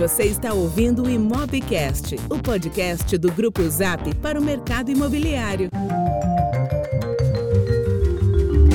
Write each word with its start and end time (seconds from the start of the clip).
Você 0.00 0.22
está 0.22 0.54
ouvindo 0.54 1.02
o 1.02 1.10
Imobcast, 1.10 2.16
o 2.30 2.38
podcast 2.38 3.18
do 3.18 3.30
Grupo 3.30 3.60
Zap 3.68 4.14
para 4.14 4.40
o 4.40 4.42
mercado 4.42 4.90
imobiliário. 4.90 5.68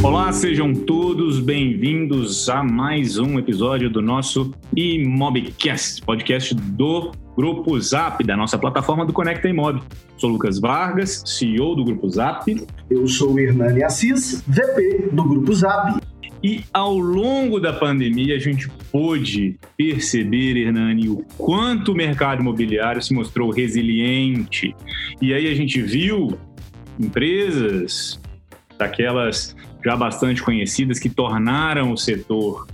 Olá, 0.03 0.31
sejam 0.31 0.71
todos 0.71 1.39
bem-vindos 1.39 2.47
a 2.47 2.63
mais 2.63 3.17
um 3.17 3.39
episódio 3.39 3.89
do 3.89 4.03
nosso 4.03 4.53
Imobcast, 4.75 6.03
podcast 6.03 6.53
do 6.53 7.11
Grupo 7.35 7.81
Zap, 7.81 8.23
da 8.23 8.37
nossa 8.37 8.59
plataforma 8.59 9.03
do 9.03 9.11
Conecta 9.11 9.49
Imob. 9.49 9.81
Sou 10.19 10.29
Lucas 10.29 10.59
Vargas, 10.59 11.23
CEO 11.25 11.75
do 11.75 11.83
Grupo 11.85 12.07
Zap. 12.07 12.67
Eu 12.87 13.07
sou 13.07 13.33
o 13.33 13.39
Hernani 13.39 13.83
Assis, 13.83 14.43
VP 14.47 15.09
do 15.11 15.23
Grupo 15.23 15.55
Zap. 15.55 15.99
E 16.45 16.63
ao 16.71 16.95
longo 16.95 17.59
da 17.59 17.73
pandemia, 17.73 18.35
a 18.35 18.39
gente 18.39 18.69
pôde 18.91 19.57
perceber, 19.75 20.55
Hernani, 20.55 21.09
o 21.09 21.25
quanto 21.39 21.91
o 21.91 21.95
mercado 21.95 22.41
imobiliário 22.41 23.01
se 23.01 23.15
mostrou 23.15 23.49
resiliente. 23.49 24.75
E 25.19 25.33
aí 25.33 25.51
a 25.51 25.55
gente 25.55 25.81
viu 25.81 26.37
empresas 26.99 28.21
daquelas 28.77 29.55
já 29.83 29.95
bastante 29.97 30.43
conhecidas 30.43 30.99
que 30.99 31.09
tornaram 31.09 31.91
o 31.91 31.97
setor 31.97 32.67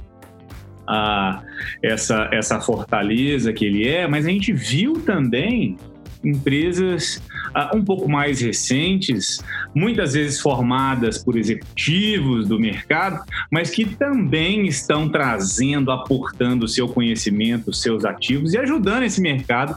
a, 0.85 1.41
essa, 1.81 2.27
essa 2.29 2.59
fortaleza 2.59 3.53
que 3.53 3.63
ele 3.63 3.87
é, 3.87 4.05
mas 4.05 4.25
a 4.25 4.29
gente 4.29 4.51
viu 4.51 4.95
também 4.95 5.77
empresas 6.21 7.23
uh, 7.55 7.75
um 7.75 7.83
pouco 7.83 8.09
mais 8.09 8.41
recentes, 8.41 9.39
muitas 9.73 10.13
vezes 10.13 10.39
formadas 10.39 11.23
por 11.23 11.37
executivos 11.37 12.47
do 12.47 12.59
mercado, 12.59 13.23
mas 13.51 13.69
que 13.69 13.85
também 13.85 14.67
estão 14.67 15.09
trazendo, 15.09 15.91
aportando 15.91 16.65
o 16.65 16.67
seu 16.67 16.87
conhecimento, 16.87 17.73
seus 17.73 18.05
ativos 18.05 18.53
e 18.53 18.57
ajudando 18.57 19.03
esse 19.03 19.21
mercado 19.21 19.75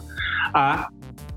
a 0.52 0.88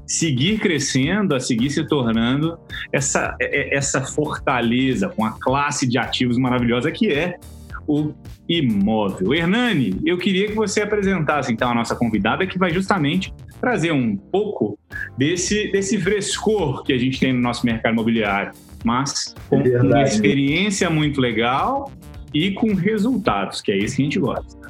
seguir 0.08 0.60
crescendo, 0.60 1.36
a 1.36 1.40
seguir 1.40 1.70
se 1.70 1.86
tornando 1.86 2.58
essa, 2.94 3.36
é, 3.42 3.74
é, 3.74 3.78
essa 3.78 4.02
fortaleza 4.02 5.10
com 5.10 5.26
a 5.26 5.32
classe 5.32 5.86
de 5.86 5.98
ativos 5.98 6.38
maravilhosa 6.38 6.90
que 6.92 7.12
é 7.12 7.38
o 7.86 8.14
imóvel. 8.48 9.34
Hernani, 9.34 10.00
eu 10.06 10.18
queria 10.18 10.48
que 10.48 10.54
você 10.54 10.82
apresentasse 10.82 11.52
então 11.52 11.70
a 11.70 11.76
nossa 11.76 11.96
convidada 11.96 12.48
que 12.48 12.58
vai 12.58 12.72
justamente 12.72 13.34
trazer 13.60 13.92
um 13.92 14.16
pouco 14.16 14.78
desse, 15.18 15.72
desse 15.72 15.98
frescor 15.98 16.84
que 16.84 16.94
a 16.94 16.98
gente 16.98 17.20
tem 17.20 17.34
no 17.34 17.40
nosso 17.40 17.66
mercado 17.66 17.94
imobiliário, 17.94 18.52
mas 18.84 19.36
com 19.50 19.62
é 19.62 19.82
uma 19.82 20.04
experiência 20.04 20.90
muito 20.90 21.20
legal 21.20 21.92
e 22.34 22.52
com 22.52 22.74
resultados, 22.74 23.62
que 23.62 23.72
é 23.72 23.78
isso 23.78 23.96
que 23.96 24.02
a 24.02 24.06
gente 24.06 24.20
gosta. 24.20 24.68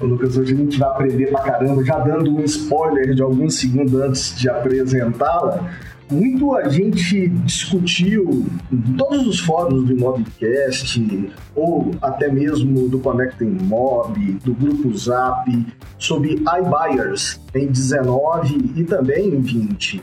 Lucas, 0.00 0.36
hoje 0.36 0.54
a 0.54 0.56
gente 0.56 0.78
vai 0.78 0.88
aprender 0.88 1.26
pra 1.26 1.40
caramba, 1.40 1.84
já 1.84 1.98
dando 1.98 2.34
um 2.34 2.42
spoiler 2.44 3.14
de 3.14 3.22
alguns 3.22 3.56
segundos 3.56 3.94
antes 3.94 4.38
de 4.38 4.48
apresentá-la 4.48 5.70
muito 6.10 6.54
a 6.54 6.68
gente 6.68 7.28
discutiu 7.28 8.46
em 8.72 8.96
todos 8.96 9.26
os 9.26 9.40
fóruns 9.40 9.84
do 9.84 9.92
Imobcast, 9.92 11.30
ou 11.54 11.92
até 12.02 12.30
mesmo 12.30 12.88
do 12.88 12.98
Connecting 12.98 13.58
Mob, 13.62 14.18
do 14.44 14.54
Grupo 14.54 14.96
Zap, 14.96 15.66
sobre 15.98 16.34
iBuyers 16.34 17.40
em 17.54 17.66
19 17.66 18.72
e 18.76 18.84
também 18.84 19.28
em 19.28 19.40
20. 19.40 20.02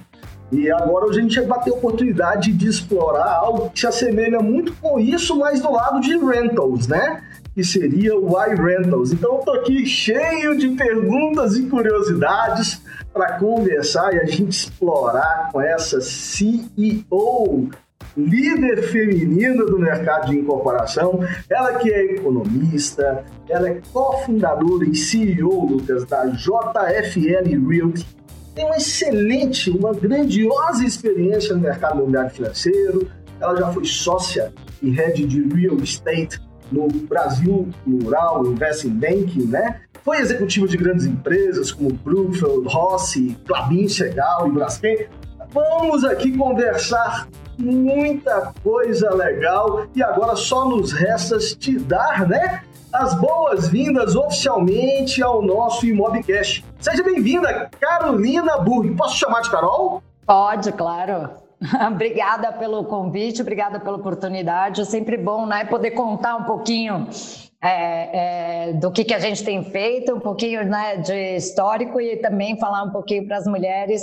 E 0.51 0.71
agora 0.71 1.09
a 1.09 1.13
gente 1.13 1.39
vai 1.41 1.61
ter 1.61 1.71
a 1.71 1.73
oportunidade 1.73 2.53
de 2.53 2.67
explorar 2.67 3.35
algo 3.35 3.69
que 3.69 3.81
se 3.81 3.87
assemelha 3.87 4.39
muito 4.39 4.73
com 4.81 4.97
isso, 4.97 5.37
mas 5.37 5.61
do 5.61 5.71
lado 5.71 5.99
de 5.99 6.17
rentals, 6.17 6.87
né? 6.87 7.21
Que 7.53 7.63
seria 7.63 8.15
o 8.17 8.33
iRentals. 8.45 9.11
Então 9.11 9.35
eu 9.35 9.39
tô 9.39 9.51
aqui 9.51 9.85
cheio 9.85 10.57
de 10.57 10.69
perguntas 10.69 11.57
e 11.57 11.63
curiosidades 11.63 12.81
para 13.17 13.39
conversar 13.39 14.13
e 14.13 14.19
a 14.19 14.25
gente 14.25 14.51
explorar 14.51 15.49
com 15.51 15.59
essa 15.59 15.99
CEO, 15.99 17.67
líder 18.15 18.83
feminina 18.83 19.65
do 19.65 19.79
mercado 19.79 20.27
de 20.29 20.37
incorporação, 20.37 21.19
ela 21.49 21.73
que 21.79 21.91
é 21.91 22.13
economista, 22.13 23.25
ela 23.49 23.69
é 23.69 23.81
cofundadora 23.91 24.85
e 24.85 24.95
CEO, 24.95 25.65
Lucas, 25.65 26.05
da 26.05 26.27
JFL 26.27 27.67
Realty, 27.67 28.05
tem 28.53 28.65
uma 28.65 28.77
excelente, 28.77 29.71
uma 29.71 29.93
grandiosa 29.93 30.85
experiência 30.85 31.55
no 31.55 31.61
mercado 31.61 31.97
imobiliário 31.97 32.31
financeiro, 32.31 33.09
ela 33.39 33.55
já 33.55 33.71
foi 33.71 33.85
sócia 33.85 34.53
e 34.81 34.91
head 34.91 35.25
de 35.25 35.41
real 35.55 35.77
estate 35.77 36.39
no 36.71 36.87
Brasil 36.87 37.67
Rural 37.87 38.45
Investment 38.45 38.95
Banking, 38.95 39.45
né? 39.45 39.81
Foi 40.07 40.19
executivo 40.19 40.69
de 40.69 40.77
grandes 40.77 41.05
empresas 41.05 41.69
como 41.69 41.91
Brookfield, 41.91 42.65
Rossi, 42.73 43.37
Clabin, 43.45 43.89
Chegal 43.89 44.47
e 44.47 44.51
Braskem. 44.51 45.05
Vamos 45.49 46.05
aqui 46.05 46.31
conversar 46.37 47.27
muita 47.59 48.53
coisa 48.63 49.13
legal 49.13 49.85
e 49.93 50.01
agora 50.01 50.37
só 50.37 50.63
nos 50.63 50.93
resta 50.93 51.37
te 51.39 51.77
dar, 51.77 52.25
né? 52.25 52.63
As 52.93 53.15
boas-vindas 53.15 54.15
oficialmente 54.15 55.21
ao 55.21 55.41
nosso 55.41 55.85
Imobcast. 55.85 56.63
Seja 56.79 57.03
bem-vinda, 57.03 57.69
Carolina 57.77 58.59
Burg. 58.59 58.95
Posso 58.95 59.17
chamar 59.17 59.41
de 59.41 59.51
Carol? 59.51 60.01
Pode, 60.25 60.71
claro. 60.71 61.31
obrigada 61.91 62.53
pelo 62.53 62.85
convite, 62.85 63.41
obrigada 63.41 63.77
pela 63.77 63.97
oportunidade. 63.97 64.79
É 64.79 64.85
sempre 64.85 65.17
bom, 65.17 65.45
né, 65.45 65.65
poder 65.65 65.91
contar 65.91 66.37
um 66.37 66.43
pouquinho 66.45 67.09
é, 67.63 68.69
é, 68.69 68.73
do 68.73 68.91
que, 68.91 69.03
que 69.03 69.13
a 69.13 69.19
gente 69.19 69.43
tem 69.43 69.63
feito, 69.63 70.13
um 70.13 70.19
pouquinho 70.19 70.63
né, 70.65 70.97
de 70.97 71.35
histórico 71.35 71.99
e 71.99 72.17
também 72.17 72.59
falar 72.59 72.83
um 72.83 72.91
pouquinho 72.91 73.27
para 73.27 73.37
as 73.37 73.47
mulheres 73.47 74.01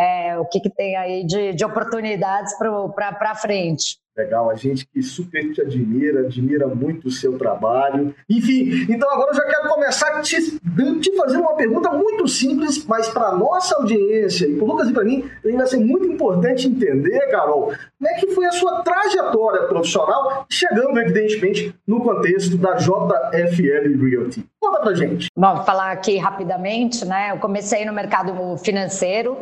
é, 0.00 0.38
o 0.38 0.46
que, 0.46 0.60
que 0.60 0.70
tem 0.70 0.96
aí 0.96 1.24
de, 1.24 1.52
de 1.52 1.64
oportunidades 1.64 2.56
para 2.58 3.34
frente. 3.34 3.98
Legal, 4.16 4.50
a 4.50 4.54
gente 4.54 4.86
que 4.86 5.02
super 5.02 5.52
te 5.52 5.60
admira, 5.60 6.20
admira 6.20 6.66
muito 6.66 7.08
o 7.08 7.10
seu 7.10 7.38
trabalho. 7.38 8.14
Enfim, 8.28 8.86
então 8.90 9.10
agora 9.10 9.30
eu 9.30 9.34
já 9.34 9.44
quero 9.44 9.68
começar 9.68 10.20
te, 10.20 10.59
te 11.00 11.16
fazendo 11.16 11.42
uma 11.42 11.54
pergunta 11.54 11.90
muito 11.90 12.26
simples, 12.28 12.84
mas 12.86 13.08
para 13.08 13.32
nossa 13.32 13.76
audiência 13.76 14.46
e 14.46 14.56
para 14.56 14.66
Lucas 14.66 14.88
e 14.88 14.92
para 14.92 15.04
mim, 15.04 15.28
vai 15.42 15.66
ser 15.66 15.78
muito 15.78 16.06
importante 16.06 16.68
entender, 16.68 17.18
Carol, 17.30 17.72
como 17.98 18.10
é 18.10 18.14
que 18.14 18.28
foi 18.28 18.46
a 18.46 18.52
sua 18.52 18.82
trajetória 18.82 19.62
profissional, 19.62 20.46
chegando, 20.48 20.98
evidentemente, 21.00 21.74
no 21.86 22.02
contexto 22.02 22.56
da 22.56 22.74
JFL 22.74 24.04
Realty. 24.04 24.44
Conta 24.60 24.80
pra 24.80 24.94
gente. 24.94 25.28
Bom, 25.36 25.64
falar 25.64 25.92
aqui 25.92 26.16
rapidamente, 26.18 27.04
né? 27.04 27.32
Eu 27.32 27.38
comecei 27.38 27.84
no 27.84 27.92
mercado 27.92 28.56
financeiro, 28.58 29.36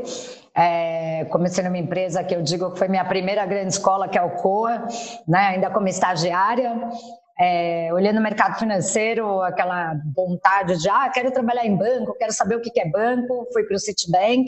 é, 0.55 1.25
comecei 1.27 1.63
numa 1.63 1.79
empresa 1.79 2.25
que 2.25 2.35
eu 2.35 2.43
digo 2.43 2.73
que 2.73 2.79
foi 2.79 2.89
minha 2.89 3.05
primeira 3.05 3.47
grande 3.47 3.73
escola, 3.73 4.09
que 4.09 4.19
é 4.19 4.23
o 4.23 4.31
COA, 4.31 4.89
né, 5.27 5.39
ainda 5.39 5.71
como 5.71 5.87
estagiária. 5.87 6.75
É, 7.41 7.91
olhando 7.93 8.19
o 8.19 8.23
mercado 8.23 8.59
financeiro, 8.59 9.41
aquela 9.43 9.95
vontade 10.15 10.79
de, 10.79 10.89
ah, 10.89 11.09
quero 11.13 11.31
trabalhar 11.31 11.65
em 11.65 11.77
banco, 11.77 12.17
quero 12.19 12.33
saber 12.33 12.57
o 12.57 12.61
que 12.61 12.81
é 12.81 12.89
banco, 12.89 13.47
fui 13.53 13.65
para 13.65 13.77
o 13.77 13.79
Citibank. 13.79 14.47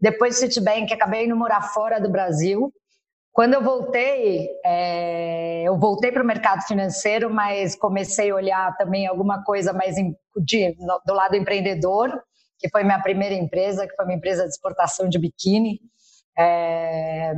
Depois 0.00 0.34
do 0.34 0.38
Citibank, 0.38 0.92
acabei 0.92 1.24
indo 1.24 1.36
morar 1.36 1.62
fora 1.62 2.00
do 2.00 2.10
Brasil. 2.10 2.72
Quando 3.32 3.54
eu 3.54 3.62
voltei, 3.64 4.48
é, 4.64 5.62
eu 5.64 5.76
voltei 5.76 6.12
para 6.12 6.22
o 6.22 6.26
mercado 6.26 6.62
financeiro, 6.62 7.28
mas 7.28 7.74
comecei 7.74 8.30
a 8.30 8.34
olhar 8.36 8.76
também 8.76 9.08
alguma 9.08 9.42
coisa 9.42 9.72
mais 9.72 9.98
em, 9.98 10.16
de, 10.36 10.76
do 11.04 11.12
lado 11.12 11.34
empreendedor 11.34 12.22
que 12.64 12.70
foi 12.70 12.82
minha 12.82 13.00
primeira 13.02 13.34
empresa, 13.34 13.86
que 13.86 13.94
foi 13.94 14.06
uma 14.06 14.14
empresa 14.14 14.44
de 14.44 14.48
exportação 14.48 15.06
de 15.06 15.18
biquíni. 15.18 15.80
É, 16.36 17.32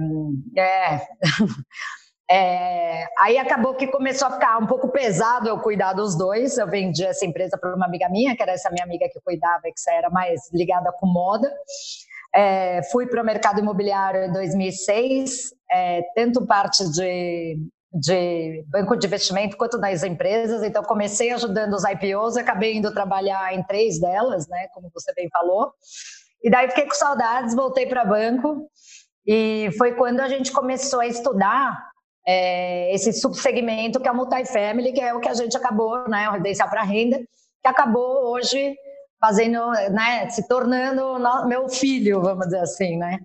é, 0.56 1.00
é, 2.28 3.04
aí 3.18 3.38
acabou 3.38 3.74
que 3.74 3.86
começou 3.86 4.28
a 4.28 4.32
ficar 4.32 4.58
um 4.58 4.66
pouco 4.66 4.88
pesado 4.88 5.48
eu 5.48 5.60
cuidar 5.60 5.92
dos 5.92 6.16
dois. 6.16 6.58
Eu 6.58 6.68
vendi 6.68 7.04
essa 7.04 7.24
empresa 7.24 7.56
para 7.56 7.74
uma 7.74 7.86
amiga 7.86 8.08
minha, 8.08 8.36
que 8.36 8.42
era 8.42 8.52
essa 8.52 8.70
minha 8.70 8.84
amiga 8.84 9.08
que 9.08 9.20
cuidava, 9.20 9.62
que 9.62 9.90
era 9.90 10.10
mais 10.10 10.40
ligada 10.52 10.92
com 10.92 11.06
moda. 11.06 11.52
É, 12.34 12.82
fui 12.90 13.06
para 13.06 13.22
o 13.22 13.24
mercado 13.24 13.60
imobiliário 13.60 14.24
em 14.24 14.32
2006, 14.32 15.50
é, 15.70 16.02
tanto 16.14 16.46
parte 16.46 16.90
de 16.92 17.56
de 17.98 18.62
banco 18.68 18.94
de 18.94 19.06
investimento 19.06 19.56
quanto 19.56 19.78
das 19.78 20.02
empresas. 20.02 20.62
Então, 20.62 20.82
comecei 20.82 21.32
ajudando 21.32 21.72
os 21.72 21.84
IPOs, 21.84 22.36
acabei 22.36 22.76
indo 22.76 22.92
trabalhar 22.92 23.54
em 23.54 23.62
três 23.62 23.98
delas, 23.98 24.46
né, 24.48 24.68
como 24.74 24.90
você 24.92 25.14
bem 25.14 25.28
falou. 25.30 25.72
E 26.42 26.50
daí 26.50 26.68
fiquei 26.68 26.84
com 26.84 26.94
saudades, 26.94 27.54
voltei 27.54 27.86
para 27.86 28.04
banco. 28.04 28.68
E 29.26 29.70
foi 29.78 29.94
quando 29.94 30.20
a 30.20 30.28
gente 30.28 30.52
começou 30.52 31.00
a 31.00 31.06
estudar 31.06 31.74
é, 32.26 32.92
esse 32.94 33.12
subsegmento 33.12 34.00
que 34.00 34.08
é 34.08 34.12
o 34.12 34.16
multifamily, 34.16 34.92
que 34.92 35.00
é 35.00 35.14
o 35.14 35.20
que 35.20 35.28
a 35.28 35.34
gente 35.34 35.56
acabou, 35.56 36.08
né, 36.08 36.28
o 36.28 36.32
residencial 36.32 36.68
para 36.68 36.82
renda, 36.82 37.18
que 37.18 37.68
acabou 37.68 38.32
hoje 38.32 38.74
fazendo, 39.20 39.70
né, 39.92 40.28
se 40.30 40.46
tornando 40.46 41.18
meu 41.46 41.68
filho, 41.68 42.20
vamos 42.20 42.46
dizer 42.46 42.60
assim, 42.60 42.96
né. 42.96 43.20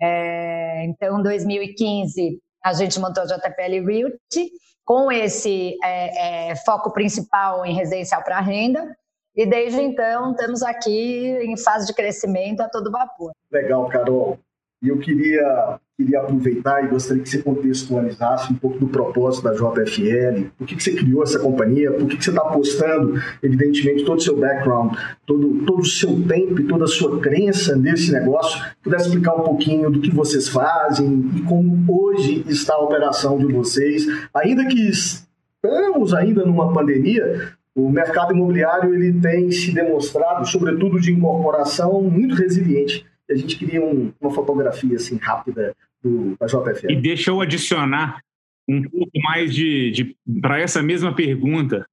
É, 0.00 0.84
então, 0.84 1.20
em 1.20 1.22
2015, 1.22 2.40
a 2.64 2.72
gente 2.72 3.00
montou 3.00 3.22
a 3.22 3.26
JPL 3.26 3.86
Realty 3.86 4.50
com 4.84 5.10
esse 5.10 5.78
é, 5.82 6.50
é, 6.50 6.56
foco 6.56 6.92
principal 6.92 7.64
em 7.64 7.74
residencial 7.74 8.22
para 8.22 8.40
renda. 8.40 8.96
e 9.34 9.46
desde 9.46 9.80
então 9.80 10.32
estamos 10.32 10.62
aqui 10.62 11.30
em 11.42 11.56
fase 11.56 11.86
de 11.86 11.94
crescimento 11.94 12.60
a 12.60 12.68
todo 12.68 12.90
vapor. 12.90 13.32
Legal, 13.50 13.88
Carol. 13.88 14.38
E 14.82 14.88
eu 14.88 14.98
queria, 14.98 15.80
queria 15.96 16.20
aproveitar 16.20 16.84
e 16.84 16.88
gostaria 16.88 17.22
que 17.22 17.28
você 17.28 17.42
contextualizasse 17.42 18.52
um 18.52 18.56
pouco 18.56 18.78
do 18.78 18.88
propósito 18.88 19.44
da 19.44 19.52
JFL, 19.52 20.46
por 20.56 20.66
que, 20.66 20.76
que 20.76 20.82
você 20.82 20.94
criou 20.94 21.22
essa 21.22 21.38
companhia, 21.38 21.92
por 21.92 22.08
que, 22.08 22.16
que 22.16 22.24
você 22.24 22.30
está 22.30 22.42
apostando, 22.42 23.20
evidentemente, 23.42 24.04
todo 24.04 24.18
o 24.18 24.22
seu 24.22 24.36
background, 24.36 24.94
todo, 25.26 25.64
todo 25.66 25.80
o 25.80 25.84
seu 25.84 26.22
tempo 26.26 26.60
e 26.60 26.64
toda 26.64 26.84
a 26.84 26.88
sua 26.88 27.20
crença 27.20 27.76
nesse 27.76 28.10
negócio. 28.10 28.62
Pudesse 28.82 29.08
explicar 29.08 29.34
um 29.34 29.44
pouquinho 29.44 29.90
do 29.90 30.00
que 30.00 30.10
vocês 30.10 30.48
fazem 30.48 31.30
e 31.36 31.42
como 31.42 31.84
hoje 31.88 32.44
está 32.48 32.74
a 32.74 32.80
operação 32.80 33.38
de 33.38 33.52
vocês, 33.52 34.06
ainda 34.34 34.64
que 34.66 34.88
estamos 34.88 36.14
ainda 36.14 36.44
numa 36.44 36.72
pandemia, 36.72 37.52
o 37.74 37.88
mercado 37.88 38.34
imobiliário 38.34 38.94
ele 38.94 39.18
tem 39.20 39.50
se 39.50 39.72
demonstrado, 39.72 40.46
sobretudo 40.46 41.00
de 41.00 41.12
incorporação, 41.12 42.02
muito 42.02 42.34
resiliente 42.34 43.06
a 43.30 43.34
gente 43.34 43.56
queria 43.56 43.82
um, 43.82 44.12
uma 44.20 44.32
fotografia 44.32 44.96
assim 44.96 45.16
rápida 45.16 45.74
do, 46.02 46.36
da 46.38 46.46
JFL. 46.46 46.90
E 46.90 46.96
deixa 46.96 47.30
eu 47.30 47.40
adicionar 47.40 48.20
um 48.68 48.82
pouco 48.82 49.12
mais 49.22 49.54
de, 49.54 49.90
de 49.90 50.16
para 50.40 50.60
essa 50.60 50.82
mesma 50.82 51.14
pergunta. 51.14 51.86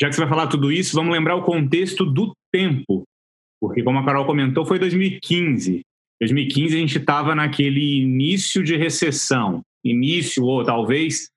Já 0.00 0.08
que 0.08 0.14
você 0.14 0.20
vai 0.22 0.30
falar 0.30 0.46
tudo 0.48 0.72
isso, 0.72 0.94
vamos 0.94 1.12
lembrar 1.12 1.36
o 1.36 1.42
contexto 1.42 2.04
do 2.04 2.34
tempo. 2.52 3.04
Porque, 3.60 3.82
como 3.82 3.98
a 3.98 4.04
Carol 4.04 4.26
comentou, 4.26 4.66
foi 4.66 4.78
2015. 4.78 5.82
2015 6.20 6.76
a 6.76 6.78
gente 6.78 6.98
estava 6.98 7.34
naquele 7.34 8.02
início 8.02 8.62
de 8.62 8.76
recessão. 8.76 9.62
Início, 9.84 10.44
ou 10.44 10.64
talvez. 10.64 11.28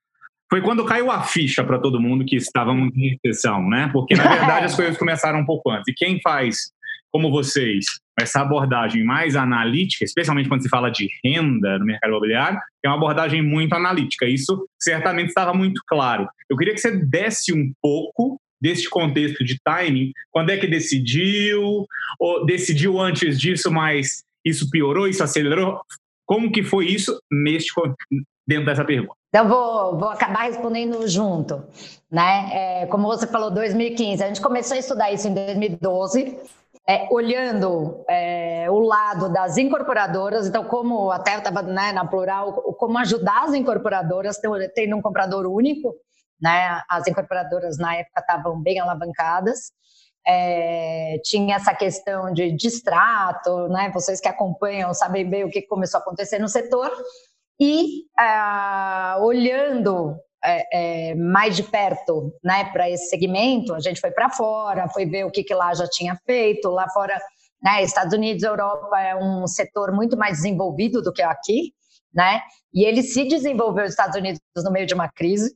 Foi 0.50 0.62
quando 0.62 0.86
caiu 0.86 1.12
a 1.12 1.22
ficha 1.22 1.63
para 1.63 1.78
todo 1.78 2.00
mundo 2.00 2.25
que 2.25 2.36
estávamos 2.36 2.95
em 2.95 3.18
recessão, 3.24 3.68
né? 3.69 3.89
Porque, 3.92 4.16
na 4.16 4.28
verdade, 4.28 4.66
as 4.66 4.75
coisas 4.75 4.98
começaram 4.98 5.39
um 5.39 5.45
pouco 5.45 5.69
antes. 5.69 5.88
E 5.88 5.94
quem 5.94 6.19
faz, 6.22 6.72
como 7.18 7.31
vocês, 7.31 7.86
essa 8.19 8.42
abordagem 8.42 9.04
mais 9.04 9.36
analítica, 9.36 10.06
especialmente 10.06 10.48
quando 10.48 10.62
se 10.62 10.69
fala 10.69 10.92
de 10.92 11.10
renda 11.25 11.80
no 11.80 11.86
mercado 11.86 12.12
imobiliário, 12.12 12.60
é 12.86 12.88
uma 12.88 12.96
abordagem 12.96 13.42
muito 13.42 13.74
analítica. 13.74 14.28
Isso 14.28 14.69
certamente 14.80 15.30
estava 15.30 15.52
muito 15.52 15.81
claro. 15.88 16.30
Eu 16.48 16.56
queria 16.56 16.75
que 16.75 16.80
você 16.80 16.92
desse 16.92 17.52
um 17.52 17.74
pouco 17.81 18.40
desse 18.62 18.88
contexto 18.88 19.44
de 19.44 19.58
timing, 19.64 20.12
quando 20.30 20.52
é 20.52 20.58
que 20.58 20.68
decidiu, 20.68 21.88
ou 22.19 22.46
decidiu 22.46 23.00
antes 23.00 23.40
disso, 23.40 23.72
mas 23.72 24.24
isso 24.46 24.70
piorou, 24.70 25.08
isso 25.08 25.24
acelerou? 25.24 25.81
Como 26.24 26.52
que 26.52 26.62
foi 26.62 26.86
isso 26.86 27.20
neste 27.31 27.74
dentro 28.48 28.66
dessa 28.68 28.86
pergunta? 28.86 29.16
Então, 29.30 29.48
vou, 29.48 29.98
vou 29.98 30.10
acabar 30.10 30.44
respondendo 30.44 31.08
junto. 31.08 31.63
Né? 32.12 32.50
É, 32.54 32.86
como 32.86 33.08
você 33.08 33.25
falou, 33.25 33.50
2015, 33.50 34.24
a 34.24 34.28
gente 34.28 34.42
começou 34.42 34.75
a 34.75 34.80
estudar 34.80 35.12
isso 35.12 35.28
em 35.28 35.34
2012, 35.34 36.38
é, 36.88 37.06
olhando 37.12 38.06
é, 38.10 38.72
o 38.72 38.80
lado 38.80 39.28
das 39.31 39.57
incorporadoras, 39.57 40.48
então 40.48 40.63
como 40.63 41.12
até 41.12 41.36
eu 41.36 41.39
estava 41.39 41.62
né, 41.62 41.92
na 41.92 42.06
plural, 42.06 42.54
como 42.80 42.98
ajudar 43.00 43.44
as 43.44 43.54
incorporadoras 43.54 44.39
tendo 44.74 44.95
um 44.95 45.01
comprador 45.01 45.45
único, 45.45 45.94
né? 46.42 46.81
As 46.88 47.06
incorporadoras 47.07 47.78
na 47.78 47.95
época 47.95 48.22
estavam 48.22 48.62
bem 48.62 48.80
alavancadas. 48.80 49.72
É, 50.25 51.19
tinha 51.24 51.56
essa 51.56 51.74
questão 51.74 52.31
de 52.31 52.51
distrato, 52.51 53.68
né? 53.69 53.92
Vocês 53.94 54.22
que 54.22 54.28
acompanham 54.28 54.94
sabem 54.94 55.30
bem 55.30 55.44
o 55.44 55.50
que 55.50 55.63
começou 55.63 56.00
a 56.00 56.01
acontecer 56.01 56.39
no 56.39 56.48
setor. 56.48 56.92
E 57.60 58.04
ah, 58.18 59.18
olhando 59.22 60.16
é, 60.44 61.12
é, 61.12 61.16
mais 61.16 61.56
de 61.56 61.63
perto 61.63 62.34
né, 62.44 62.66
para 62.72 62.89
esse 62.89 63.10
segmento, 63.10 63.74
a 63.74 63.80
gente 63.80 64.00
foi 64.00 64.12
para 64.12 64.30
fora, 64.30 64.88
foi 64.89 65.06
ver 65.06 65.25
o 65.25 65.31
que, 65.31 65.44
que 65.44 65.54
lá 65.54 65.74
já 65.74 65.88
tinha 65.88 66.16
feito. 66.25 66.69
Lá 66.69 66.88
fora, 66.89 67.19
né, 67.62 67.84
Estados 67.84 68.13
Unidos 68.13 68.44
Europa 68.44 69.00
é 69.00 69.16
um 69.16 69.48
setor 69.48 69.92
muito 69.92 70.18
mais 70.18 70.38
desenvolvido 70.38 71.01
do 71.01 71.12
que 71.12 71.22
aqui, 71.22 71.74
né? 72.13 72.42
E 72.74 72.86
ele 72.86 73.04
se 73.04 73.25
desenvolveu 73.28 73.84
nos 73.84 73.92
Estados 73.92 74.16
Unidos 74.16 74.39
no 74.63 74.72
meio 74.72 74.86
de 74.86 74.94
uma 74.94 75.10
crise, 75.10 75.54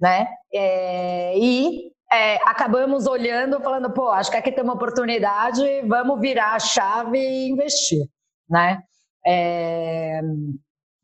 né? 0.00 0.28
É, 0.52 1.36
e 1.36 1.90
é, 2.12 2.36
acabamos 2.48 3.06
olhando, 3.06 3.60
falando, 3.60 3.92
pô, 3.92 4.08
acho 4.08 4.30
que 4.30 4.36
aqui 4.36 4.50
tem 4.52 4.64
uma 4.64 4.74
oportunidade, 4.74 5.60
vamos 5.86 6.20
virar 6.20 6.54
a 6.54 6.58
chave 6.58 7.18
e 7.18 7.50
investir, 7.50 8.04
né? 8.48 8.82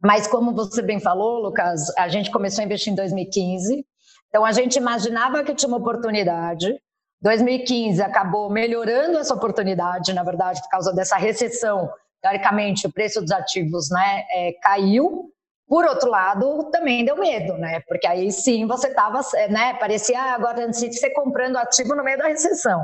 Mas 0.06 0.29
como 0.29 0.55
você 0.55 0.82
bem 0.82 1.00
falou, 1.00 1.41
Lucas, 1.41 1.93
a 1.99 2.06
gente 2.06 2.31
começou 2.31 2.62
a 2.62 2.64
investir 2.64 2.93
em 2.93 2.97
2015, 2.97 3.85
então 4.29 4.44
a 4.44 4.53
gente 4.53 4.76
imaginava 4.76 5.43
que 5.43 5.53
tinha 5.53 5.67
uma 5.67 5.79
oportunidade. 5.79 6.81
2015 7.23 8.00
acabou 8.00 8.49
melhorando 8.49 9.19
essa 9.19 9.35
oportunidade, 9.35 10.12
na 10.12 10.23
verdade, 10.23 10.62
por 10.62 10.69
causa 10.69 10.94
dessa 10.94 11.17
recessão. 11.17 11.91
Teoricamente, 12.23 12.87
o 12.87 12.93
preço 12.93 13.20
dos 13.20 13.32
ativos 13.32 13.91
né, 13.91 14.23
é, 14.31 14.53
caiu. 14.62 15.29
Por 15.67 15.85
outro 15.85 16.09
lado, 16.09 16.70
também 16.70 17.05
deu 17.05 17.17
medo, 17.17 17.55
né? 17.55 17.81
Porque 17.88 18.06
aí 18.06 18.31
sim 18.31 18.64
você 18.64 18.87
estava, 18.87 19.20
né? 19.50 19.75
Parecia 19.75 20.23
agora 20.23 20.73
você 20.73 21.11
comprando 21.11 21.56
ativo 21.56 21.97
no 21.97 22.05
meio 22.05 22.19
da 22.19 22.29
recessão. 22.29 22.81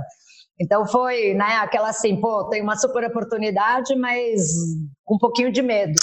Então 0.61 0.85
foi, 0.89 1.35
né? 1.35 1.59
Aquela 1.63 1.91
assim, 1.91 2.21
pô, 2.21 2.49
tem 2.49 2.61
uma 2.61 2.77
super 2.77 3.05
oportunidade, 3.05 3.95
mas 3.95 4.41
um 5.09 5.19
pouquinho 5.19 5.53
de 5.53 5.63
medo. 5.63 5.95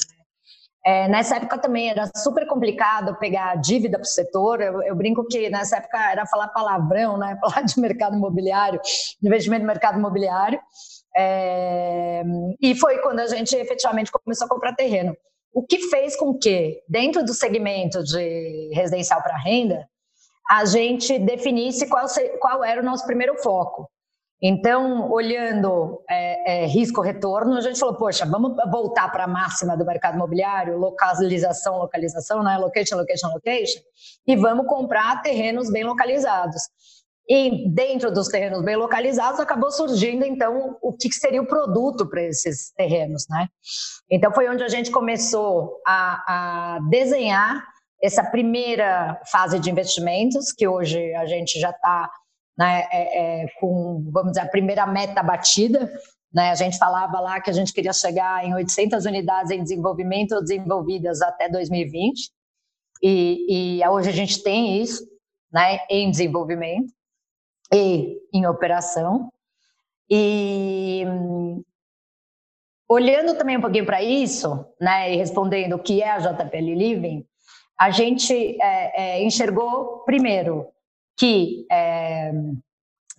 É, 0.90 1.08
nessa 1.08 1.36
época 1.36 1.60
também 1.60 1.88
era 1.88 2.10
super 2.18 2.48
complicado 2.48 3.16
pegar 3.20 3.54
dívida 3.58 4.00
para 4.00 4.06
o 4.06 4.10
setor. 4.10 4.60
Eu, 4.60 4.82
eu, 4.82 4.96
brinco 4.96 5.24
que 5.28 5.48
nessa 5.48 5.78
época 5.78 6.00
era 6.12 6.26
falar 6.26 6.48
palavrão, 6.48 7.16
né? 7.16 7.38
Falar 7.40 7.62
de 7.62 7.80
mercado 7.80 8.16
imobiliário, 8.16 8.82
de 8.82 9.28
investimento 9.28 9.62
no 9.62 9.68
mercado 9.68 10.00
imobiliário. 10.00 10.60
É, 11.16 12.24
e 12.60 12.74
foi 12.74 12.98
quando 13.04 13.20
a 13.20 13.28
gente 13.28 13.56
efetivamente 13.56 14.12
começou 14.12 14.46
a 14.46 14.50
comprar 14.50 14.74
terreno. 14.74 15.16
O 15.54 15.64
que 15.64 15.78
fez 15.90 16.16
com 16.16 16.36
que, 16.36 16.82
dentro 16.90 17.24
do 17.24 17.36
segmento 17.36 18.04
de 18.04 18.72
residencial 18.74 19.22
para 19.22 19.38
renda, 19.38 19.88
a 20.50 20.66
gente 20.66 21.20
definisse 21.20 21.88
qual, 21.88 22.08
qual 22.40 22.64
era 22.64 22.82
o 22.82 22.86
nosso 22.86 23.06
primeiro 23.06 23.36
foco. 23.44 23.88
Então, 24.42 25.12
olhando 25.12 26.02
é, 26.10 26.64
é, 26.64 26.66
risco-retorno, 26.66 27.58
a 27.58 27.62
gente 27.62 27.78
falou, 27.78 27.96
poxa, 27.96 28.26
vamos 28.26 28.56
voltar 28.72 29.12
para 29.12 29.26
a 29.26 29.28
máxima 29.28 29.76
do 29.76 29.86
mercado 29.86 30.16
imobiliário, 30.16 30.78
localização, 30.78 31.78
localização, 31.78 32.42
né? 32.42 32.58
location, 32.58 32.96
location, 32.96 33.28
location, 33.28 33.82
e 34.26 34.38
vamos 34.38 34.66
comprar 34.66 35.22
terrenos 35.22 35.70
bem 35.70 35.84
localizados. 35.84 36.62
E 37.28 37.70
dentro 37.70 38.12
dos 38.12 38.28
terrenos 38.30 38.64
bem 38.64 38.76
localizados, 38.76 39.40
acabou 39.40 39.70
surgindo, 39.72 40.26
então, 40.26 40.78
o 40.82 40.94
que 40.94 41.12
seria 41.12 41.42
o 41.42 41.48
produto 41.48 42.10
para 42.10 42.24
esses 42.24 42.72
terrenos, 42.72 43.26
né? 43.30 43.48
Então, 44.10 44.34
foi 44.34 44.50
onde 44.50 44.64
a 44.64 44.70
gente 44.70 44.90
começou 44.90 45.80
a, 45.86 46.24
a 46.76 46.80
desenhar 46.90 47.62
essa 48.02 48.24
primeira 48.24 49.22
fase 49.30 49.60
de 49.60 49.70
investimentos, 49.70 50.52
que 50.52 50.68
hoje 50.68 51.14
a 51.16 51.26
gente 51.26 51.60
já 51.60 51.70
está 51.70 52.10
né, 52.60 52.86
é, 52.92 53.44
é, 53.44 53.48
com, 53.58 54.04
vamos 54.12 54.34
dizer, 54.34 54.42
a 54.42 54.50
primeira 54.50 54.86
meta 54.86 55.24
batida. 55.24 55.90
Né? 56.32 56.50
A 56.50 56.56
gente 56.56 56.78
falava 56.78 57.18
lá 57.22 57.40
que 57.40 57.50
a 57.50 57.54
gente 57.54 57.72
queria 57.72 57.94
chegar 57.94 58.46
em 58.46 58.54
800 58.54 59.06
unidades 59.06 59.50
em 59.50 59.64
desenvolvimento 59.64 60.34
ou 60.34 60.42
desenvolvidas 60.42 61.22
até 61.22 61.48
2020. 61.48 62.30
E, 63.02 63.78
e 63.80 63.88
hoje 63.88 64.10
a 64.10 64.12
gente 64.12 64.44
tem 64.44 64.82
isso 64.82 65.08
né, 65.50 65.80
em 65.90 66.12
desenvolvimento 66.12 66.92
e 67.74 68.18
em 68.34 68.46
operação. 68.46 69.32
E 70.10 71.06
olhando 72.90 73.38
também 73.38 73.56
um 73.56 73.62
pouquinho 73.62 73.86
para 73.86 74.04
isso, 74.04 74.66
né, 74.82 75.14
e 75.14 75.16
respondendo 75.16 75.74
o 75.78 75.80
que 75.80 76.04
é 76.04 76.12
a 76.12 76.20
JPL 76.20 76.74
Living, 76.76 77.26
a 77.80 77.90
gente 77.90 78.34
é, 78.62 79.02
é, 79.02 79.24
enxergou, 79.24 80.00
primeiro, 80.00 80.68
que 81.20 81.66
é, 81.70 82.32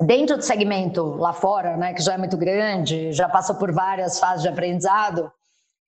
dentro 0.00 0.38
do 0.38 0.42
segmento 0.42 1.04
lá 1.16 1.35
fora, 1.35 1.76
né, 1.76 1.92
que 1.92 2.02
já 2.02 2.14
é 2.14 2.19
muito 2.19 2.37
grande, 2.38 3.12
já 3.12 3.28
passou 3.28 3.57
por 3.57 3.71
várias 3.71 4.19
fases 4.19 4.42
de 4.42 4.49
aprendizado, 4.49 5.30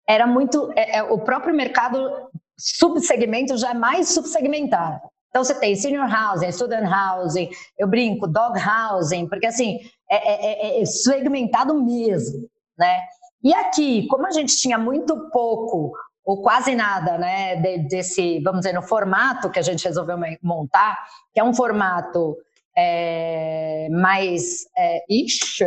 era 0.06 0.26
muito 0.26 0.70
é, 0.76 0.98
é, 0.98 1.02
o 1.02 1.18
próprio 1.18 1.54
mercado 1.54 2.30
subsegmento 2.58 3.56
já 3.56 3.70
é 3.70 3.74
mais 3.74 4.10
subsegmentado. 4.10 5.00
Então 5.30 5.42
você 5.42 5.54
tem 5.54 5.74
senior 5.74 6.06
housing, 6.06 6.52
student 6.52 6.86
housing, 6.86 7.48
eu 7.78 7.88
brinco, 7.88 8.26
dog 8.26 8.58
housing, 8.60 9.26
porque 9.26 9.46
assim 9.46 9.78
é, 10.10 10.16
é, 10.16 10.78
é, 10.78 10.82
é 10.82 10.84
segmentado 10.84 11.74
mesmo, 11.82 12.46
né? 12.78 13.00
E 13.42 13.54
aqui, 13.54 14.06
como 14.08 14.26
a 14.26 14.30
gente 14.30 14.54
tinha 14.56 14.76
muito 14.76 15.30
pouco 15.30 15.92
ou 16.24 16.40
quase 16.40 16.74
nada, 16.74 17.18
né, 17.18 17.56
desse, 17.88 18.40
vamos 18.40 18.60
dizer, 18.60 18.72
no 18.72 18.82
formato 18.82 19.50
que 19.50 19.58
a 19.58 19.62
gente 19.62 19.84
resolveu 19.84 20.16
montar, 20.42 20.96
que 21.32 21.40
é 21.40 21.44
um 21.44 21.54
formato 21.54 22.36
é, 22.76 23.88
mais, 23.90 24.66
é, 24.76 25.04
ixi, 25.08 25.64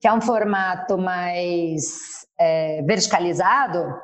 que 0.00 0.06
é 0.06 0.12
um 0.12 0.20
formato 0.20 0.96
mais 0.96 2.26
é, 2.38 2.82
verticalizado, 2.82 3.94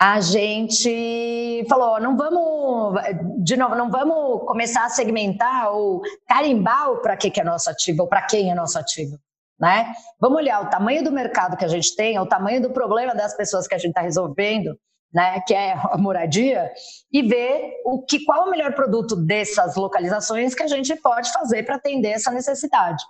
a 0.00 0.20
gente 0.20 1.64
falou, 1.68 2.00
não 2.00 2.16
vamos, 2.16 3.00
de 3.38 3.56
novo, 3.56 3.74
não 3.74 3.90
vamos 3.90 4.44
começar 4.46 4.84
a 4.84 4.90
segmentar 4.90 5.72
ou 5.72 6.02
carimbar 6.26 6.96
para 7.00 7.16
que, 7.16 7.30
que 7.30 7.40
é 7.40 7.44
nosso 7.44 7.70
ativo 7.70 8.02
ou 8.02 8.08
para 8.08 8.22
quem 8.22 8.50
é 8.50 8.54
nosso 8.54 8.78
ativo. 8.78 9.18
Né? 9.58 9.92
Vamos 10.20 10.38
olhar 10.38 10.62
o 10.62 10.70
tamanho 10.70 11.04
do 11.04 11.12
mercado 11.12 11.56
que 11.56 11.64
a 11.64 11.68
gente 11.68 11.94
tem, 11.94 12.18
o 12.18 12.26
tamanho 12.26 12.60
do 12.60 12.70
problema 12.70 13.14
das 13.14 13.36
pessoas 13.36 13.68
que 13.68 13.74
a 13.74 13.78
gente 13.78 13.90
está 13.90 14.00
resolvendo, 14.00 14.76
né, 15.14 15.40
que 15.46 15.54
é 15.54 15.72
a 15.90 15.96
moradia, 15.96 16.72
e 17.12 17.22
ver 17.22 17.80
o 17.84 18.04
que, 18.04 18.24
qual 18.24 18.48
o 18.48 18.50
melhor 18.50 18.74
produto 18.74 19.14
dessas 19.14 19.76
localizações 19.76 20.54
que 20.54 20.62
a 20.64 20.66
gente 20.66 20.94
pode 20.96 21.32
fazer 21.32 21.62
para 21.62 21.76
atender 21.76 22.08
essa 22.08 22.32
necessidade. 22.32 23.02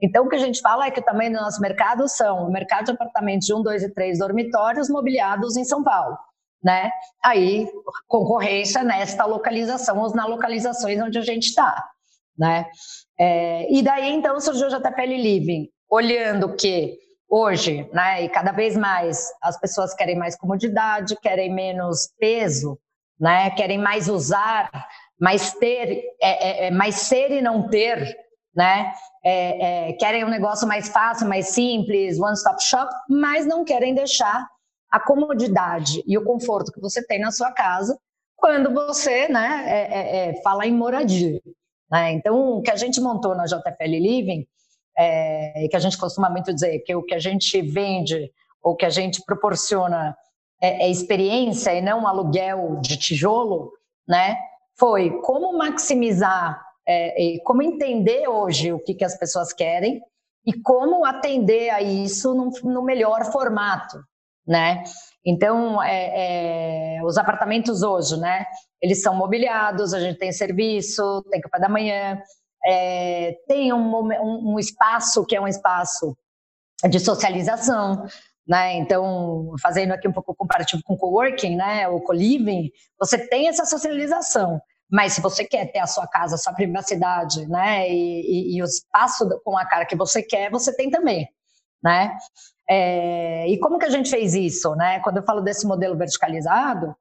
Então, 0.00 0.26
o 0.26 0.28
que 0.28 0.36
a 0.36 0.40
gente 0.40 0.60
fala 0.60 0.86
é 0.86 0.90
que 0.90 1.00
o 1.00 1.04
tamanho 1.04 1.32
do 1.32 1.40
nosso 1.40 1.60
mercado 1.60 2.06
são 2.06 2.46
o 2.46 2.52
mercado 2.52 2.86
de 2.86 2.90
apartamentos 2.92 3.46
de 3.46 3.54
um, 3.54 3.62
dois 3.62 3.82
e 3.82 3.92
três 3.92 4.18
dormitórios 4.18 4.90
mobiliados 4.90 5.56
em 5.56 5.64
São 5.64 5.82
Paulo. 5.82 6.18
Né? 6.62 6.90
Aí, 7.24 7.66
concorrência 8.06 8.82
nesta 8.82 9.24
localização 9.24 9.98
ou 9.98 10.14
nas 10.14 10.28
localizações 10.28 11.00
onde 11.00 11.18
a 11.18 11.22
gente 11.22 11.46
está. 11.46 11.82
Né? 12.36 12.66
É, 13.18 13.72
e 13.72 13.82
daí, 13.82 14.12
então, 14.12 14.38
surgiu 14.38 14.66
o 14.66 14.70
JPL 14.70 15.16
Living, 15.16 15.70
olhando 15.90 16.54
que 16.54 16.98
hoje, 17.28 17.88
né, 17.92 18.24
e 18.24 18.28
cada 18.28 18.52
vez 18.52 18.76
mais, 18.76 19.32
as 19.42 19.58
pessoas 19.58 19.94
querem 19.94 20.16
mais 20.16 20.36
comodidade, 20.36 21.16
querem 21.20 21.52
menos 21.52 22.08
peso, 22.18 22.78
né, 23.18 23.50
querem 23.50 23.78
mais 23.78 24.08
usar, 24.08 24.70
mais 25.18 25.52
ter, 25.54 26.02
é, 26.20 26.64
é, 26.64 26.66
é 26.66 26.70
mais 26.70 26.96
ser 26.96 27.30
e 27.30 27.42
não 27.42 27.68
ter, 27.68 28.16
né, 28.54 28.92
é, 29.24 29.88
é, 29.88 29.92
querem 29.94 30.24
um 30.24 30.30
negócio 30.30 30.68
mais 30.68 30.88
fácil, 30.88 31.28
mais 31.28 31.48
simples, 31.48 32.18
one-stop 32.18 32.62
shop, 32.62 32.94
mas 33.08 33.44
não 33.46 33.64
querem 33.64 33.94
deixar 33.94 34.46
a 34.90 35.00
comodidade 35.00 36.02
e 36.06 36.16
o 36.16 36.24
conforto 36.24 36.70
que 36.70 36.80
você 36.80 37.04
tem 37.04 37.18
na 37.18 37.32
sua 37.32 37.50
casa 37.50 37.98
quando 38.36 38.72
você 38.72 39.28
né, 39.28 39.64
é, 39.66 40.40
fala 40.42 40.66
em 40.66 40.72
moradia. 40.72 41.40
Né? 41.90 42.12
Então, 42.12 42.58
o 42.58 42.62
que 42.62 42.70
a 42.70 42.76
gente 42.76 43.00
montou 43.00 43.34
na 43.34 43.46
JFL 43.46 43.84
Living 43.84 44.46
é, 44.98 45.66
que 45.68 45.76
a 45.76 45.80
gente 45.80 45.98
costuma 45.98 46.30
muito 46.30 46.52
dizer 46.52 46.78
que 46.80 46.94
o 46.94 47.02
que 47.02 47.14
a 47.14 47.18
gente 47.18 47.60
vende 47.62 48.30
ou 48.62 48.74
que 48.74 48.86
a 48.86 48.90
gente 48.90 49.22
proporciona 49.24 50.16
é, 50.60 50.84
é 50.86 50.90
experiência 50.90 51.74
e 51.74 51.82
não 51.82 52.06
aluguel 52.06 52.80
de 52.80 52.96
tijolo, 52.96 53.72
né? 54.08 54.36
Foi 54.78 55.20
como 55.20 55.56
maximizar 55.56 56.60
é, 56.86 57.22
e 57.22 57.42
como 57.42 57.62
entender 57.62 58.28
hoje 58.28 58.72
o 58.72 58.78
que, 58.78 58.94
que 58.94 59.04
as 59.04 59.18
pessoas 59.18 59.52
querem 59.52 60.00
e 60.44 60.52
como 60.62 61.04
atender 61.04 61.70
a 61.70 61.82
isso 61.82 62.34
no, 62.34 62.50
no 62.72 62.82
melhor 62.82 63.24
formato, 63.32 63.98
né? 64.46 64.84
Então, 65.24 65.82
é, 65.82 66.98
é, 66.98 67.04
os 67.04 67.18
apartamentos 67.18 67.82
hoje, 67.82 68.16
né? 68.16 68.46
Eles 68.80 69.02
são 69.02 69.14
mobiliados, 69.14 69.92
a 69.92 69.98
gente 69.98 70.18
tem 70.18 70.30
serviço, 70.30 71.22
tem 71.30 71.40
café 71.40 71.58
da 71.58 71.68
manhã, 71.68 72.20
é, 72.66 73.36
tem 73.46 73.72
um, 73.72 74.52
um, 74.52 74.58
espaço 74.58 75.24
que 75.24 75.36
é 75.36 75.40
um 75.40 75.46
espaço 75.46 76.16
de 76.90 76.98
socialização, 76.98 78.04
né? 78.46 78.74
Então, 78.74 79.54
fazendo 79.62 79.92
aqui 79.92 80.08
um 80.08 80.12
pouco 80.12 80.34
comparativo 80.34 80.82
com 80.84 80.94
o 80.94 80.98
coworking, 80.98 81.56
né, 81.56 81.88
o 81.88 82.00
co-living, 82.00 82.70
você 82.98 83.18
tem 83.28 83.48
essa 83.48 83.64
socialização. 83.64 84.60
Mas 84.90 85.14
se 85.14 85.20
você 85.20 85.44
quer 85.44 85.70
ter 85.72 85.78
a 85.80 85.86
sua 85.86 86.06
casa, 86.06 86.36
a 86.36 86.38
sua 86.38 86.52
privacidade, 86.52 87.46
né, 87.48 87.88
e, 87.88 88.54
e, 88.54 88.56
e 88.56 88.62
o 88.62 88.64
espaço 88.64 89.28
com 89.44 89.56
a 89.56 89.64
cara 89.64 89.86
que 89.86 89.96
você 89.96 90.22
quer, 90.22 90.50
você 90.50 90.74
tem 90.74 90.90
também, 90.90 91.28
né? 91.82 92.16
É, 92.68 93.48
e 93.48 93.58
como 93.60 93.78
que 93.78 93.86
a 93.86 93.90
gente 93.90 94.10
fez 94.10 94.34
isso, 94.34 94.74
né? 94.74 95.00
Quando 95.00 95.18
eu 95.18 95.22
falo 95.24 95.40
desse 95.40 95.66
modelo 95.66 95.96
verticalizado, 95.96 96.96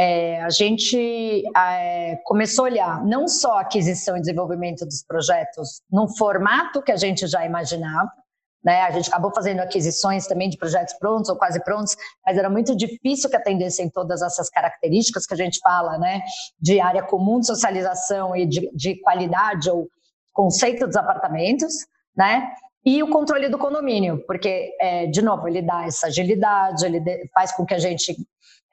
é, 0.00 0.40
a 0.40 0.48
gente 0.48 1.44
é, 1.54 2.16
começou 2.24 2.64
a 2.64 2.68
olhar 2.68 3.04
não 3.04 3.28
só 3.28 3.58
a 3.58 3.60
aquisição 3.60 4.16
e 4.16 4.20
desenvolvimento 4.20 4.86
dos 4.86 5.04
projetos 5.04 5.82
num 5.92 6.08
formato 6.08 6.80
que 6.80 6.90
a 6.90 6.96
gente 6.96 7.26
já 7.26 7.44
imaginava, 7.44 8.10
né? 8.64 8.80
A 8.80 8.90
gente 8.92 9.10
acabou 9.10 9.30
fazendo 9.30 9.60
aquisições 9.60 10.26
também 10.26 10.48
de 10.48 10.56
projetos 10.56 10.94
prontos 10.94 11.28
ou 11.28 11.36
quase 11.36 11.62
prontos, 11.62 11.98
mas 12.24 12.38
era 12.38 12.48
muito 12.48 12.74
difícil 12.74 13.28
que 13.28 13.36
atendessem 13.36 13.90
todas 13.90 14.22
essas 14.22 14.48
características 14.48 15.26
que 15.26 15.34
a 15.34 15.36
gente 15.36 15.58
fala, 15.62 15.98
né? 15.98 16.22
De 16.58 16.80
área 16.80 17.02
comum 17.02 17.38
de 17.38 17.48
socialização 17.48 18.34
e 18.34 18.46
de, 18.46 18.70
de 18.72 18.98
qualidade 19.02 19.68
ou 19.68 19.86
conceito 20.32 20.86
dos 20.86 20.96
apartamentos, 20.96 21.74
né? 22.16 22.50
E 22.86 23.02
o 23.02 23.10
controle 23.10 23.50
do 23.50 23.58
condomínio, 23.58 24.24
porque, 24.26 24.74
é, 24.80 25.04
de 25.08 25.20
novo, 25.20 25.46
ele 25.46 25.60
dá 25.60 25.84
essa 25.84 26.06
agilidade, 26.06 26.86
ele 26.86 27.02
faz 27.34 27.52
com 27.52 27.66
que 27.66 27.74
a 27.74 27.78
gente 27.78 28.16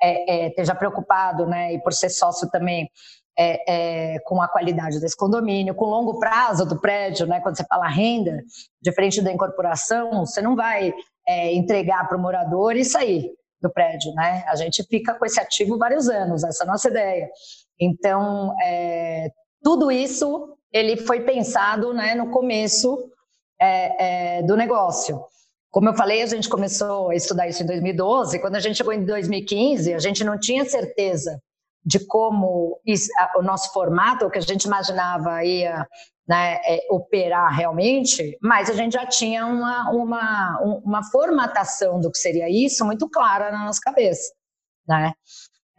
é, 0.01 0.31
é, 0.31 0.47
esteja 0.49 0.75
preocupado, 0.75 1.45
né, 1.45 1.73
e 1.73 1.81
por 1.81 1.93
ser 1.93 2.09
sócio 2.09 2.49
também, 2.49 2.89
é, 3.37 4.15
é, 4.15 4.19
com 4.21 4.41
a 4.41 4.47
qualidade 4.47 4.99
desse 4.99 5.15
condomínio, 5.15 5.75
com 5.75 5.85
o 5.85 5.89
longo 5.89 6.19
prazo 6.19 6.65
do 6.65 6.79
prédio, 6.79 7.27
né, 7.27 7.39
quando 7.39 7.55
você 7.55 7.65
fala 7.65 7.87
renda, 7.87 8.41
diferente 8.81 9.21
da 9.21 9.31
incorporação, 9.31 10.25
você 10.25 10.41
não 10.41 10.55
vai 10.55 10.93
é, 11.27 11.53
entregar 11.53 12.07
para 12.07 12.17
o 12.17 12.21
morador 12.21 12.75
e 12.75 12.83
sair 12.83 13.31
do 13.61 13.71
prédio, 13.71 14.13
né? 14.13 14.43
A 14.47 14.55
gente 14.55 14.83
fica 14.83 15.15
com 15.15 15.25
esse 15.25 15.39
ativo 15.39 15.79
vários 15.79 16.07
anos, 16.07 16.43
essa 16.43 16.63
é 16.63 16.67
a 16.67 16.71
nossa 16.71 16.89
ideia. 16.89 17.27
Então, 17.79 18.55
é, 18.61 19.31
tudo 19.63 19.91
isso 19.91 20.55
ele 20.71 20.95
foi 20.97 21.21
pensado 21.21 21.91
né, 21.91 22.13
no 22.13 22.29
começo 22.29 22.97
do 24.45 24.55
negócio. 24.55 25.19
Como 25.71 25.89
eu 25.89 25.93
falei, 25.93 26.21
a 26.21 26.25
gente 26.25 26.49
começou 26.49 27.09
a 27.09 27.15
estudar 27.15 27.47
isso 27.47 27.63
em 27.63 27.65
2012. 27.65 28.39
Quando 28.39 28.55
a 28.55 28.59
gente 28.59 28.77
chegou 28.77 28.93
em 28.93 29.03
2015, 29.03 29.93
a 29.93 29.99
gente 29.99 30.23
não 30.23 30.39
tinha 30.39 30.65
certeza 30.65 31.41
de 31.85 31.99
como 32.05 32.79
o 33.35 33.41
nosso 33.41 33.71
formato, 33.71 34.25
o 34.25 34.29
que 34.29 34.37
a 34.37 34.41
gente 34.41 34.65
imaginava 34.65 35.43
ia 35.43 35.87
né, 36.27 36.59
é, 36.65 36.85
operar 36.89 37.55
realmente, 37.55 38.37
mas 38.41 38.69
a 38.69 38.73
gente 38.73 38.93
já 38.93 39.05
tinha 39.05 39.45
uma, 39.45 39.89
uma, 39.91 40.59
uma 40.83 41.03
formatação 41.03 42.01
do 42.01 42.11
que 42.11 42.17
seria 42.17 42.49
isso 42.49 42.83
muito 42.83 43.09
clara 43.09 43.51
na 43.51 43.65
nossa 43.65 43.79
cabeça. 43.81 44.33
Né? 44.85 45.13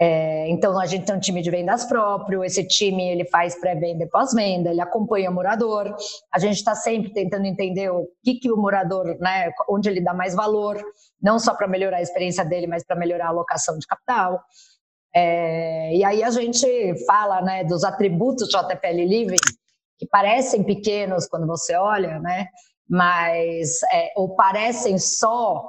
É, 0.01 0.49
então 0.49 0.79
a 0.79 0.87
gente 0.87 1.07
tem 1.07 1.17
um 1.17 1.19
time 1.19 1.43
de 1.43 1.51
vendas 1.51 1.85
próprio, 1.85 2.45
esse 2.45 2.63
time 2.63 3.09
ele 3.11 3.25
faz 3.25 3.59
pré-venda 3.59 4.05
e 4.05 4.09
pós-venda, 4.09 4.71
ele 4.71 4.81
acompanha 4.81 5.29
o 5.29 5.35
morador, 5.35 5.93
a 6.33 6.39
gente 6.39 6.55
está 6.55 6.73
sempre 6.77 7.13
tentando 7.13 7.47
entender 7.47 7.91
o 7.91 8.07
que, 8.23 8.35
que 8.35 8.53
o 8.53 8.57
morador, 8.57 9.19
né, 9.19 9.51
onde 9.69 9.89
ele 9.89 10.01
dá 10.01 10.15
mais 10.15 10.37
valor, 10.37 10.81
não 11.21 11.41
só 11.41 11.53
para 11.53 11.67
melhorar 11.67 11.97
a 11.97 12.03
experiência 12.03 12.45
dele, 12.45 12.69
mas 12.69 12.85
para 12.85 12.95
melhorar 12.95 13.27
a 13.27 13.31
alocação 13.31 13.77
de 13.77 13.89
capital. 13.89 14.41
É, 15.13 15.93
e 15.97 16.05
aí 16.05 16.23
a 16.23 16.31
gente 16.31 16.67
fala 17.05 17.43
né, 17.43 17.65
dos 17.65 17.83
atributos 17.83 18.49
JPL 18.49 19.05
Living, 19.05 19.37
que 19.99 20.07
parecem 20.07 20.63
pequenos 20.63 21.27
quando 21.27 21.45
você 21.45 21.75
olha, 21.75 22.21
né, 22.21 22.47
mas 22.89 23.83
é, 23.93 24.13
ou 24.15 24.37
parecem 24.37 24.97
só 24.97 25.69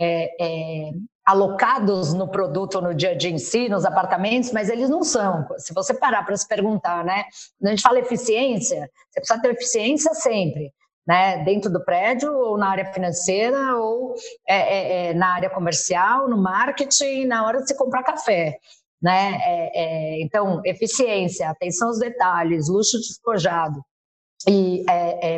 é, 0.00 0.30
é, 0.40 0.90
alocados 1.26 2.14
no 2.14 2.26
produto 2.26 2.80
no 2.80 2.94
dia 2.94 3.10
a 3.10 3.14
dia 3.14 3.30
em 3.30 3.38
si, 3.38 3.68
nos 3.68 3.84
apartamentos, 3.84 4.50
mas 4.50 4.70
eles 4.70 4.88
não 4.88 5.04
são. 5.04 5.46
Se 5.58 5.74
você 5.74 5.92
parar 5.92 6.24
para 6.24 6.36
se 6.36 6.48
perguntar, 6.48 7.04
né? 7.04 7.24
Quando 7.58 7.68
a 7.68 7.70
gente 7.70 7.82
fala 7.82 7.98
eficiência, 7.98 8.90
você 9.10 9.20
precisa 9.20 9.42
ter 9.42 9.50
eficiência 9.50 10.14
sempre. 10.14 10.72
Né, 11.06 11.42
dentro 11.44 11.72
do 11.72 11.82
prédio, 11.84 12.32
ou 12.32 12.56
na 12.56 12.68
área 12.68 12.92
financeira, 12.92 13.74
ou 13.78 14.14
é, 14.46 14.56
é, 14.56 15.06
é, 15.06 15.14
na 15.14 15.34
área 15.34 15.50
comercial, 15.50 16.28
no 16.28 16.36
marketing, 16.40 17.24
na 17.24 17.44
hora 17.44 17.60
de 17.62 17.66
se 17.66 17.76
comprar 17.76 18.04
café. 18.04 18.58
Né? 19.02 19.40
É, 19.42 20.22
então, 20.22 20.60
eficiência, 20.64 21.48
atenção 21.48 21.88
aos 21.88 21.98
detalhes, 21.98 22.68
luxo 22.68 22.98
despojado 22.98 23.82
e 24.46 24.84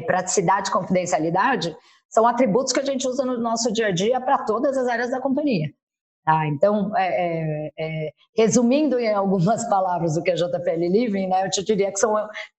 praticidade 0.05 0.69
e 0.69 0.73
confidencialidade 0.73 1.75
são 2.13 2.27
atributos 2.27 2.73
que 2.73 2.81
a 2.81 2.85
gente 2.85 3.09
usa 3.09 3.25
no 3.25 3.39
nosso 3.39 3.73
dia 3.73 3.87
a 3.87 3.91
dia 3.91 4.21
para 4.21 4.45
todas 4.45 4.77
as 4.77 4.87
áreas 4.87 5.11
da 5.11 5.21
companhia. 5.21 5.71
Tá? 6.25 6.47
Então, 6.47 6.97
é, 6.97 7.09
é, 7.09 7.73
é, 7.79 8.11
resumindo 8.37 8.99
em 8.99 9.13
algumas 9.13 9.65
palavras 9.69 10.17
o 10.17 10.23
que 10.23 10.31
é 10.31 10.35
JPL 10.35 10.89
Living, 10.91 11.27
né, 11.27 11.47
eu 11.47 11.51
te 11.51 11.65
diria 11.65 11.91
que 11.91 11.99
são, 11.99 12.15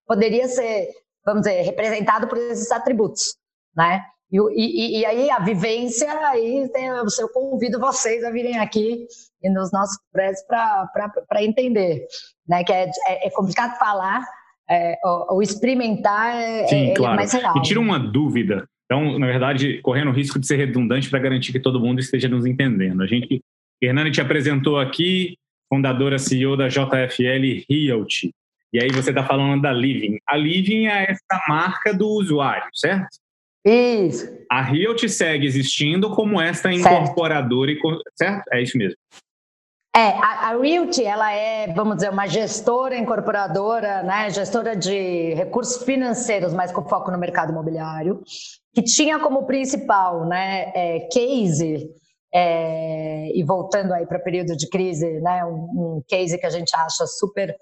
poderia 0.07 0.47
ser, 0.47 0.89
vamos 1.23 1.43
dizer, 1.43 1.61
representado 1.61 2.27
por 2.27 2.37
esses 2.37 2.71
atributos. 2.71 3.35
Né? 3.75 4.01
E, 4.31 4.37
e, 4.37 4.99
e 4.99 5.05
aí 5.05 5.29
a 5.29 5.39
vivência, 5.39 6.11
aí 6.27 6.67
tem, 6.69 6.87
eu 6.87 7.29
convido 7.31 7.79
vocês 7.79 8.23
a 8.23 8.31
virem 8.31 8.57
aqui 8.57 9.05
e 9.41 9.49
nos 9.51 9.71
nossos 9.71 9.97
prédios 10.11 10.41
para 10.47 11.43
entender. 11.43 12.07
Né? 12.47 12.63
Que 12.63 12.73
é, 12.73 12.89
é, 13.07 13.27
é 13.27 13.29
complicado 13.29 13.77
falar, 13.77 14.25
é, 14.67 14.97
o, 15.05 15.35
o, 15.35 15.41
experimentar 15.43 16.35
é, 16.35 16.67
Sim, 16.67 16.89
é 16.89 16.93
claro. 16.95 17.15
mais 17.15 17.31
real. 17.31 17.55
E 17.57 17.61
tira 17.61 17.79
uma 17.79 17.99
dúvida. 17.99 18.67
Então, 18.93 19.17
na 19.17 19.25
verdade, 19.25 19.81
correndo 19.81 20.11
o 20.11 20.13
risco 20.13 20.37
de 20.37 20.45
ser 20.45 20.55
redundante 20.55 21.09
para 21.09 21.17
garantir 21.17 21.51
que 21.51 21.59
todo 21.59 21.79
mundo 21.79 21.99
esteja 21.99 22.29
nos 22.29 22.45
entendendo. 22.45 23.01
A 23.01 23.07
gente, 23.07 23.41
Hernani 23.81 24.11
te 24.11 24.21
apresentou 24.21 24.79
aqui, 24.79 25.35
fundadora 25.67 26.19
CEO 26.19 26.55
da 26.55 26.67
JFL 26.67 27.65
Realty. 27.67 28.31
E 28.71 28.79
aí 28.79 28.91
você 28.91 29.09
está 29.09 29.23
falando 29.23 29.63
da 29.63 29.71
Living. 29.71 30.19
A 30.27 30.37
Living 30.37 30.85
é 30.85 31.09
essa 31.09 31.41
marca 31.49 31.91
do 31.91 32.07
usuário, 32.07 32.69
certo? 32.71 33.17
Isso. 33.65 34.27
A 34.47 34.61
Realty 34.61 35.09
segue 35.09 35.47
existindo 35.47 36.11
como 36.11 36.39
esta 36.39 36.71
incorporadora, 36.71 37.73
certo? 38.13 38.43
É 38.51 38.61
isso 38.61 38.77
mesmo. 38.77 38.97
É, 39.95 40.09
a, 40.09 40.49
a 40.49 40.57
Realty, 40.57 41.03
ela 41.03 41.31
é, 41.31 41.71
vamos 41.73 41.95
dizer, 41.95 42.09
uma 42.09 42.27
gestora 42.27 42.95
incorporadora, 42.95 44.03
né, 44.03 44.29
gestora 44.29 44.75
de 44.75 45.33
recursos 45.33 45.83
financeiros, 45.83 46.53
mas 46.53 46.71
com 46.71 46.83
foco 46.83 47.11
no 47.11 47.17
mercado 47.17 47.51
imobiliário, 47.51 48.21
que 48.73 48.81
tinha 48.81 49.19
como 49.19 49.45
principal, 49.45 50.25
né, 50.25 50.71
é, 50.75 50.99
case, 51.11 51.89
é, 52.33 53.31
e 53.35 53.43
voltando 53.43 53.93
aí 53.93 54.07
para 54.07 54.17
o 54.17 54.23
período 54.23 54.55
de 54.57 54.67
crise, 54.67 55.21
né, 55.21 55.45
um, 55.45 55.97
um, 55.97 56.03
case 56.07 56.37
que 56.37 56.45
a 56.45 56.49
gente 56.49 56.75
acha 56.75 57.05
super 57.05 57.55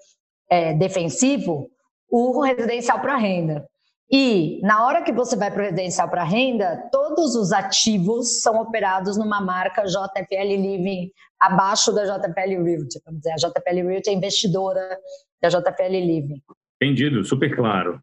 é, 0.50 0.72
defensivo, 0.72 1.68
o 2.10 2.40
residencial 2.40 3.00
para 3.00 3.16
renda. 3.16 3.66
E 4.10 4.60
na 4.62 4.86
hora 4.86 5.02
que 5.02 5.12
você 5.12 5.36
vai 5.36 5.50
para 5.50 5.62
o 5.62 5.64
residencial 5.64 6.08
para 6.08 6.24
renda, 6.24 6.88
todos 6.90 7.34
os 7.34 7.52
ativos 7.52 8.40
são 8.42 8.60
operados 8.60 9.16
numa 9.16 9.40
marca 9.40 9.84
JFL 9.84 10.56
Living 10.56 11.10
abaixo 11.40 11.92
da 11.92 12.04
JFL 12.04 12.62
Realty. 12.62 13.00
Vamos 13.04 13.20
dizer, 13.20 13.32
a 13.32 13.36
JFL 13.36 13.88
Realty 13.88 14.10
é 14.10 14.12
investidora 14.12 14.98
da 15.40 15.48
JFL 15.48 15.90
Living. 15.90 16.42
Entendido, 16.82 17.24
super 17.24 17.54
claro. 17.54 18.00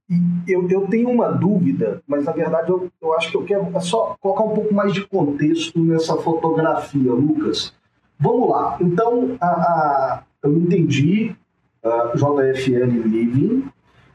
Eu, 0.48 0.66
eu 0.70 0.88
tenho 0.88 1.10
uma 1.10 1.28
dúvida, 1.28 2.02
mas 2.08 2.24
na 2.24 2.32
verdade 2.32 2.70
eu, 2.70 2.90
eu 3.02 3.14
acho 3.14 3.30
que 3.30 3.36
eu 3.36 3.44
quero 3.44 3.68
é 3.76 3.80
só 3.82 4.16
colocar 4.22 4.44
um 4.44 4.54
pouco 4.54 4.74
mais 4.74 4.94
de 4.94 5.06
contexto 5.06 5.78
nessa 5.84 6.16
fotografia, 6.16 7.12
Lucas. 7.12 7.74
Vamos 8.18 8.50
lá. 8.50 8.78
Então, 8.80 9.36
a, 9.42 9.48
a 9.48 10.24
eu 10.44 10.58
entendi 10.58 11.36
a 11.84 12.14
JFL 12.16 13.06
Living 13.06 13.66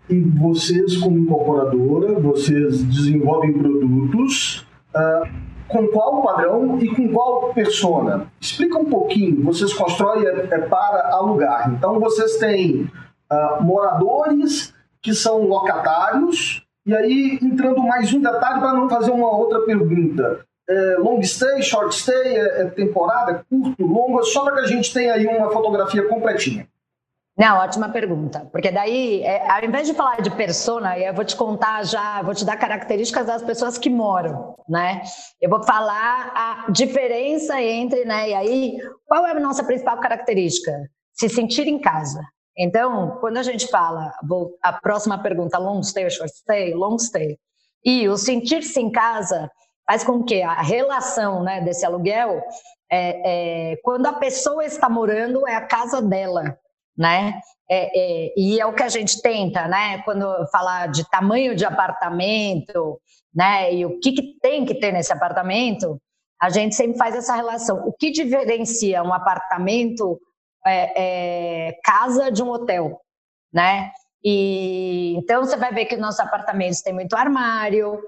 e 0.09 0.21
vocês, 0.21 0.97
como 0.97 1.19
incorporadora, 1.19 2.19
vocês 2.19 2.83
desenvolvem 2.85 3.53
produtos 3.53 4.67
uh, 4.95 5.29
com 5.69 5.87
qual 5.89 6.23
padrão 6.23 6.79
e 6.81 6.89
com 6.89 7.13
qual 7.13 7.53
persona? 7.53 8.29
Explica 8.41 8.79
um 8.79 8.87
pouquinho. 8.87 9.43
Vocês 9.43 9.75
constroem 9.75 10.27
é, 10.27 10.49
é 10.51 10.59
para 10.59 11.11
alugar. 11.13 11.71
Então, 11.75 12.01
vocês 12.01 12.37
têm 12.39 12.91
uh, 13.31 13.63
moradores 13.63 14.75
que 15.03 15.15
são 15.15 15.43
locatários. 15.43 16.65
E 16.87 16.95
aí, 16.95 17.39
entrando 17.43 17.83
mais 17.83 18.13
um 18.13 18.21
detalhe 18.21 18.61
para 18.61 18.75
não 18.75 18.89
fazer 18.89 19.11
uma 19.11 19.31
outra 19.37 19.61
pergunta. 19.61 20.45
É 20.69 20.97
long 20.99 21.23
stay, 21.23 21.63
short 21.63 21.95
stay, 21.95 22.37
é, 22.37 22.63
é 22.63 22.65
temporada, 22.67 23.33
é 23.33 23.43
curto, 23.49 23.85
longo, 23.85 24.23
só 24.25 24.45
para 24.45 24.55
que 24.55 24.61
a 24.61 24.67
gente 24.67 24.93
tenha 24.93 25.13
aí 25.13 25.27
uma 25.27 25.51
fotografia 25.51 26.09
completinha. 26.09 26.67
Não, 27.37 27.59
ótima 27.59 27.89
pergunta. 27.89 28.49
Porque 28.53 28.71
daí, 28.71 29.23
é, 29.23 29.51
ao 29.51 29.65
invés 29.65 29.89
de 29.89 29.95
falar 29.95 30.21
de 30.23 30.31
persona, 30.31 30.97
eu 30.99 31.13
vou 31.13 31.25
te 31.25 31.35
contar 31.35 31.85
já, 31.85 32.23
vou 32.23 32.33
te 32.33 32.45
dar 32.45 32.57
características 32.57 33.27
das 33.27 33.43
pessoas 33.43 33.77
que 33.77 33.91
moram, 33.91 34.55
né? 34.69 35.03
Eu 35.41 35.51
vou 35.51 35.63
falar 35.65 36.33
a 36.35 36.71
diferença 36.71 37.61
entre, 37.61 38.05
né? 38.05 38.31
E 38.31 38.35
aí, 38.35 38.79
qual 39.05 39.27
é 39.27 39.33
a 39.33 39.41
nossa 39.41 39.65
principal 39.65 39.99
característica? 39.99 40.73
Se 41.13 41.29
sentir 41.29 41.67
em 41.67 41.81
casa. 41.81 42.21
Então, 42.57 43.19
quando 43.21 43.37
a 43.37 43.43
gente 43.43 43.67
fala, 43.69 44.13
vou, 44.23 44.57
a 44.63 44.73
próxima 44.73 45.19
pergunta, 45.19 45.59
long 45.59 45.83
stay 45.83 46.09
short 46.11 46.33
stay? 46.33 46.75
Long 46.75 46.99
stay. 46.99 47.39
E 47.85 48.09
o 48.09 48.17
sentir-se 48.17 48.81
em 48.81 48.91
casa 48.91 49.51
faz 49.87 50.05
com 50.05 50.23
que 50.23 50.41
a 50.43 50.63
relação 50.63 51.43
né, 51.43 51.61
desse 51.61 51.85
aluguel, 51.85 52.43
é, 52.91 53.73
é, 53.73 53.77
quando 53.83 54.07
a 54.07 54.13
pessoa 54.13 54.65
está 54.65 54.89
morando, 54.89 55.47
é 55.47 55.55
a 55.55 55.67
casa 55.67 56.01
dela 56.01 56.57
né? 56.97 57.41
É, 57.69 58.27
é, 58.29 58.35
e 58.37 58.61
é 58.61 58.67
o 58.67 58.75
que 58.75 58.83
a 58.83 58.89
gente 58.89 59.21
tenta, 59.21 59.67
né? 59.67 60.03
Quando 60.03 60.27
falar 60.51 60.89
de 60.89 61.09
tamanho 61.11 61.55
de 61.55 61.65
apartamento, 61.65 63.01
né? 63.35 63.75
E 63.75 63.85
o 63.85 63.99
que, 64.01 64.13
que 64.13 64.39
tem 64.41 64.65
que 64.65 64.75
ter 64.75 64.93
nesse 64.93 65.13
apartamento, 65.13 66.01
a 66.41 66.51
gente 66.51 66.75
sempre 66.75 66.99
faz 66.99 67.15
essa 67.15 67.35
relação. 67.35 67.87
O 67.87 67.93
que 67.93 68.11
diferencia 68.11 69.03
um 69.03 69.13
apartamento 69.13 70.21
é, 70.67 71.69
é, 71.69 71.73
casa 71.85 72.31
de 72.31 72.43
um 72.43 72.51
hotel, 72.51 73.01
né? 73.53 73.93
E 74.23 75.17
então 75.17 75.45
você 75.45 75.57
vai 75.57 75.73
ver 75.73 75.85
que 75.85 75.97
nossos 75.97 76.21
apartamentos 76.21 76.81
têm 76.81 76.95
muito 76.95 77.15
armário, 77.15 78.01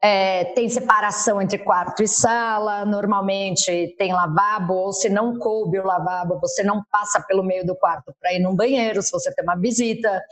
é, 0.00 0.44
tem 0.54 0.68
separação 0.68 1.42
entre 1.42 1.58
quarto 1.58 2.02
e 2.02 2.08
sala, 2.08 2.84
normalmente 2.84 3.94
tem 3.98 4.12
lavabo, 4.12 4.74
ou 4.74 4.92
se 4.92 5.10
não 5.10 5.38
coube 5.38 5.78
o 5.78 5.84
lavabo, 5.84 6.38
você 6.40 6.62
não 6.62 6.84
passa 6.90 7.20
pelo 7.20 7.42
meio 7.42 7.66
do 7.66 7.76
quarto 7.76 8.14
para 8.20 8.32
ir 8.32 8.38
num 8.38 8.54
banheiro, 8.54 9.02
se 9.02 9.10
você 9.10 9.34
tem 9.34 9.44
uma 9.44 9.56
visita. 9.56 10.22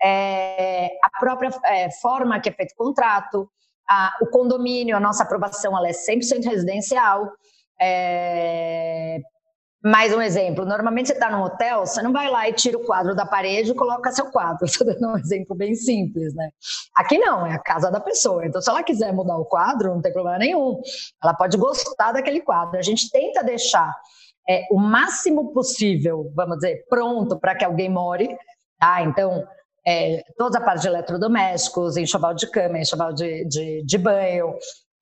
É, 0.00 0.86
a 1.02 1.18
própria 1.18 1.50
é, 1.64 1.90
forma 2.00 2.40
que 2.40 2.48
é 2.48 2.52
feito 2.52 2.72
o 2.72 2.76
contrato, 2.76 3.50
a, 3.88 4.16
o 4.22 4.26
condomínio, 4.26 4.96
a 4.96 5.00
nossa 5.00 5.24
aprovação 5.24 5.76
ela 5.76 5.88
é 5.88 5.92
100% 5.92 6.44
residencial. 6.44 7.28
É, 7.80 9.18
mais 9.82 10.12
um 10.12 10.20
exemplo, 10.20 10.64
normalmente 10.64 11.06
você 11.06 11.12
está 11.12 11.30
num 11.30 11.42
hotel, 11.42 11.86
você 11.86 12.02
não 12.02 12.12
vai 12.12 12.28
lá 12.28 12.48
e 12.48 12.52
tira 12.52 12.76
o 12.76 12.84
quadro 12.84 13.14
da 13.14 13.24
parede 13.24 13.70
e 13.70 13.74
coloca 13.74 14.10
seu 14.10 14.26
quadro. 14.30 14.64
Estou 14.66 14.86
dando 14.86 15.12
um 15.12 15.18
exemplo 15.18 15.54
bem 15.54 15.74
simples, 15.74 16.34
né? 16.34 16.50
Aqui 16.96 17.16
não, 17.18 17.46
é 17.46 17.54
a 17.54 17.58
casa 17.58 17.90
da 17.90 18.00
pessoa. 18.00 18.44
Então, 18.44 18.60
se 18.60 18.68
ela 18.68 18.82
quiser 18.82 19.12
mudar 19.12 19.36
o 19.36 19.44
quadro, 19.44 19.94
não 19.94 20.02
tem 20.02 20.12
problema 20.12 20.38
nenhum. 20.38 20.80
Ela 21.22 21.34
pode 21.34 21.56
gostar 21.56 22.12
daquele 22.12 22.40
quadro. 22.40 22.76
A 22.76 22.82
gente 22.82 23.08
tenta 23.10 23.42
deixar 23.44 23.92
é, 24.48 24.66
o 24.70 24.78
máximo 24.78 25.52
possível, 25.52 26.32
vamos 26.34 26.56
dizer, 26.56 26.84
pronto 26.88 27.38
para 27.38 27.54
que 27.54 27.64
alguém 27.64 27.88
more. 27.88 28.36
Tá? 28.80 29.02
Então, 29.02 29.46
é, 29.86 30.22
toda 30.36 30.58
a 30.58 30.62
parte 30.62 30.82
de 30.82 30.88
eletrodomésticos, 30.88 31.96
enxoval 31.96 32.34
de 32.34 32.50
cama, 32.50 32.78
enxoval 32.78 33.12
de, 33.12 33.44
de, 33.46 33.84
de 33.84 33.98
banho, 33.98 34.54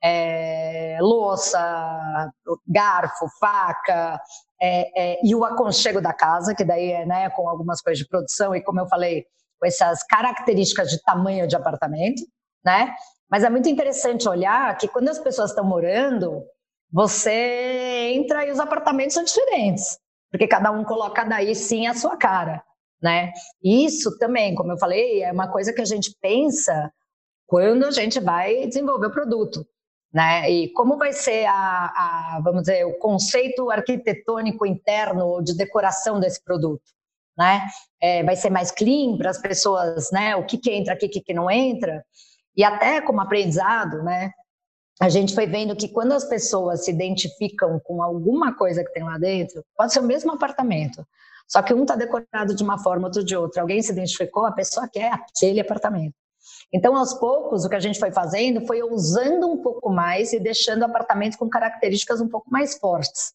é, 0.06 0.98
louça, 1.00 2.30
garfo, 2.64 3.26
faca, 3.40 4.20
é, 4.60 5.14
é, 5.14 5.20
e 5.24 5.34
o 5.34 5.44
aconchego 5.44 6.00
da 6.00 6.12
casa, 6.12 6.54
que 6.54 6.64
daí 6.64 6.92
é 6.92 7.04
né, 7.04 7.30
com 7.30 7.48
algumas 7.48 7.80
coisas 7.82 7.98
de 7.98 8.08
produção 8.08 8.54
e, 8.54 8.62
como 8.62 8.80
eu 8.80 8.86
falei, 8.86 9.24
com 9.58 9.66
essas 9.66 10.04
características 10.04 10.90
de 10.90 11.02
tamanho 11.02 11.48
de 11.48 11.56
apartamento, 11.56 12.22
né? 12.64 12.94
Mas 13.28 13.42
é 13.42 13.50
muito 13.50 13.68
interessante 13.68 14.28
olhar 14.28 14.76
que 14.78 14.86
quando 14.86 15.08
as 15.08 15.18
pessoas 15.18 15.50
estão 15.50 15.64
morando, 15.64 16.44
você 16.92 18.12
entra 18.14 18.46
e 18.46 18.52
os 18.52 18.60
apartamentos 18.60 19.14
são 19.14 19.24
diferentes, 19.24 19.98
porque 20.30 20.46
cada 20.46 20.70
um 20.70 20.84
coloca 20.84 21.24
daí 21.24 21.52
sim 21.54 21.88
a 21.88 21.94
sua 21.94 22.16
cara, 22.16 22.62
né? 23.02 23.32
Isso 23.60 24.16
também, 24.18 24.54
como 24.54 24.70
eu 24.70 24.78
falei, 24.78 25.24
é 25.24 25.32
uma 25.32 25.50
coisa 25.50 25.72
que 25.72 25.80
a 25.80 25.86
gente 25.86 26.14
pensa 26.20 26.92
quando 27.46 27.86
a 27.86 27.90
gente 27.90 28.20
vai 28.20 28.68
desenvolver 28.68 29.06
o 29.06 29.12
produto. 29.12 29.66
Né? 30.16 30.50
E 30.50 30.72
como 30.72 30.96
vai 30.96 31.12
ser 31.12 31.44
a, 31.44 31.52
a, 31.52 32.40
vamos 32.42 32.62
dizer, 32.62 32.86
o 32.86 32.94
conceito 32.94 33.70
arquitetônico 33.70 34.64
interno 34.64 35.42
de 35.42 35.54
decoração 35.54 36.18
desse 36.18 36.42
produto, 36.42 36.80
né? 37.36 37.66
É, 38.00 38.24
vai 38.24 38.34
ser 38.34 38.48
mais 38.48 38.70
clean 38.70 39.18
para 39.18 39.28
as 39.28 39.36
pessoas, 39.36 40.10
né? 40.10 40.34
O 40.34 40.46
que, 40.46 40.56
que 40.56 40.70
entra 40.70 40.94
aqui, 40.94 41.04
o 41.04 41.10
que, 41.10 41.20
que 41.20 41.34
não 41.34 41.50
entra? 41.50 42.02
E 42.56 42.64
até 42.64 43.02
como 43.02 43.20
aprendizado, 43.20 44.02
né? 44.02 44.30
A 44.98 45.10
gente 45.10 45.34
foi 45.34 45.46
vendo 45.46 45.76
que 45.76 45.86
quando 45.86 46.12
as 46.12 46.24
pessoas 46.24 46.86
se 46.86 46.90
identificam 46.90 47.78
com 47.84 48.02
alguma 48.02 48.56
coisa 48.56 48.82
que 48.82 48.92
tem 48.94 49.04
lá 49.04 49.18
dentro, 49.18 49.62
pode 49.76 49.92
ser 49.92 50.00
o 50.00 50.04
mesmo 50.04 50.32
apartamento, 50.32 51.06
só 51.46 51.60
que 51.60 51.74
um 51.74 51.82
está 51.82 51.94
decorado 51.94 52.54
de 52.54 52.64
uma 52.64 52.78
forma, 52.78 53.08
outro 53.08 53.22
de 53.22 53.36
outra. 53.36 53.60
Alguém 53.60 53.82
se 53.82 53.92
identificou, 53.92 54.46
a 54.46 54.52
pessoa 54.52 54.88
quer 54.88 55.12
aquele 55.12 55.60
apartamento. 55.60 56.14
Então, 56.72 56.96
aos 56.96 57.14
poucos, 57.14 57.64
o 57.64 57.68
que 57.68 57.76
a 57.76 57.80
gente 57.80 57.98
foi 57.98 58.10
fazendo 58.10 58.66
foi 58.66 58.82
usando 58.82 59.50
um 59.50 59.62
pouco 59.62 59.90
mais 59.90 60.32
e 60.32 60.40
deixando 60.40 60.84
apartamentos 60.84 61.36
com 61.36 61.48
características 61.48 62.20
um 62.20 62.28
pouco 62.28 62.50
mais 62.50 62.76
fortes, 62.78 63.32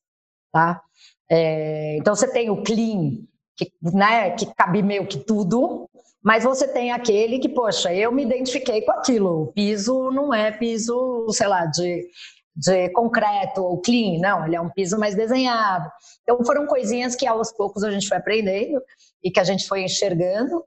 tá? 0.51 0.81
É, 1.29 1.97
então, 1.97 2.13
você 2.13 2.29
tem 2.29 2.49
o 2.49 2.61
clean, 2.61 3.19
que, 3.55 3.71
né, 3.81 4.31
que 4.31 4.45
cabe 4.53 4.81
meio 4.83 5.07
que 5.07 5.17
tudo, 5.17 5.89
mas 6.21 6.43
você 6.43 6.67
tem 6.67 6.91
aquele 6.91 7.39
que, 7.39 7.49
poxa, 7.49 7.93
eu 7.93 8.11
me 8.11 8.23
identifiquei 8.23 8.81
com 8.81 8.91
aquilo. 8.91 9.43
O 9.43 9.47
piso 9.53 10.11
não 10.11 10.33
é 10.33 10.51
piso, 10.51 11.25
sei 11.29 11.47
lá, 11.47 11.65
de, 11.65 12.07
de 12.55 12.89
concreto 12.89 13.63
ou 13.63 13.81
clean, 13.81 14.19
não, 14.19 14.45
ele 14.45 14.55
é 14.55 14.61
um 14.61 14.69
piso 14.69 14.99
mais 14.99 15.15
desenhado. 15.15 15.89
Então, 16.21 16.43
foram 16.45 16.67
coisinhas 16.67 17.15
que 17.15 17.25
aos 17.25 17.51
poucos 17.51 17.83
a 17.83 17.91
gente 17.91 18.07
foi 18.07 18.17
aprendendo 18.17 18.81
e 19.23 19.31
que 19.31 19.39
a 19.39 19.43
gente 19.43 19.67
foi 19.67 19.83
enxergando 19.83 20.63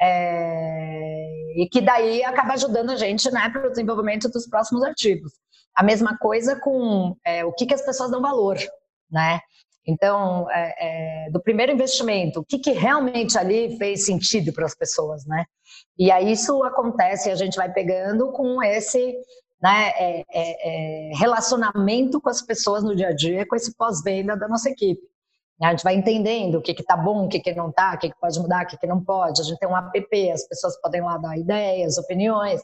é, 0.00 1.13
e 1.54 1.68
que 1.68 1.80
daí 1.80 2.22
acaba 2.24 2.54
ajudando 2.54 2.90
a 2.90 2.96
gente 2.96 3.30
né, 3.30 3.48
para 3.50 3.66
o 3.66 3.70
desenvolvimento 3.70 4.28
dos 4.28 4.46
próximos 4.48 4.82
artigos. 4.82 5.32
A 5.74 5.82
mesma 5.82 6.16
coisa 6.18 6.58
com 6.60 7.16
é, 7.24 7.44
o 7.44 7.52
que, 7.52 7.66
que 7.66 7.74
as 7.74 7.84
pessoas 7.84 8.10
dão 8.10 8.20
valor, 8.20 8.56
né? 9.10 9.40
Então, 9.86 10.50
é, 10.50 11.26
é, 11.26 11.30
do 11.30 11.42
primeiro 11.42 11.72
investimento, 11.72 12.40
o 12.40 12.44
que, 12.44 12.58
que 12.58 12.70
realmente 12.72 13.36
ali 13.36 13.76
fez 13.76 14.06
sentido 14.06 14.52
para 14.52 14.64
as 14.64 14.74
pessoas, 14.74 15.26
né? 15.26 15.44
E 15.98 16.10
aí 16.10 16.32
isso 16.32 16.62
acontece, 16.64 17.30
a 17.30 17.34
gente 17.34 17.56
vai 17.56 17.70
pegando 17.70 18.32
com 18.32 18.62
esse 18.62 19.14
né, 19.62 19.92
é, 19.96 20.24
é, 20.32 21.10
é 21.12 21.14
relacionamento 21.16 22.20
com 22.20 22.30
as 22.30 22.42
pessoas 22.42 22.82
no 22.82 22.96
dia 22.96 23.08
a 23.08 23.14
dia, 23.14 23.46
com 23.46 23.56
esse 23.56 23.74
pós-venda 23.76 24.36
da 24.36 24.48
nossa 24.48 24.70
equipe. 24.70 25.02
A 25.62 25.70
gente 25.70 25.84
vai 25.84 25.94
entendendo 25.94 26.56
o 26.56 26.62
que 26.62 26.72
está 26.72 26.96
bom, 26.96 27.26
o 27.26 27.28
que, 27.28 27.38
que 27.38 27.54
não 27.54 27.70
está, 27.70 27.94
o 27.94 27.98
que, 27.98 28.10
que 28.10 28.20
pode 28.20 28.38
mudar, 28.40 28.64
o 28.64 28.66
que, 28.66 28.76
que 28.76 28.86
não 28.86 29.02
pode. 29.02 29.40
A 29.40 29.44
gente 29.44 29.58
tem 29.58 29.68
um 29.68 29.76
app, 29.76 30.30
as 30.30 30.48
pessoas 30.48 30.80
podem 30.80 31.00
lá 31.00 31.16
dar 31.16 31.38
ideias, 31.38 31.96
opiniões. 31.96 32.60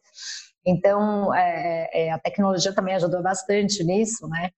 Então, 0.66 1.32
é, 1.34 1.88
é, 1.92 2.10
a 2.10 2.18
tecnologia 2.18 2.74
também 2.74 2.94
ajudou 2.96 3.22
bastante 3.22 3.84
nisso, 3.84 4.28
né? 4.28 4.50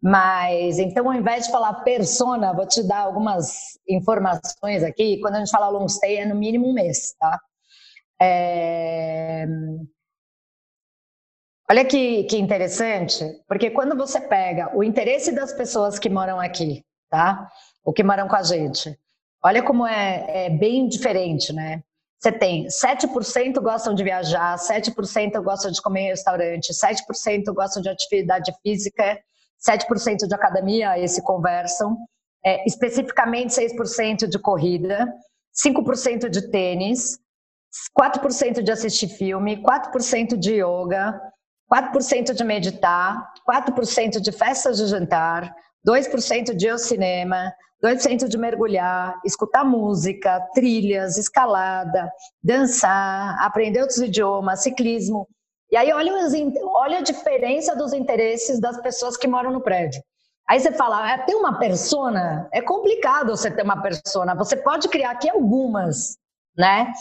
Mas, 0.00 0.78
então, 0.78 1.08
ao 1.08 1.14
invés 1.14 1.46
de 1.46 1.52
falar 1.52 1.84
persona, 1.84 2.52
vou 2.52 2.66
te 2.66 2.82
dar 2.82 3.00
algumas 3.00 3.78
informações 3.88 4.82
aqui. 4.82 5.20
Quando 5.20 5.36
a 5.36 5.38
gente 5.38 5.50
fala 5.50 5.68
long 5.68 5.88
stay, 5.88 6.16
é 6.18 6.26
no 6.26 6.34
mínimo 6.34 6.68
um 6.68 6.72
mês, 6.72 7.14
tá? 7.18 7.38
É... 8.20 9.46
Olha 11.70 11.84
que, 11.84 12.24
que 12.24 12.36
interessante, 12.36 13.24
porque 13.48 13.70
quando 13.70 13.96
você 13.96 14.20
pega 14.20 14.76
o 14.76 14.82
interesse 14.84 15.32
das 15.32 15.52
pessoas 15.52 15.98
que 15.98 16.10
moram 16.10 16.38
aqui, 16.38 16.84
tá? 17.08 17.48
Ou 17.84 17.92
que 17.92 18.02
moram 18.02 18.28
com 18.28 18.36
a 18.36 18.42
gente, 18.42 18.98
olha 19.44 19.62
como 19.62 19.86
é, 19.86 20.46
é 20.46 20.50
bem 20.50 20.88
diferente, 20.88 21.52
né? 21.52 21.82
Você 22.20 22.30
tem 22.30 22.68
7% 22.68 23.60
gostam 23.60 23.94
de 23.94 24.04
viajar, 24.04 24.56
7% 24.56 25.42
gostam 25.42 25.72
de 25.72 25.82
comer 25.82 26.02
em 26.02 26.08
restaurante, 26.10 26.72
7% 26.72 27.52
gostam 27.52 27.82
de 27.82 27.88
atividade 27.88 28.52
física, 28.62 29.18
7% 29.68 30.28
de 30.28 30.34
academia, 30.34 30.96
esse 30.96 31.20
conversam, 31.20 31.96
é, 32.44 32.64
especificamente 32.64 33.52
6% 33.52 34.28
de 34.28 34.38
corrida, 34.38 35.12
5% 35.52 36.28
de 36.28 36.48
tênis, 36.48 37.18
4% 37.98 38.62
de 38.62 38.70
assistir 38.70 39.08
filme, 39.08 39.60
4% 39.60 40.36
de 40.36 40.60
yoga, 40.60 41.20
4% 41.72 42.34
de 42.34 42.44
meditar, 42.44 43.32
4% 43.48 44.20
de 44.20 44.30
festas 44.30 44.76
de 44.76 44.86
jantar, 44.86 45.52
2% 45.86 46.54
de 46.54 46.66
ir 46.66 46.70
ao 46.70 46.78
cinema, 46.78 47.52
2% 47.82 48.28
de 48.28 48.38
mergulhar, 48.38 49.20
escutar 49.24 49.64
música, 49.64 50.40
trilhas, 50.54 51.18
escalada, 51.18 52.10
dançar, 52.42 53.36
aprender 53.40 53.80
outros 53.80 53.98
idiomas, 53.98 54.62
ciclismo. 54.62 55.28
E 55.70 55.76
aí 55.76 55.92
olha, 55.92 56.12
olha 56.64 56.98
a 56.98 57.02
diferença 57.02 57.74
dos 57.74 57.92
interesses 57.92 58.60
das 58.60 58.80
pessoas 58.80 59.16
que 59.16 59.26
moram 59.26 59.50
no 59.50 59.60
prédio. 59.60 60.02
Aí 60.48 60.60
você 60.60 60.70
fala, 60.70 61.10
é, 61.10 61.18
tem 61.18 61.34
uma 61.34 61.58
persona? 61.58 62.48
É 62.52 62.60
complicado 62.60 63.30
você 63.30 63.50
ter 63.50 63.62
uma 63.62 63.80
persona. 63.80 64.34
Você 64.34 64.56
pode 64.56 64.88
criar 64.88 65.12
aqui 65.12 65.30
algumas, 65.30 66.16
né? 66.56 66.92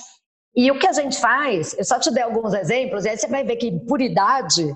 E 0.56 0.72
o 0.72 0.80
que 0.80 0.88
a 0.88 0.94
gente 0.94 1.20
faz, 1.20 1.76
eu 1.78 1.84
só 1.84 2.00
te 2.00 2.12
dei 2.12 2.24
alguns 2.24 2.54
exemplos, 2.54 3.06
e 3.06 3.10
aí 3.10 3.18
você 3.18 3.28
vai 3.28 3.44
ver 3.44 3.56
que 3.56 3.80
por 3.88 4.02
idade 4.02 4.76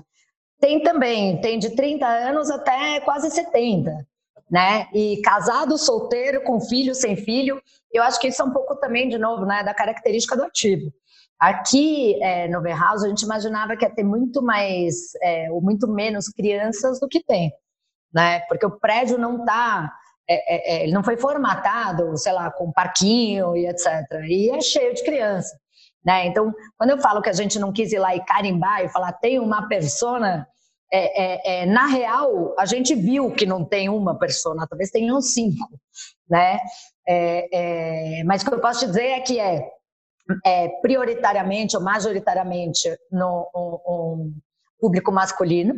tem 0.60 0.82
também, 0.82 1.40
tem 1.40 1.58
de 1.58 1.70
30 1.70 2.06
anos 2.06 2.50
até 2.50 3.00
quase 3.00 3.30
70 3.30 4.06
né? 4.50 4.88
E 4.94 5.20
casado, 5.22 5.76
solteiro, 5.76 6.42
com 6.42 6.60
filho, 6.60 6.94
sem 6.94 7.16
filho. 7.16 7.60
Eu 7.92 8.02
acho 8.02 8.20
que 8.20 8.28
isso 8.28 8.42
é 8.42 8.44
um 8.44 8.52
pouco 8.52 8.76
também, 8.76 9.08
de 9.08 9.18
novo, 9.18 9.44
né, 9.44 9.62
da 9.62 9.74
característica 9.74 10.36
do 10.36 10.44
ativo. 10.44 10.92
Aqui 11.38 12.22
é, 12.22 12.48
no 12.48 12.62
Verhouse, 12.62 13.04
a 13.04 13.08
gente 13.08 13.22
imaginava 13.22 13.76
que 13.76 13.84
ia 13.84 13.94
ter 13.94 14.04
muito 14.04 14.42
mais, 14.42 15.14
é, 15.22 15.50
ou 15.50 15.60
muito 15.60 15.86
menos 15.86 16.28
crianças 16.28 16.98
do 16.98 17.08
que 17.08 17.22
tem, 17.22 17.52
né? 18.12 18.40
Porque 18.48 18.64
o 18.64 18.70
prédio 18.70 19.18
não 19.18 19.40
está, 19.40 19.92
é, 20.26 20.34
é, 20.34 20.76
é, 20.76 20.82
ele 20.84 20.92
não 20.92 21.04
foi 21.04 21.16
formatado, 21.18 22.16
sei 22.16 22.32
lá, 22.32 22.50
com 22.50 22.72
parquinho 22.72 23.54
e 23.54 23.66
etc. 23.66 23.86
E 24.26 24.50
é 24.50 24.60
cheio 24.62 24.94
de 24.94 25.04
criança, 25.04 25.58
né? 26.06 26.26
Então, 26.26 26.54
quando 26.78 26.90
eu 26.90 27.00
falo 27.00 27.20
que 27.20 27.28
a 27.28 27.32
gente 27.32 27.58
não 27.58 27.72
quis 27.72 27.92
ir 27.92 27.98
lá 27.98 28.14
e 28.14 28.24
carimbar 28.24 28.84
e 28.84 28.88
falar 28.88 29.12
tem 29.14 29.40
uma 29.40 29.66
persona 29.66 30.46
é, 30.92 31.24
é, 31.24 31.62
é, 31.62 31.66
na 31.66 31.86
real, 31.86 32.54
a 32.56 32.64
gente 32.64 32.94
viu 32.94 33.32
que 33.32 33.44
não 33.44 33.64
tem 33.64 33.88
uma 33.88 34.16
persona, 34.16 34.68
talvez 34.68 34.88
tenham 34.90 35.20
cinco, 35.20 35.68
né? 36.30 36.60
É, 37.08 38.20
é, 38.20 38.24
mas 38.24 38.42
o 38.42 38.46
que 38.46 38.54
eu 38.54 38.60
posso 38.60 38.80
te 38.80 38.86
dizer 38.86 39.06
é 39.06 39.20
que 39.20 39.40
é, 39.40 39.68
é 40.44 40.68
prioritariamente 40.80 41.76
ou 41.76 41.82
majoritariamente 41.82 42.88
no 43.10 43.50
um, 43.52 43.78
um 43.88 44.34
público 44.78 45.10
masculino, 45.10 45.74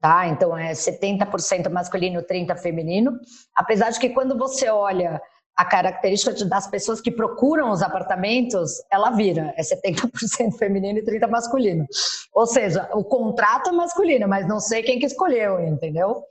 tá? 0.00 0.26
Então 0.26 0.58
é 0.58 0.72
70% 0.72 1.70
masculino, 1.70 2.22
30% 2.22 2.58
feminino. 2.58 3.12
Apesar 3.54 3.90
de 3.90 4.00
que 4.00 4.10
quando 4.10 4.36
você 4.36 4.68
olha 4.68 5.22
a 5.56 5.64
característica 5.64 6.44
das 6.44 6.66
pessoas 6.66 7.00
que 7.00 7.10
procuram 7.10 7.70
os 7.70 7.82
apartamentos, 7.82 8.82
ela 8.90 9.10
vira, 9.10 9.52
é 9.56 9.62
70% 9.62 10.56
feminino 10.58 10.98
e 10.98 11.04
30% 11.04 11.28
masculino. 11.28 11.86
Ou 12.32 12.46
seja, 12.46 12.88
o 12.94 13.04
contrato 13.04 13.68
é 13.68 13.72
masculino, 13.72 14.26
mas 14.26 14.48
não 14.48 14.58
sei 14.58 14.82
quem 14.82 14.98
que 14.98 15.06
escolheu, 15.06 15.60
entendeu? 15.60 16.24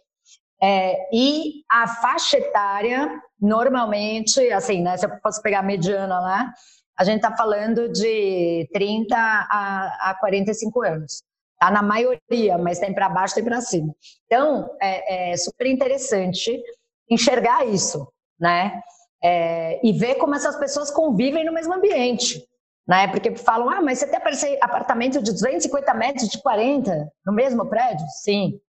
É, 0.62 1.16
e 1.16 1.64
a 1.72 1.88
faixa 1.88 2.38
etária, 2.38 3.22
normalmente, 3.40 4.40
assim, 4.52 4.82
né, 4.82 4.98
se 4.98 5.06
eu 5.06 5.10
posso 5.22 5.42
pegar 5.42 5.60
a 5.60 5.64
mediana 5.64 6.20
lá, 6.20 6.54
a 6.98 7.04
gente 7.06 7.18
está 7.18 7.36
falando 7.36 7.90
de 7.90 8.68
30 8.74 9.16
a, 9.16 10.10
a 10.10 10.16
45 10.20 10.82
anos. 10.84 11.24
Tá 11.58 11.72
na 11.72 11.82
maioria, 11.82 12.58
mas 12.58 12.80
tem 12.80 12.94
para 12.94 13.10
baixo, 13.10 13.36
tem 13.36 13.44
para 13.44 13.62
cima. 13.62 13.94
Então, 14.26 14.70
é, 14.82 15.32
é 15.32 15.38
super 15.38 15.68
interessante 15.68 16.62
enxergar 17.10 17.66
isso, 17.66 18.08
né? 18.40 18.82
É, 19.24 19.80
e 19.86 19.92
ver 19.92 20.16
como 20.16 20.36
essas 20.36 20.56
pessoas 20.58 20.90
convivem 20.92 21.46
no 21.46 21.54
mesmo 21.54 21.74
ambiente. 21.74 22.44
Né? 22.88 23.08
Porque 23.08 23.36
falam, 23.36 23.70
ah, 23.70 23.82
mas 23.82 24.00
você 24.00 24.08
tem 24.08 24.58
apartamento 24.62 25.22
de 25.22 25.32
250 25.32 25.94
metros, 25.94 26.30
de 26.30 26.42
40 26.42 27.12
no 27.26 27.34
mesmo 27.34 27.66
prédio? 27.66 28.06
Sim. 28.24 28.60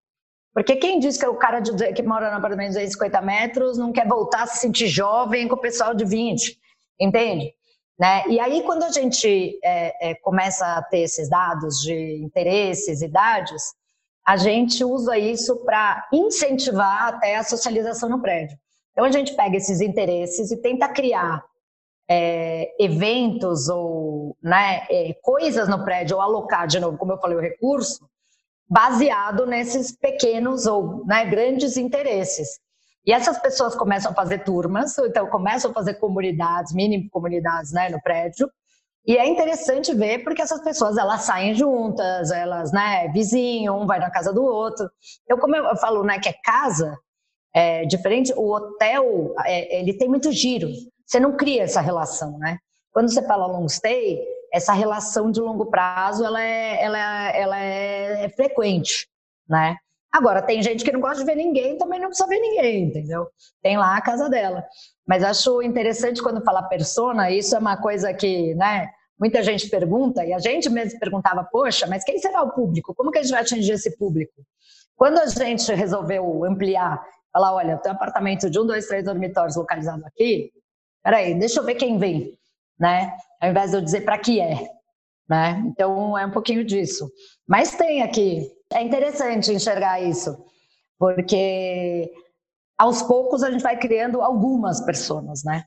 Porque 0.52 0.76
quem 0.76 0.98
diz 0.98 1.16
que 1.16 1.26
o 1.26 1.36
cara 1.36 1.60
de, 1.60 1.92
que 1.92 2.02
mora 2.02 2.30
no 2.30 2.36
apartamento 2.36 2.68
de 2.68 2.74
250 2.74 3.20
metros 3.22 3.78
não 3.78 3.92
quer 3.92 4.06
voltar 4.06 4.42
a 4.42 4.46
se 4.46 4.58
sentir 4.58 4.88
jovem 4.88 5.48
com 5.48 5.54
o 5.54 5.60
pessoal 5.60 5.94
de 5.94 6.04
20, 6.04 6.58
entende? 7.00 7.54
Né? 7.98 8.26
E 8.28 8.40
aí, 8.40 8.62
quando 8.62 8.82
a 8.82 8.90
gente 8.90 9.58
é, 9.62 10.10
é, 10.10 10.14
começa 10.16 10.66
a 10.66 10.82
ter 10.82 11.00
esses 11.00 11.28
dados 11.28 11.80
de 11.80 12.16
interesses, 12.22 13.02
idades, 13.02 13.74
a 14.26 14.36
gente 14.36 14.82
usa 14.84 15.18
isso 15.18 15.56
para 15.64 16.08
incentivar 16.12 17.08
até 17.08 17.36
a 17.36 17.44
socialização 17.44 18.08
no 18.08 18.20
prédio. 18.20 18.58
Então 18.92 19.04
a 19.04 19.10
gente 19.10 19.34
pega 19.34 19.56
esses 19.56 19.80
interesses 19.80 20.50
e 20.50 20.56
tenta 20.56 20.88
criar 20.88 21.42
é, 22.08 22.74
eventos 22.78 23.68
ou 23.68 24.36
né, 24.42 24.84
é, 24.90 25.14
coisas 25.22 25.68
no 25.68 25.84
prédio, 25.84 26.16
ou 26.16 26.22
alocar, 26.22 26.66
de 26.66 26.80
novo, 26.80 26.98
como 26.98 27.12
eu 27.12 27.18
falei, 27.18 27.36
o 27.36 27.40
recurso, 27.40 28.04
baseado 28.68 29.46
nesses 29.46 29.96
pequenos 29.96 30.66
ou 30.66 31.04
né, 31.06 31.24
grandes 31.24 31.76
interesses. 31.76 32.58
E 33.06 33.12
essas 33.12 33.38
pessoas 33.38 33.74
começam 33.74 34.12
a 34.12 34.14
fazer 34.14 34.44
turmas, 34.44 34.98
então 34.98 35.26
começam 35.28 35.70
a 35.70 35.74
fazer 35.74 35.94
comunidades, 35.94 36.72
mini 36.72 37.08
comunidades 37.08 37.72
né, 37.72 37.88
no 37.88 38.00
prédio, 38.02 38.50
e 39.06 39.16
é 39.16 39.26
interessante 39.26 39.94
ver 39.94 40.22
porque 40.22 40.42
essas 40.42 40.62
pessoas 40.62 40.98
elas 40.98 41.22
saem 41.22 41.54
juntas, 41.54 42.30
elas, 42.30 42.70
né, 42.70 43.08
vizinho, 43.08 43.74
um 43.74 43.86
vai 43.86 43.98
na 43.98 44.10
casa 44.10 44.32
do 44.32 44.44
outro. 44.44 44.90
Então, 45.24 45.38
como 45.38 45.56
eu 45.56 45.76
falo, 45.76 46.04
né, 46.04 46.18
que 46.18 46.28
é 46.28 46.34
casa, 46.44 46.96
é, 47.54 47.84
diferente, 47.84 48.32
o 48.36 48.52
hotel, 48.52 49.34
é, 49.44 49.80
ele 49.80 49.94
tem 49.94 50.08
muito 50.08 50.30
giro. 50.32 50.68
Você 51.04 51.18
não 51.18 51.36
cria 51.36 51.62
essa 51.62 51.80
relação, 51.80 52.38
né? 52.38 52.58
Quando 52.92 53.12
você 53.12 53.22
fala 53.26 53.46
long 53.46 53.68
stay, 53.68 54.20
essa 54.52 54.72
relação 54.72 55.30
de 55.30 55.40
longo 55.40 55.66
prazo, 55.66 56.24
ela 56.24 56.42
é, 56.42 56.82
ela, 56.82 57.36
ela 57.36 57.60
é, 57.60 58.24
é 58.24 58.28
frequente, 58.28 59.08
né? 59.48 59.76
Agora, 60.12 60.42
tem 60.42 60.60
gente 60.60 60.84
que 60.84 60.90
não 60.90 61.00
gosta 61.00 61.18
de 61.18 61.24
ver 61.24 61.36
ninguém, 61.36 61.78
também 61.78 62.00
não 62.00 62.08
precisa 62.08 62.28
ver 62.28 62.40
ninguém, 62.40 62.84
entendeu? 62.84 63.28
Tem 63.62 63.76
lá 63.76 63.96
a 63.96 64.00
casa 64.00 64.28
dela. 64.28 64.64
Mas 65.06 65.22
acho 65.22 65.62
interessante 65.62 66.20
quando 66.20 66.44
fala 66.44 66.62
persona, 66.64 67.30
isso 67.30 67.54
é 67.54 67.58
uma 67.58 67.76
coisa 67.76 68.12
que, 68.12 68.52
né, 68.56 68.90
muita 69.18 69.40
gente 69.42 69.68
pergunta, 69.68 70.24
e 70.24 70.32
a 70.32 70.38
gente 70.38 70.68
mesmo 70.68 70.98
perguntava, 70.98 71.44
poxa, 71.44 71.86
mas 71.86 72.02
quem 72.02 72.18
será 72.18 72.42
o 72.42 72.50
público? 72.50 72.92
Como 72.94 73.12
que 73.12 73.18
a 73.18 73.22
gente 73.22 73.30
vai 73.30 73.42
atingir 73.42 73.72
esse 73.72 73.96
público? 73.96 74.32
Quando 74.96 75.18
a 75.18 75.26
gente 75.26 75.72
resolveu 75.72 76.44
ampliar 76.44 77.00
falar, 77.32 77.54
olha, 77.54 77.78
tem 77.78 77.92
um 77.92 77.94
apartamento 77.94 78.50
de 78.50 78.58
um, 78.58 78.66
dois, 78.66 78.86
três 78.86 79.04
dormitórios 79.04 79.56
localizado 79.56 80.04
aqui, 80.06 80.52
peraí, 81.02 81.38
deixa 81.38 81.60
eu 81.60 81.64
ver 81.64 81.74
quem 81.74 81.98
vem, 81.98 82.38
né? 82.78 83.16
Ao 83.40 83.50
invés 83.50 83.70
de 83.70 83.76
eu 83.76 83.80
dizer 83.80 84.02
para 84.02 84.18
que 84.18 84.40
é, 84.40 84.68
né? 85.28 85.62
Então 85.66 86.16
é 86.18 86.26
um 86.26 86.30
pouquinho 86.30 86.64
disso. 86.64 87.10
Mas 87.46 87.74
tem 87.74 88.02
aqui, 88.02 88.50
é 88.72 88.82
interessante 88.82 89.52
enxergar 89.52 90.00
isso, 90.00 90.36
porque 90.98 92.12
aos 92.78 93.02
poucos 93.02 93.42
a 93.42 93.50
gente 93.50 93.62
vai 93.62 93.78
criando 93.78 94.20
algumas 94.20 94.80
pessoas, 94.80 95.44
né? 95.44 95.64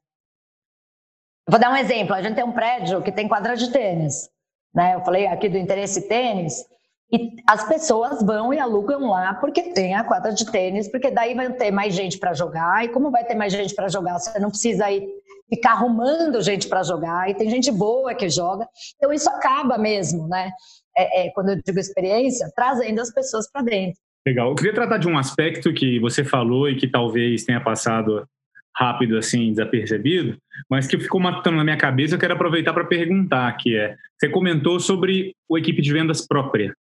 Vou 1.50 1.60
dar 1.60 1.72
um 1.72 1.76
exemplo, 1.76 2.14
a 2.16 2.22
gente 2.22 2.36
tem 2.36 2.44
um 2.44 2.54
prédio 2.54 3.02
que 3.02 3.12
tem 3.12 3.28
quadra 3.28 3.56
de 3.56 3.72
tênis, 3.72 4.30
né? 4.74 4.96
Eu 4.96 5.02
falei 5.02 5.28
aqui 5.28 5.50
do 5.50 5.58
interesse 5.58 6.08
tênis, 6.08 6.66
e 7.12 7.36
as 7.48 7.68
pessoas 7.68 8.24
vão 8.24 8.54
e 8.54 8.60
alugam 8.60 9.10
lá 9.10 9.36
porque 9.36 9.74
tem 9.74 9.94
a 9.94 10.04
quadra 10.04 10.34
de 10.34 10.50
tênis, 10.52 10.90
porque 10.90 11.12
daí 11.12 11.36
vai 11.36 11.52
ter 11.54 11.70
mais 11.70 11.94
gente 11.94 12.18
para 12.18 12.34
jogar. 12.34 12.84
E 12.84 12.90
como 12.90 13.12
vai 13.12 13.24
ter 13.24 13.36
mais 13.36 13.54
gente 13.54 13.76
para 13.76 13.88
jogar, 13.88 14.18
você 14.18 14.40
não 14.40 14.50
precisa 14.50 14.90
ir 14.90 15.08
ficar 15.48 15.74
arrumando 15.74 16.42
gente 16.42 16.68
para 16.68 16.82
jogar. 16.82 17.30
E 17.30 17.36
tem 17.36 17.50
gente 17.50 17.72
boa 17.72 18.16
que 18.16 18.28
joga. 18.30 18.68
Então 18.96 19.14
isso 19.14 19.30
acaba 19.30 19.78
mesmo, 19.78 20.28
né? 20.28 20.52
É, 20.98 21.28
é, 21.28 21.32
quando 21.32 21.50
eu 21.50 21.62
digo 21.64 21.80
experiência, 21.80 22.52
trazendo 22.56 23.00
as 23.00 23.14
pessoas 23.14 23.50
para 23.52 23.62
dentro. 23.62 24.00
Legal. 24.26 24.50
Eu 24.50 24.56
queria 24.56 24.74
tratar 24.74 24.98
de 24.98 25.08
um 25.08 25.18
aspecto 25.18 25.74
que 25.74 26.00
você 26.00 26.24
falou 26.24 26.70
e 26.70 26.76
que 26.78 26.88
talvez 26.88 27.44
tenha 27.44 27.62
passado 27.62 28.28
rápido 28.76 29.18
assim, 29.18 29.52
desapercebido, 29.52 30.36
mas 30.68 30.88
que 30.88 30.98
ficou 30.98 31.22
matando 31.22 31.58
na 31.58 31.64
minha 31.64 31.78
cabeça, 31.78 32.16
eu 32.16 32.20
quero 32.20 32.34
aproveitar 32.34 32.74
para 32.74 32.86
perguntar, 32.86 33.56
que 33.58 33.78
é, 33.78 33.96
você 34.18 34.28
comentou 34.28 34.80
sobre 34.80 35.36
o 35.48 35.60
equipe 35.60 35.80
de 35.80 35.94
vendas 35.94 36.26
própria 36.26 36.74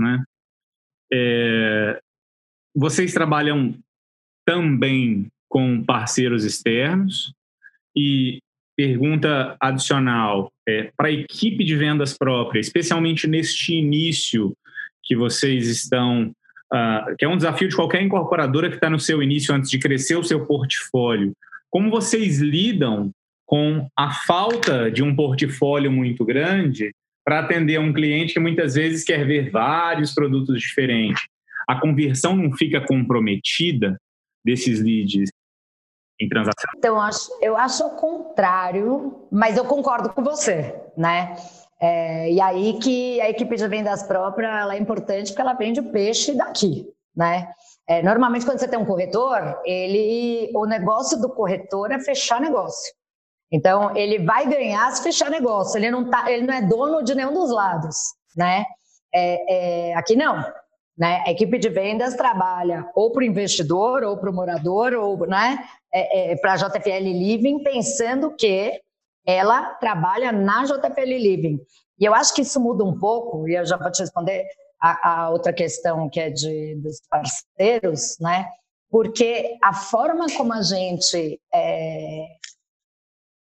né? 0.00 0.24
É, 1.12 2.00
vocês 2.74 3.12
trabalham 3.12 3.74
também 4.44 5.28
com 5.48 5.84
parceiros 5.84 6.44
externos? 6.44 7.32
E 7.96 8.38
pergunta 8.76 9.56
adicional, 9.60 10.50
é, 10.66 10.90
para 10.96 11.08
a 11.08 11.12
equipe 11.12 11.64
de 11.64 11.76
vendas 11.76 12.16
própria, 12.16 12.60
especialmente 12.60 13.26
neste 13.26 13.74
início 13.74 14.56
que 15.02 15.14
vocês 15.14 15.68
estão, 15.68 16.32
uh, 16.72 17.16
que 17.18 17.24
é 17.24 17.28
um 17.28 17.36
desafio 17.36 17.68
de 17.68 17.76
qualquer 17.76 18.00
incorporadora 18.00 18.70
que 18.70 18.76
está 18.76 18.88
no 18.88 18.98
seu 18.98 19.22
início 19.22 19.54
antes 19.54 19.68
de 19.68 19.78
crescer 19.78 20.16
o 20.16 20.24
seu 20.24 20.46
portfólio, 20.46 21.34
como 21.68 21.90
vocês 21.90 22.38
lidam 22.38 23.10
com 23.44 23.86
a 23.94 24.12
falta 24.12 24.90
de 24.90 25.02
um 25.02 25.14
portfólio 25.14 25.92
muito 25.92 26.24
grande 26.24 26.90
para 27.30 27.38
atender 27.38 27.78
um 27.78 27.92
cliente 27.92 28.34
que 28.34 28.40
muitas 28.40 28.74
vezes 28.74 29.04
quer 29.04 29.24
ver 29.24 29.52
vários 29.52 30.12
produtos 30.12 30.60
diferentes? 30.60 31.22
A 31.68 31.80
conversão 31.80 32.34
não 32.34 32.50
fica 32.56 32.84
comprometida 32.84 33.96
desses 34.44 34.80
leads 34.80 35.30
em 36.20 36.28
transação? 36.28 36.68
Então, 36.76 36.96
eu 36.96 37.00
acho, 37.00 37.38
eu 37.40 37.56
acho 37.56 37.86
o 37.86 37.90
contrário, 37.90 39.28
mas 39.30 39.56
eu 39.56 39.64
concordo 39.64 40.12
com 40.12 40.24
você, 40.24 40.74
né? 40.96 41.36
É, 41.80 42.32
e 42.32 42.40
aí 42.40 42.76
que 42.82 43.20
a 43.20 43.30
equipe 43.30 43.54
de 43.54 43.68
vendas 43.68 44.02
própria 44.02 44.48
ela 44.48 44.74
é 44.74 44.78
importante 44.80 45.28
porque 45.28 45.40
ela 45.40 45.52
vende 45.52 45.78
o 45.78 45.92
peixe 45.92 46.36
daqui, 46.36 46.84
né? 47.14 47.48
É, 47.88 48.02
normalmente, 48.02 48.44
quando 48.44 48.58
você 48.58 48.66
tem 48.66 48.78
um 48.78 48.84
corretor, 48.84 49.56
ele, 49.64 50.50
o 50.52 50.66
negócio 50.66 51.20
do 51.20 51.30
corretor 51.30 51.92
é 51.92 52.00
fechar 52.00 52.40
negócio. 52.40 52.92
Então, 53.52 53.96
ele 53.96 54.24
vai 54.24 54.48
ganhar 54.48 54.90
se 54.92 55.02
fechar 55.02 55.30
negócio. 55.30 55.76
Ele 55.76 55.90
não, 55.90 56.08
tá, 56.08 56.30
ele 56.30 56.46
não 56.46 56.54
é 56.54 56.62
dono 56.62 57.02
de 57.02 57.14
nenhum 57.14 57.32
dos 57.32 57.50
lados, 57.50 57.96
né? 58.36 58.64
É, 59.12 59.90
é, 59.90 59.94
aqui 59.94 60.14
não. 60.14 60.44
Né? 60.96 61.24
A 61.26 61.30
equipe 61.30 61.58
de 61.58 61.68
vendas 61.68 62.14
trabalha 62.14 62.88
ou 62.94 63.10
para 63.10 63.20
o 63.20 63.24
investidor, 63.24 64.04
ou 64.04 64.16
para 64.16 64.30
o 64.30 64.34
morador, 64.34 64.92
ou 64.94 65.26
né, 65.26 65.58
é, 65.92 66.32
é, 66.32 66.36
para 66.36 66.52
a 66.52 66.56
JFL 66.56 67.02
Living, 67.02 67.62
pensando 67.62 68.34
que 68.36 68.80
ela 69.26 69.74
trabalha 69.74 70.30
na 70.30 70.64
JFL 70.64 71.00
Living. 71.06 71.58
E 71.98 72.04
eu 72.04 72.14
acho 72.14 72.34
que 72.34 72.42
isso 72.42 72.60
muda 72.60 72.84
um 72.84 72.98
pouco, 72.98 73.48
e 73.48 73.54
eu 73.54 73.66
já 73.66 73.76
vou 73.76 73.90
te 73.90 74.00
responder 74.00 74.44
a, 74.80 75.24
a 75.24 75.30
outra 75.30 75.52
questão 75.52 76.08
que 76.08 76.20
é 76.20 76.30
de, 76.30 76.76
dos 76.76 77.00
parceiros, 77.08 78.16
né? 78.20 78.46
porque 78.90 79.56
a 79.62 79.72
forma 79.72 80.26
como 80.36 80.52
a 80.52 80.62
gente 80.62 81.40
é, 81.54 82.26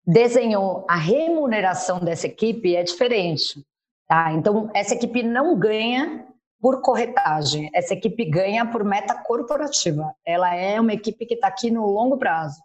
desenhou 0.10 0.86
a 0.90 0.96
remuneração 0.96 2.00
dessa 2.00 2.26
equipe 2.26 2.76
é 2.76 2.82
diferente. 2.82 3.64
Tá? 4.08 4.34
Então, 4.34 4.70
essa 4.74 4.96
equipe 4.96 5.22
não 5.22 5.58
ganha 5.58 6.26
por 6.60 6.82
corretagem. 6.82 7.70
Essa 7.76 7.94
equipe 7.94 8.26
ganha 8.26 8.66
por 8.66 8.84
meta 8.84 9.14
corporativa. 9.14 10.12
Ela 10.26 10.56
é 10.56 10.82
uma 10.82 10.94
equipe 10.94 11.28
que 11.28 11.36
está 11.36 11.48
aqui 11.48 11.70
no 11.70 11.86
longo 11.86 12.18
prazo. 12.18 12.60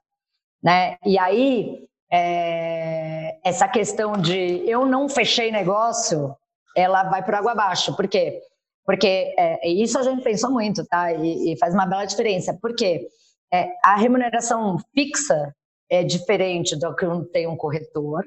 Né? 0.63 0.97
E 1.05 1.19
aí, 1.19 1.87
é, 2.11 3.39
essa 3.45 3.69
questão 3.69 4.13
de 4.13 4.67
eu 4.67 4.87
não 4.87 5.07
fechei 5.07 5.53
negócio, 5.53 6.35
ela 6.75 7.05
vai 7.05 7.23
por 7.23 7.35
água 7.35 7.53
abaixo. 7.53 7.95
Por 7.95 8.09
quê? 8.09 8.41
Porque 8.87 9.35
é, 9.39 9.69
isso 9.69 9.99
a 9.99 10.03
gente 10.03 10.23
pensou 10.23 10.51
muito, 10.51 10.85
tá? 10.87 11.13
E, 11.13 11.53
e 11.53 11.59
faz 11.59 11.75
uma 11.75 11.85
bela 11.85 12.07
diferença. 12.07 12.57
Porque 12.61 13.07
é, 13.53 13.69
a 13.85 13.97
remuneração 13.97 14.79
fixa 14.95 15.55
é 15.95 16.05
diferente 16.05 16.77
do 16.77 16.95
que 16.95 17.07
tem 17.33 17.47
um 17.47 17.57
corretor, 17.57 18.25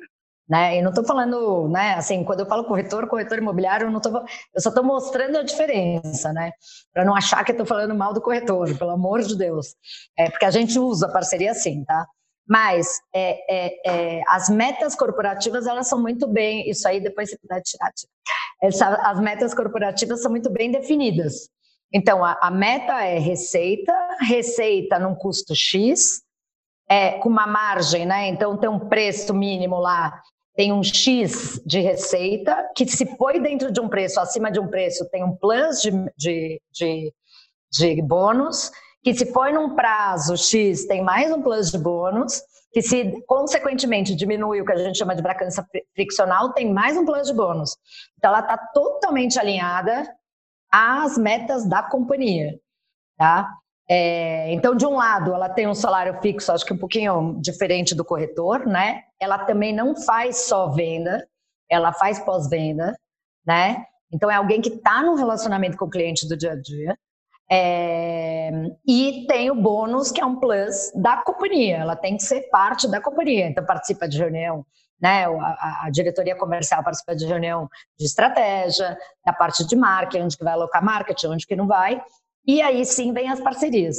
né? 0.49 0.77
E 0.77 0.81
não 0.81 0.89
estou 0.89 1.03
falando, 1.03 1.67
né? 1.67 1.93
Assim, 1.95 2.23
quando 2.23 2.39
eu 2.39 2.45
falo 2.45 2.63
corretor, 2.63 3.07
corretor 3.07 3.37
imobiliário, 3.37 3.87
eu 3.87 3.91
não 3.91 3.99
tô, 3.99 4.09
eu 4.17 4.61
só 4.61 4.69
estou 4.69 4.83
mostrando 4.83 5.37
a 5.37 5.43
diferença, 5.43 6.31
né? 6.31 6.51
Para 6.93 7.03
não 7.03 7.15
achar 7.15 7.43
que 7.43 7.51
estou 7.51 7.65
falando 7.65 7.93
mal 7.93 8.13
do 8.13 8.21
corretor, 8.21 8.77
pelo 8.77 8.91
amor 8.91 9.21
de 9.21 9.37
Deus. 9.37 9.75
É 10.17 10.29
porque 10.29 10.45
a 10.45 10.51
gente 10.51 10.79
usa 10.79 11.07
a 11.07 11.11
parceria 11.11 11.51
assim, 11.51 11.83
tá? 11.83 12.05
Mas 12.47 12.87
é, 13.13 13.39
é, 13.49 13.73
é, 13.85 14.21
as 14.29 14.47
metas 14.47 14.95
corporativas 14.95 15.67
elas 15.67 15.87
são 15.87 16.01
muito 16.01 16.25
bem, 16.25 16.69
isso 16.69 16.87
aí 16.87 17.01
depois 17.01 17.29
você 17.29 17.37
puder 17.37 17.61
tirar, 17.61 17.91
as 19.03 19.19
metas 19.19 19.53
corporativas 19.53 20.21
são 20.21 20.31
muito 20.31 20.49
bem 20.49 20.71
definidas. 20.71 21.49
Então 21.93 22.23
a, 22.23 22.37
a 22.41 22.49
meta 22.49 23.03
é 23.03 23.19
receita, 23.19 23.93
receita 24.21 24.97
num 24.97 25.13
custo 25.13 25.53
X, 25.53 26.21
é, 26.89 27.11
com 27.19 27.29
uma 27.29 27.47
margem, 27.47 28.05
né? 28.05 28.27
Então 28.27 28.57
tem 28.57 28.69
um 28.69 28.87
preço 28.87 29.33
mínimo 29.33 29.77
lá 29.79 30.21
tem 30.57 30.73
um 30.73 30.81
X 30.83 31.61
de 31.63 31.79
receita, 31.79 32.67
que 32.75 32.87
se 32.87 33.05
põe 33.15 33.39
dentro 33.39 33.71
de 33.71 33.79
um 33.79 33.87
preço, 33.87 34.19
acima 34.19 34.51
de 34.51 34.59
um 34.59 34.67
preço, 34.67 35.07
tem 35.11 35.23
um 35.23 35.35
plus 35.35 35.79
de, 35.79 35.91
de, 36.17 36.59
de, 36.71 37.13
de 37.71 38.01
bônus, 38.01 38.71
que 39.03 39.13
se 39.13 39.31
põe 39.31 39.53
num 39.53 39.75
prazo 39.75 40.35
X, 40.35 40.87
tem 40.87 41.03
mais 41.03 41.31
um 41.31 41.43
plus 41.43 41.69
de 41.69 41.77
bônus, 41.77 42.41
que 42.73 42.81
se, 42.81 43.23
consequentemente, 43.27 44.15
diminui 44.15 44.59
o 44.59 44.65
que 44.65 44.71
a 44.71 44.77
gente 44.77 44.97
chama 44.97 45.15
de 45.15 45.21
vacância 45.21 45.63
friccional, 45.93 46.51
tem 46.53 46.73
mais 46.73 46.97
um 46.97 47.05
plus 47.05 47.27
de 47.27 47.35
bônus. 47.35 47.77
Então, 48.17 48.31
ela 48.31 48.39
está 48.39 48.57
totalmente 48.57 49.39
alinhada 49.39 50.11
às 50.71 51.19
metas 51.19 51.69
da 51.69 51.83
companhia, 51.83 52.59
tá? 53.15 53.47
É, 53.89 54.51
então, 54.51 54.75
de 54.75 54.85
um 54.85 54.95
lado, 54.95 55.33
ela 55.33 55.47
tem 55.47 55.67
um 55.67 55.73
salário 55.73 56.19
fixo, 56.21 56.51
acho 56.51 56.65
que 56.65 56.73
um 56.73 56.77
pouquinho 56.77 57.39
diferente 57.39 57.95
do 57.95 58.03
corretor, 58.03 58.65
né? 58.65 59.03
Ela 59.19 59.39
também 59.39 59.73
não 59.73 59.95
faz 59.95 60.41
só 60.41 60.69
venda, 60.69 61.25
ela 61.69 61.93
faz 61.93 62.19
pós-venda, 62.19 62.97
né? 63.45 63.85
Então, 64.11 64.29
é 64.29 64.35
alguém 64.35 64.61
que 64.61 64.69
está 64.69 65.01
no 65.01 65.15
relacionamento 65.15 65.77
com 65.77 65.85
o 65.85 65.89
cliente 65.89 66.27
do 66.27 66.35
dia 66.35 66.51
a 66.51 66.55
dia. 66.55 66.97
É, 67.49 68.51
e 68.85 69.25
tem 69.25 69.49
o 69.49 69.55
bônus, 69.55 70.11
que 70.11 70.19
é 70.19 70.25
um 70.25 70.35
plus 70.37 70.91
da 70.93 71.17
companhia, 71.23 71.77
ela 71.77 71.95
tem 71.95 72.17
que 72.17 72.23
ser 72.23 72.41
parte 72.49 72.89
da 72.89 72.99
companhia, 72.99 73.47
então 73.47 73.65
participa 73.65 74.05
de 74.05 74.17
reunião, 74.17 74.65
né? 75.01 75.25
A, 75.25 75.85
a, 75.85 75.89
diretoria 75.89 76.35
comercial 76.35 76.83
participa 76.83 77.15
de 77.15 77.25
reunião 77.25 77.69
de 77.97 78.05
estratégia, 78.05 78.97
da 79.25 79.31
parte 79.31 79.65
de 79.65 79.77
marketing, 79.77 80.25
onde 80.25 80.37
que 80.37 80.43
vai 80.43 80.53
alocar 80.53 80.83
marketing, 80.83 81.27
onde 81.27 81.47
que 81.47 81.55
não 81.55 81.67
vai, 81.67 82.01
e 82.47 82.61
aí 82.61 82.85
sim 82.85 83.11
vem 83.11 83.29
as 83.29 83.41
parcerias, 83.41 83.97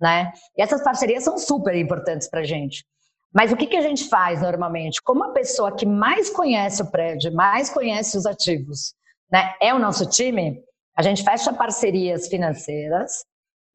né? 0.00 0.32
E 0.56 0.62
essas 0.62 0.82
parcerias 0.82 1.22
são 1.22 1.36
super 1.36 1.74
importantes 1.74 2.28
para 2.28 2.40
a 2.40 2.44
gente. 2.44 2.84
Mas 3.32 3.52
o 3.52 3.56
que, 3.56 3.66
que 3.66 3.76
a 3.76 3.82
gente 3.82 4.08
faz 4.08 4.40
normalmente? 4.42 5.00
Como 5.02 5.22
a 5.22 5.32
pessoa 5.32 5.76
que 5.76 5.86
mais 5.86 6.30
conhece 6.30 6.82
o 6.82 6.90
prédio, 6.90 7.32
mais 7.32 7.70
conhece 7.70 8.16
os 8.16 8.26
ativos, 8.26 8.94
né, 9.30 9.54
é 9.60 9.72
o 9.72 9.78
nosso 9.78 10.08
time, 10.08 10.60
a 10.96 11.02
gente 11.02 11.22
fecha 11.22 11.52
parcerias 11.52 12.26
financeiras 12.26 13.24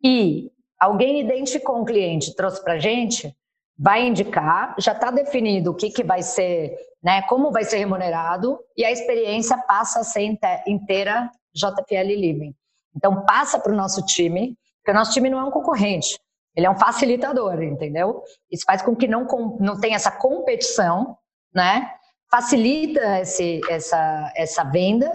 e 0.04 0.52
alguém 0.78 1.22
identificou 1.22 1.80
um 1.80 1.86
cliente, 1.86 2.36
trouxe 2.36 2.62
para 2.62 2.74
a 2.74 2.80
gente, 2.80 3.34
vai 3.78 4.06
indicar, 4.06 4.76
já 4.78 4.92
está 4.92 5.10
definido 5.10 5.72
o 5.72 5.76
que, 5.76 5.90
que 5.90 6.04
vai 6.04 6.22
ser, 6.22 6.76
né, 7.02 7.22
como 7.24 7.52
vai 7.52 7.64
ser 7.64 7.78
remunerado 7.78 8.60
e 8.76 8.84
a 8.84 8.92
experiência 8.92 9.58
passa 9.58 10.02
a 10.02 10.04
ser 10.04 10.38
inteira 10.68 11.30
JPL 11.54 12.08
Living. 12.08 12.54
Então, 12.96 13.26
passa 13.26 13.60
para 13.60 13.72
o 13.72 13.76
nosso 13.76 14.06
time, 14.06 14.58
porque 14.78 14.92
o 14.92 14.94
nosso 14.94 15.12
time 15.12 15.30
não 15.30 15.40
é 15.40 15.44
um 15.44 15.52
concorrente, 15.52 16.20
ele 16.56 16.66
é 16.66 16.70
um 16.70 16.78
facilitador, 16.78 17.62
entendeu? 17.62 18.24
Isso 18.50 18.64
faz 18.66 18.82
com 18.82 18.96
que 18.96 19.08
não, 19.08 19.26
não 19.60 19.80
tenha 19.80 19.96
essa 19.96 20.12
competição, 20.12 21.18
né? 21.54 21.92
Facilita 22.32 23.20
esse, 23.20 23.62
essa, 23.70 24.32
essa 24.36 24.64
venda 24.64 25.12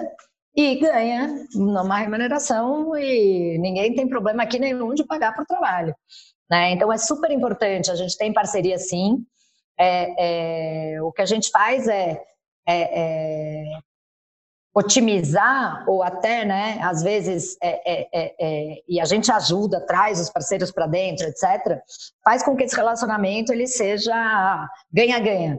e 0.55 0.77
ganha 0.77 1.47
uma 1.55 1.97
remuneração 1.97 2.97
e 2.97 3.59
ninguém 3.59 3.95
tem 3.95 4.09
problema 4.09 4.43
aqui 4.43 4.59
nenhum 4.59 4.95
de 4.95 5.05
pagar 5.05 5.35
por 5.35 5.47
trabalho. 5.47 5.95
Né? 6.51 6.73
Então, 6.73 6.93
é 6.93 6.99
super 6.99 7.31
importante, 7.31 7.91
a 7.91 7.95
gente 7.95 8.17
tem 8.17 8.33
parceria 8.33 8.79
sim, 8.79 9.25
é, 9.79 10.95
é, 10.95 11.03
o 11.03 11.13
que 11.13 11.23
a 11.23 11.27
gente 11.27 11.51
faz 11.51 11.89
é, 11.89 12.21
é, 12.67 13.01
é 13.01 13.79
otimizar 14.75 15.85
ou 15.89 16.03
até, 16.03 16.45
né, 16.45 16.79
às 16.83 17.03
vezes, 17.03 17.57
é, 17.63 17.93
é, 17.93 18.09
é, 18.13 18.35
é 18.41 18.83
e 18.89 19.01
a 19.01 19.05
gente 19.05 19.31
ajuda, 19.31 19.85
traz 19.85 20.21
os 20.21 20.31
parceiros 20.31 20.71
para 20.71 20.87
dentro, 20.87 21.27
etc., 21.27 21.81
faz 22.25 22.43
com 22.43 22.57
que 22.57 22.65
esse 22.65 22.77
relacionamento 22.77 23.53
ele 23.53 23.67
seja 23.67 24.69
ganha-ganha, 24.93 25.59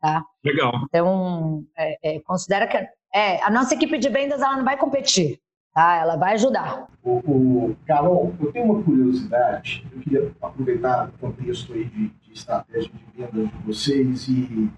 tá? 0.00 0.22
Legal. 0.44 0.72
Então, 0.88 1.64
é, 1.76 2.16
é, 2.16 2.20
considera 2.20 2.66
que 2.66 2.76
a 3.42 3.50
nossa 3.50 3.74
equipe 3.74 3.98
de 3.98 4.08
vendas 4.08 4.40
ela 4.40 4.56
não 4.56 4.64
vai 4.64 4.76
competir, 4.76 5.40
tá? 5.74 5.96
Ela 5.96 6.16
vai 6.16 6.34
ajudar. 6.34 6.86
O, 7.02 7.16
o 7.70 7.76
Carol, 7.86 8.34
eu 8.40 8.52
tenho 8.52 8.66
uma 8.66 8.82
curiosidade, 8.82 9.86
eu 9.90 10.00
queria 10.00 10.32
aproveitar 10.42 11.08
o 11.08 11.18
contexto 11.18 11.72
aí 11.72 11.86
de, 11.86 12.08
de 12.08 12.32
estratégia 12.32 12.90
de 12.92 13.22
vendas 13.22 13.50
de 13.50 13.58
vocês 13.66 14.28
e 14.28 14.70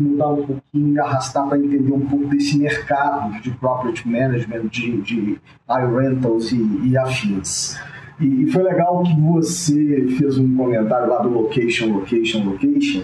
mudar 0.00 0.28
um 0.28 0.46
pouquinho 0.46 1.02
arrastar 1.02 1.48
para 1.48 1.58
entender 1.58 1.92
um 1.92 2.06
pouco 2.06 2.26
desse 2.26 2.58
mercado 2.58 3.40
de 3.40 3.50
property 3.52 4.08
management, 4.08 4.68
de, 4.68 5.00
de 5.02 5.40
iRentals 5.68 6.52
e, 6.52 6.88
e 6.88 6.96
afins. 6.96 7.78
E, 8.20 8.50
foi 8.50 8.62
legal 8.64 9.02
que 9.04 9.20
você 9.20 10.06
fez 10.18 10.38
um 10.38 10.56
comentário 10.56 11.08
lá 11.08 11.18
do 11.22 11.28
location, 11.28 11.92
location, 11.92 12.44
location. 12.44 13.02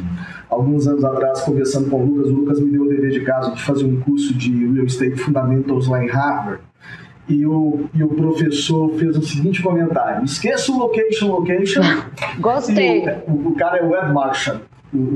Alguns 0.50 0.86
anos 0.88 1.04
atrás, 1.04 1.40
conversando 1.42 1.88
com 1.88 2.02
o 2.02 2.06
Lucas, 2.06 2.30
o 2.30 2.34
Lucas 2.34 2.60
me 2.60 2.70
deu 2.70 2.82
o 2.82 2.88
dever 2.88 3.10
de 3.10 3.20
casa 3.20 3.52
de 3.52 3.62
fazer 3.62 3.84
um 3.84 4.00
curso 4.00 4.34
de 4.34 4.66
Real 4.72 4.86
Estate 4.86 5.16
Fundamentals 5.16 5.86
lá 5.86 6.04
em 6.04 6.08
Harvard. 6.08 6.62
e 7.28 7.46
o, 7.46 7.84
e 7.94 8.02
o 8.02 8.08
professor 8.08 8.92
fez 8.94 9.16
o 9.16 9.22
seguinte 9.22 9.62
comentário: 9.62 10.24
esqueça 10.24 10.72
o 10.72 10.78
location, 10.78 11.28
location. 11.28 11.82
Gostei. 12.40 13.04
O, 13.28 13.50
o, 13.50 13.54
cara 13.54 13.78
é 13.78 14.12
Marshall, 14.12 14.56
o, 14.56 14.73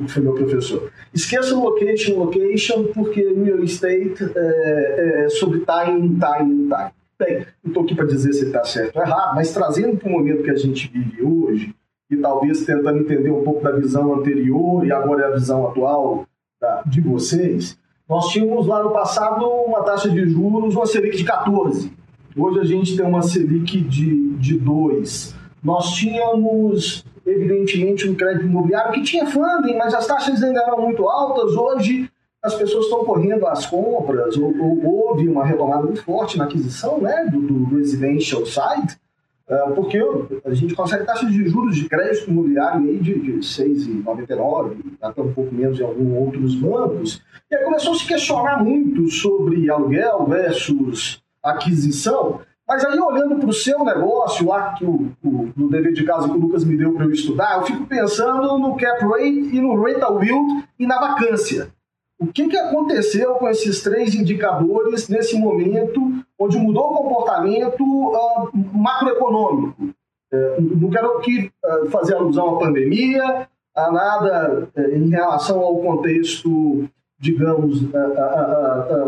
foi 0.09 0.23
meu 0.23 0.35
professor. 0.35 0.91
Esqueça 1.13 1.55
o 1.55 1.63
location, 1.63 2.19
location, 2.19 2.85
porque 2.95 3.21
real 3.21 3.63
estate 3.63 4.31
é, 4.35 5.25
é 5.25 5.29
sobre 5.29 5.61
time, 5.61 6.19
time, 6.19 6.69
time. 6.69 6.91
Bem, 7.19 7.47
não 7.65 7.71
estou 7.71 7.83
aqui 7.83 7.95
para 7.95 8.07
dizer 8.07 8.33
se 8.33 8.47
está 8.47 8.65
certo 8.65 8.97
ou 8.97 9.03
errado, 9.03 9.35
mas 9.35 9.53
trazendo 9.53 9.97
para 9.97 10.09
o 10.09 10.13
momento 10.13 10.43
que 10.43 10.51
a 10.51 10.57
gente 10.57 10.89
vive 10.89 11.23
hoje, 11.23 11.75
e 12.11 12.17
talvez 12.17 12.65
tentando 12.65 12.99
entender 12.99 13.31
um 13.31 13.43
pouco 13.43 13.63
da 13.63 13.73
visão 13.73 14.15
anterior 14.15 14.87
e 14.87 14.93
agora 14.93 15.25
é 15.25 15.27
a 15.27 15.35
visão 15.35 15.67
atual 15.67 16.27
de 16.87 17.01
vocês, 17.01 17.79
nós 18.09 18.29
tínhamos 18.29 18.67
lá 18.67 18.83
no 18.83 18.91
passado 18.91 19.45
uma 19.47 19.83
taxa 19.83 20.09
de 20.09 20.29
juros, 20.29 20.75
uma 20.75 20.87
Selic 20.87 21.17
de 21.17 21.25
14. 21.25 21.93
Hoje 22.37 22.61
a 22.61 22.65
gente 22.65 22.97
tem 22.97 23.05
uma 23.05 23.21
Selic 23.21 23.81
de, 23.81 24.31
de 24.37 24.59
2. 24.59 25.35
Nós 25.63 25.91
tínhamos, 25.93 27.05
evidentemente, 27.29 28.09
um 28.09 28.15
crédito 28.15 28.47
imobiliário 28.47 28.93
que 28.93 29.03
tinha 29.03 29.27
funding, 29.27 29.77
mas 29.77 29.95
as 29.95 30.07
taxas 30.07 30.43
ainda 30.43 30.63
eram 30.63 30.81
muito 30.81 31.07
altas. 31.09 31.55
Hoje 31.55 32.11
as 32.43 32.55
pessoas 32.55 32.85
estão 32.85 33.05
correndo 33.05 33.47
às 33.47 33.67
compras, 33.67 34.37
ou, 34.37 34.55
ou, 34.59 35.09
houve 35.09 35.29
uma 35.29 35.45
retomada 35.45 35.83
muito 35.83 36.03
forte 36.03 36.39
na 36.39 36.45
aquisição 36.45 36.99
né, 37.01 37.27
do, 37.31 37.41
do 37.41 37.77
residential 37.77 38.47
side, 38.47 38.97
uh, 39.49 39.75
porque 39.75 40.01
a 40.45 40.55
gente 40.55 40.75
consegue 40.75 41.05
taxas 41.05 41.31
de 41.31 41.49
juros 41.49 41.77
de 41.77 41.89
crédito 41.89 42.31
imobiliário 42.31 42.89
aí 42.89 42.99
de, 42.99 43.19
de 43.19 43.33
6,99, 43.39 44.77
até 45.03 45.21
um 45.21 45.33
pouco 45.33 45.55
menos 45.55 45.79
em 45.81 45.85
alguns 45.85 46.17
outros 46.17 46.55
bancos. 46.55 47.23
E 47.51 47.57
aí 47.57 47.65
começou 47.65 47.93
a 47.93 47.97
se 47.97 48.07
questionar 48.07 48.63
muito 48.63 49.09
sobre 49.11 49.69
aluguel 49.71 50.25
versus 50.27 51.21
aquisição, 51.43 52.41
mas 52.69 52.85
aí 52.85 53.01
olhando 53.01 53.37
para 53.37 53.49
o 53.49 53.53
seu 53.53 53.83
negócio 53.83 54.47
lá, 54.47 54.75
que 54.75 54.85
o, 54.85 55.11
o, 55.25 55.53
no 55.57 55.71
dever 55.71 55.95
de 55.95 56.05
casa 56.05 56.29
que 56.29 56.37
o 56.37 56.41
Lucas 56.41 56.65
me 56.65 56.77
deu 56.77 56.93
para 56.93 57.07
eu 57.07 57.11
estudar, 57.11 57.57
eu 57.57 57.63
fico 57.63 57.87
pensando 57.87 58.59
no 58.59 58.77
cap 58.77 59.03
rate 59.07 59.57
e 59.57 59.61
no 59.61 59.83
rental 59.83 60.23
yield 60.23 60.69
e 60.79 60.87
na 60.87 61.01
vacância. 61.01 61.69
O 62.21 62.27
que, 62.27 62.49
que 62.49 62.57
aconteceu 62.59 63.37
com 63.37 63.49
esses 63.49 63.81
três 63.81 64.15
indicadores 64.15 65.09
nesse 65.09 65.39
momento 65.39 66.01
onde 66.39 66.59
mudou 66.59 66.93
o 66.93 66.97
comportamento 66.97 67.83
uh, 67.83 68.51
macroeconômico? 68.75 69.83
Uh, 70.31 70.77
não 70.77 70.91
quero 70.91 71.17
aqui 71.17 71.51
uh, 71.65 71.89
fazer 71.91 72.17
alusão 72.17 72.57
à 72.57 72.59
pandemia, 72.59 73.49
a 73.75 73.91
nada 73.91 74.69
uh, 74.77 74.81
em 74.95 75.09
relação 75.09 75.61
ao 75.61 75.79
contexto, 75.79 76.87
digamos, 77.19 77.83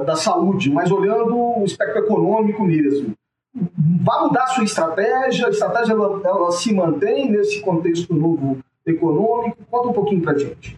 da 0.04 0.16
saúde, 0.16 0.70
mas 0.70 0.90
olhando 0.90 1.60
o 1.60 1.64
espectro 1.64 2.04
econômico 2.04 2.64
mesmo. 2.64 3.14
Vai 3.54 4.20
mudar 4.20 4.46
sua 4.48 4.64
estratégia? 4.64 5.46
A 5.46 5.50
estratégia 5.50 5.92
ela, 5.92 6.20
ela 6.24 6.52
se 6.52 6.72
mantém 6.72 7.30
nesse 7.30 7.60
contexto 7.60 8.14
novo 8.14 8.58
econômico? 8.86 9.64
Conta 9.70 9.88
um 9.88 9.92
pouquinho 9.92 10.22
para 10.22 10.38
gente. 10.38 10.76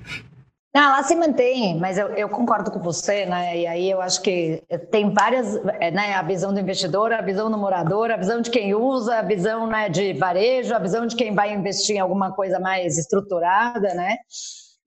Não, 0.74 0.84
ela 0.84 1.02
se 1.02 1.14
mantém, 1.14 1.78
mas 1.78 1.98
eu, 1.98 2.08
eu, 2.14 2.30
concordo 2.30 2.70
com 2.70 2.78
você, 2.78 3.26
né? 3.26 3.58
E 3.58 3.66
aí 3.66 3.90
eu 3.90 4.00
acho 4.00 4.22
que 4.22 4.62
tem 4.90 5.12
várias, 5.12 5.54
é, 5.78 5.90
né? 5.90 6.14
A 6.14 6.22
visão 6.22 6.52
do 6.54 6.58
investidor, 6.58 7.12
a 7.12 7.20
visão 7.20 7.50
do 7.50 7.58
morador, 7.58 8.10
a 8.10 8.16
visão 8.16 8.40
de 8.40 8.50
quem 8.50 8.74
usa, 8.74 9.18
a 9.18 9.22
visão 9.22 9.66
né, 9.66 9.90
de 9.90 10.14
varejo, 10.14 10.74
a 10.74 10.78
visão 10.78 11.06
de 11.06 11.14
quem 11.14 11.34
vai 11.34 11.52
investir 11.52 11.96
em 11.96 12.00
alguma 12.00 12.32
coisa 12.32 12.58
mais 12.58 12.96
estruturada, 12.96 13.92
né? 13.92 14.16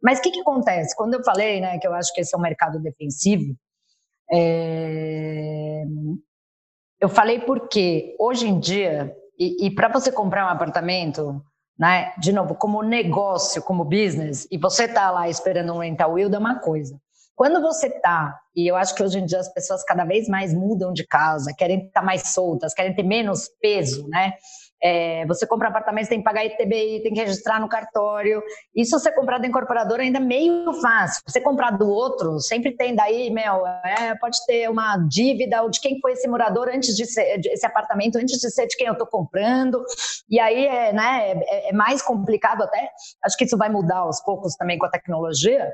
Mas 0.01 0.17
o 0.17 0.21
que, 0.23 0.31
que 0.31 0.39
acontece? 0.39 0.95
Quando 0.95 1.13
eu 1.13 1.23
falei, 1.23 1.61
né, 1.61 1.77
que 1.77 1.87
eu 1.87 1.93
acho 1.93 2.11
que 2.13 2.21
esse 2.21 2.35
é 2.35 2.37
um 2.37 2.41
mercado 2.41 2.79
defensivo, 2.79 3.55
é... 4.31 5.83
eu 6.99 7.09
falei 7.09 7.39
porque 7.39 8.15
hoje 8.19 8.47
em 8.47 8.59
dia, 8.59 9.15
e, 9.37 9.67
e 9.67 9.71
para 9.71 9.89
você 9.89 10.11
comprar 10.11 10.45
um 10.45 10.49
apartamento, 10.49 11.41
né? 11.77 12.13
De 12.17 12.31
novo, 12.31 12.55
como 12.55 12.81
negócio, 12.81 13.61
como 13.61 13.83
business, 13.83 14.47
e 14.49 14.57
você 14.57 14.87
tá 14.87 15.11
lá 15.11 15.29
esperando 15.29 15.73
um 15.73 15.79
rental 15.79 16.17
yield 16.17 16.33
é 16.35 16.39
uma 16.39 16.59
coisa. 16.59 16.97
Quando 17.35 17.61
você 17.61 17.89
tá, 17.89 18.39
e 18.55 18.65
eu 18.65 18.77
acho 18.77 18.95
que 18.95 19.03
hoje 19.03 19.19
em 19.19 19.25
dia 19.25 19.39
as 19.39 19.51
pessoas 19.51 19.83
cada 19.83 20.05
vez 20.05 20.27
mais 20.29 20.53
mudam 20.53 20.93
de 20.93 21.05
casa, 21.05 21.53
querem 21.53 21.87
estar 21.87 22.01
mais 22.01 22.29
soltas, 22.29 22.73
querem 22.73 22.95
ter 22.95 23.03
menos 23.03 23.49
peso, 23.61 24.07
né? 24.07 24.33
É, 24.87 25.25
você 25.25 25.47
compra 25.47 25.69
apartamento, 25.69 26.09
tem 26.09 26.19
que 26.19 26.23
pagar 26.23 26.45
ITBI, 26.45 27.01
tem 27.01 27.11
que 27.11 27.19
registrar 27.19 27.59
no 27.59 27.67
cartório. 27.67 28.39
Isso 28.75 28.99
você 28.99 29.11
comprar 29.11 29.39
da 29.39 29.47
incorporadora 29.47 30.03
ainda 30.03 30.19
é 30.19 30.21
meio 30.21 30.71
fácil. 30.79 31.23
Você 31.25 31.41
comprar 31.41 31.71
do 31.71 31.89
outro, 31.89 32.39
sempre 32.39 32.71
tem 32.77 32.93
daí, 32.93 33.31
meu, 33.31 33.65
é, 33.65 34.15
pode 34.21 34.37
ter 34.45 34.69
uma 34.69 34.95
dívida 35.07 35.63
ou 35.63 35.71
de 35.71 35.81
quem 35.81 35.99
foi 35.99 36.11
esse 36.11 36.27
morador 36.27 36.69
antes 36.69 36.95
de 36.95 37.07
ser, 37.07 37.41
esse 37.47 37.65
apartamento, 37.65 38.17
antes 38.17 38.39
de 38.39 38.51
ser 38.51 38.67
de 38.67 38.77
quem 38.77 38.85
eu 38.85 38.93
estou 38.93 39.07
comprando. 39.07 39.83
E 40.29 40.39
aí 40.39 40.67
é, 40.67 40.93
né, 40.93 41.31
é, 41.31 41.69
é 41.69 41.73
mais 41.73 42.03
complicado 42.03 42.61
até. 42.61 42.91
Acho 43.23 43.35
que 43.37 43.45
isso 43.45 43.57
vai 43.57 43.69
mudar 43.69 43.97
aos 43.97 44.21
poucos 44.21 44.55
também 44.55 44.77
com 44.77 44.85
a 44.85 44.91
tecnologia, 44.91 45.67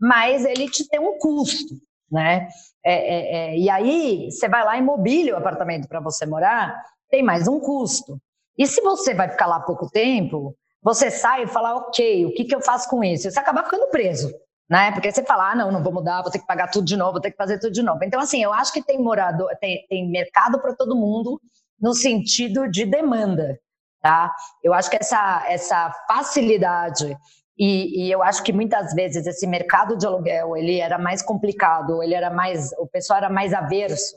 mas 0.00 0.42
ele 0.46 0.70
te 0.70 0.88
tem 0.88 1.00
um 1.00 1.18
custo, 1.18 1.74
né? 2.10 2.48
É, 2.82 2.94
é, 2.94 3.36
é, 3.36 3.58
e 3.58 3.68
aí 3.68 4.30
você 4.30 4.48
vai 4.48 4.64
lá 4.64 4.78
e 4.78 4.80
mobília 4.80 5.34
o 5.34 5.38
apartamento 5.38 5.86
para 5.86 6.00
você 6.00 6.24
morar, 6.24 6.82
tem 7.10 7.22
mais 7.22 7.46
um 7.46 7.60
custo. 7.60 8.18
E 8.56 8.66
se 8.66 8.80
você 8.80 9.14
vai 9.14 9.28
ficar 9.28 9.46
lá 9.46 9.60
pouco 9.60 9.90
tempo, 9.90 10.56
você 10.82 11.10
sai 11.10 11.44
e 11.44 11.46
fala, 11.46 11.76
ok, 11.76 12.26
o 12.26 12.34
que, 12.34 12.44
que 12.44 12.54
eu 12.54 12.60
faço 12.60 12.88
com 12.88 13.02
isso? 13.02 13.30
Você 13.30 13.38
acaba 13.38 13.64
ficando 13.64 13.88
preso, 13.88 14.32
né? 14.68 14.92
Porque 14.92 15.10
você 15.10 15.24
fala, 15.24 15.52
ah, 15.52 15.54
não, 15.54 15.72
não 15.72 15.82
vou 15.82 15.92
mudar, 15.92 16.22
vou 16.22 16.30
ter 16.30 16.38
que 16.38 16.46
pagar 16.46 16.70
tudo 16.70 16.84
de 16.84 16.96
novo, 16.96 17.12
vou 17.12 17.20
ter 17.20 17.30
que 17.30 17.36
fazer 17.36 17.58
tudo 17.58 17.72
de 17.72 17.82
novo. 17.82 18.04
Então, 18.04 18.20
assim, 18.20 18.42
eu 18.42 18.52
acho 18.52 18.72
que 18.72 18.82
tem 18.82 18.98
morador, 18.98 19.50
tem, 19.60 19.84
tem 19.88 20.08
mercado 20.10 20.60
para 20.60 20.74
todo 20.74 20.94
mundo 20.94 21.40
no 21.80 21.94
sentido 21.94 22.70
de 22.70 22.84
demanda, 22.84 23.58
tá? 24.00 24.32
Eu 24.62 24.72
acho 24.74 24.90
que 24.90 24.96
essa, 24.96 25.44
essa 25.48 25.90
facilidade 26.06 27.16
e, 27.58 28.06
e, 28.06 28.10
eu 28.10 28.22
acho 28.22 28.42
que 28.42 28.52
muitas 28.52 28.92
vezes 28.94 29.26
esse 29.26 29.46
mercado 29.46 29.96
de 29.96 30.06
aluguel 30.06 30.56
ele 30.56 30.80
era 30.80 30.98
mais 30.98 31.22
complicado, 31.22 32.02
ele 32.02 32.14
era 32.14 32.28
mais, 32.28 32.72
o 32.78 32.86
pessoal 32.86 33.18
era 33.18 33.30
mais 33.30 33.54
averso, 33.54 34.16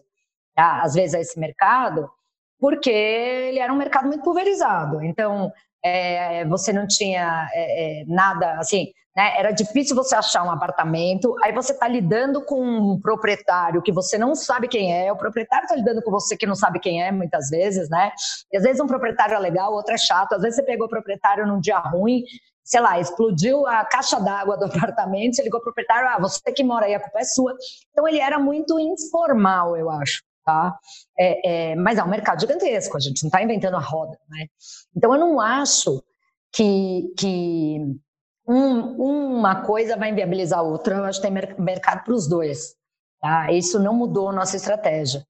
tá? 0.55 0.81
às 0.81 0.95
vezes 0.95 1.13
a 1.13 1.19
esse 1.19 1.39
mercado, 1.39 2.09
porque 2.59 2.89
ele 2.89 3.59
era 3.59 3.71
um 3.71 3.77
mercado 3.77 4.07
muito 4.07 4.23
pulverizado. 4.23 5.03
Então, 5.03 5.51
é, 5.83 6.45
você 6.45 6.73
não 6.73 6.87
tinha 6.87 7.47
é, 7.53 8.01
é, 8.01 8.05
nada 8.05 8.53
assim, 8.59 8.87
né? 9.15 9.33
Era 9.37 9.51
difícil 9.51 9.95
você 9.95 10.15
achar 10.15 10.43
um 10.43 10.51
apartamento. 10.51 11.35
Aí 11.43 11.51
você 11.51 11.73
está 11.73 11.87
lidando 11.87 12.45
com 12.45 12.61
um 12.61 12.99
proprietário 13.01 13.81
que 13.81 13.91
você 13.91 14.17
não 14.17 14.35
sabe 14.35 14.67
quem 14.67 14.93
é. 14.93 15.11
O 15.11 15.17
proprietário 15.17 15.65
está 15.65 15.75
lidando 15.75 16.03
com 16.03 16.11
você 16.11 16.37
que 16.37 16.45
não 16.45 16.55
sabe 16.55 16.79
quem 16.79 17.03
é, 17.03 17.11
muitas 17.11 17.49
vezes, 17.49 17.89
né? 17.89 18.11
E 18.51 18.57
às 18.57 18.63
vezes 18.63 18.79
um 18.79 18.85
proprietário 18.87 19.35
é 19.35 19.39
legal, 19.39 19.73
outro 19.73 19.93
é 19.93 19.97
chato. 19.97 20.33
Às 20.33 20.41
vezes 20.41 20.57
você 20.57 20.63
pegou 20.63 20.85
o 20.85 20.89
proprietário 20.89 21.47
num 21.47 21.59
dia 21.59 21.79
ruim, 21.79 22.23
sei 22.63 22.79
lá, 22.79 22.99
explodiu 22.99 23.65
a 23.65 23.83
caixa 23.85 24.19
d'água 24.19 24.57
do 24.57 24.65
apartamento, 24.77 25.35
você 25.35 25.43
ligou 25.43 25.59
o 25.59 25.63
proprietário, 25.63 26.09
ah, 26.09 26.19
você 26.19 26.51
que 26.51 26.63
mora 26.63 26.85
aí, 26.85 26.93
a 26.93 26.99
culpa 26.99 27.19
é 27.19 27.23
sua. 27.23 27.55
Então 27.91 28.07
ele 28.07 28.19
era 28.19 28.37
muito 28.37 28.79
informal, 28.79 29.75
eu 29.75 29.89
acho 29.89 30.26
tá? 30.47 30.79
É, 31.19 31.71
é, 31.71 31.75
mas 31.75 31.97
é 31.97 32.03
um 32.03 32.07
mercado 32.07 32.39
gigantesco, 32.39 32.95
a 32.95 33.01
gente 33.01 33.21
não 33.21 33.27
está 33.27 33.43
inventando 33.43 33.75
a 33.75 33.81
roda, 33.81 34.17
né? 34.29 34.45
Então 34.95 35.13
eu 35.13 35.19
não 35.19 35.41
acho 35.41 36.01
que, 36.53 37.13
que 37.17 37.81
um, 38.47 39.35
uma 39.35 39.65
coisa 39.65 39.97
vai 39.97 40.09
inviabilizar 40.09 40.59
a 40.59 40.61
outra, 40.63 40.95
eu 40.95 41.03
acho 41.03 41.19
que 41.21 41.27
tem 41.29 41.53
mercado 41.59 42.05
para 42.05 42.13
os 42.13 42.29
dois, 42.29 42.75
tá? 43.19 43.51
Isso 43.51 43.77
não 43.77 43.93
mudou 43.93 44.31
nossa 44.31 44.55
estratégia. 44.55 45.21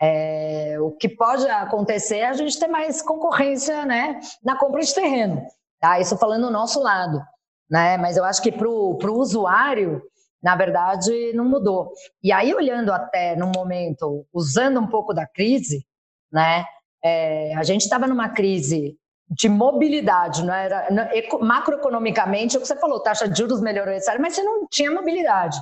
É, 0.00 0.76
o 0.80 0.92
que 0.92 1.08
pode 1.08 1.48
acontecer 1.48 2.18
é 2.18 2.28
a 2.28 2.32
gente 2.32 2.56
ter 2.56 2.68
mais 2.68 3.02
concorrência, 3.02 3.84
né, 3.84 4.20
na 4.40 4.56
compra 4.56 4.80
de 4.82 4.94
terreno, 4.94 5.42
tá? 5.80 5.98
Isso 5.98 6.16
falando 6.16 6.46
do 6.46 6.52
nosso 6.52 6.80
lado, 6.80 7.20
né? 7.68 7.96
Mas 7.96 8.16
eu 8.16 8.24
acho 8.24 8.40
que 8.40 8.52
para 8.52 8.68
o 8.68 9.18
usuário 9.18 10.00
na 10.42 10.56
verdade, 10.56 11.32
não 11.34 11.44
mudou. 11.44 11.92
E 12.22 12.32
aí, 12.32 12.54
olhando 12.54 12.92
até 12.92 13.36
no 13.36 13.50
momento, 13.54 14.26
usando 14.32 14.80
um 14.80 14.86
pouco 14.86 15.12
da 15.12 15.26
crise, 15.26 15.86
né? 16.32 16.64
É, 17.02 17.54
a 17.56 17.62
gente 17.62 17.82
estava 17.82 18.06
numa 18.06 18.28
crise 18.28 18.96
de 19.30 19.48
mobilidade, 19.48 20.44
não 20.44 20.52
era 20.52 20.88
não, 20.90 21.06
macroeconomicamente, 21.46 22.56
é 22.56 22.58
o 22.58 22.62
que 22.62 22.66
você 22.66 22.76
falou, 22.76 23.00
taxa 23.00 23.28
de 23.28 23.38
juros 23.38 23.60
melhorou, 23.60 23.94
etc., 23.94 24.18
mas 24.18 24.34
você 24.34 24.42
não 24.42 24.66
tinha 24.68 24.90
mobilidade, 24.90 25.58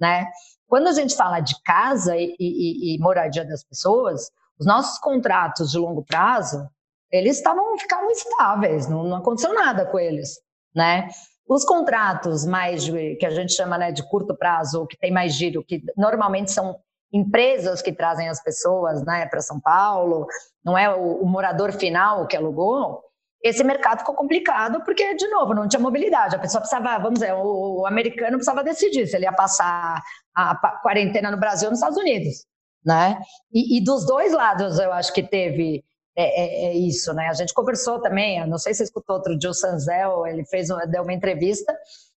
né? 0.00 0.26
Quando 0.66 0.88
a 0.88 0.92
gente 0.92 1.14
fala 1.14 1.40
de 1.40 1.54
casa 1.62 2.16
e, 2.16 2.34
e, 2.38 2.94
e 2.94 2.98
moradia 2.98 3.44
das 3.44 3.62
pessoas, 3.62 4.30
os 4.58 4.66
nossos 4.66 4.98
contratos 4.98 5.70
de 5.70 5.78
longo 5.78 6.02
prazo, 6.04 6.66
eles 7.10 7.36
estavam 7.36 7.76
ficaram 7.76 8.10
estáveis, 8.10 8.88
não, 8.88 9.04
não 9.04 9.16
aconteceu 9.18 9.52
nada 9.52 9.84
com 9.84 9.98
eles, 9.98 10.40
né? 10.74 11.08
Os 11.50 11.64
contratos 11.64 12.46
mais 12.46 12.88
que 12.88 13.26
a 13.26 13.30
gente 13.30 13.54
chama 13.54 13.76
né, 13.76 13.90
de 13.90 14.08
curto 14.08 14.36
prazo, 14.36 14.86
que 14.86 14.96
tem 14.96 15.10
mais 15.10 15.34
giro, 15.34 15.64
que 15.64 15.82
normalmente 15.96 16.52
são 16.52 16.78
empresas 17.12 17.82
que 17.82 17.92
trazem 17.92 18.28
as 18.28 18.40
pessoas 18.40 19.04
né, 19.04 19.26
para 19.26 19.40
São 19.40 19.60
Paulo, 19.60 20.28
não 20.64 20.78
é 20.78 20.88
o, 20.94 21.24
o, 21.24 21.26
morador 21.26 21.72
final 21.72 22.28
que 22.28 22.36
alugou, 22.36 23.02
esse 23.42 23.64
mercado 23.64 23.98
ficou 23.98 24.14
complicado 24.14 24.84
porque, 24.84 25.16
de 25.16 25.26
novo, 25.26 25.52
não 25.52 25.66
tinha 25.66 25.80
mobilidade. 25.80 26.36
A 26.36 26.38
pessoa 26.38 26.60
precisava, 26.60 27.02
vamos 27.02 27.18
dizer, 27.18 27.34
o, 27.34 27.80
o 27.80 27.86
americano 27.86 28.36
precisava 28.36 28.62
decidir 28.62 29.08
se 29.08 29.16
ele 29.16 29.24
ia 29.24 29.32
passar 29.32 30.00
a 30.36 30.54
quarentena 30.80 31.32
no 31.32 31.36
Brasil 31.36 31.66
ou 31.66 31.70
nos 31.72 31.80
Estados 31.80 31.98
Unidos. 31.98 32.46
né? 32.86 33.20
E, 33.52 33.76
e 33.76 33.82
dos 33.82 34.06
dois 34.06 34.32
lados 34.32 34.78
eu 34.78 34.92
acho 34.92 35.12
que 35.12 35.24
teve 35.24 35.82
é, 36.16 36.24
é, 36.24 36.64
é, 36.66 36.74
isso, 36.76 37.12
né? 37.14 37.28
A 37.28 37.34
gente 37.34 37.54
conversou 37.54 38.00
também, 38.00 38.44
não 38.46 38.58
sei 38.58 38.74
se 38.74 38.78
você 38.78 38.84
escutou 38.84 39.16
outro 39.16 39.36
o 39.48 39.54
Sanzel, 39.54 40.26
ele 40.26 40.44
fez 40.44 40.68
deu 40.90 41.02
uma 41.02 41.12
entrevista 41.12 41.76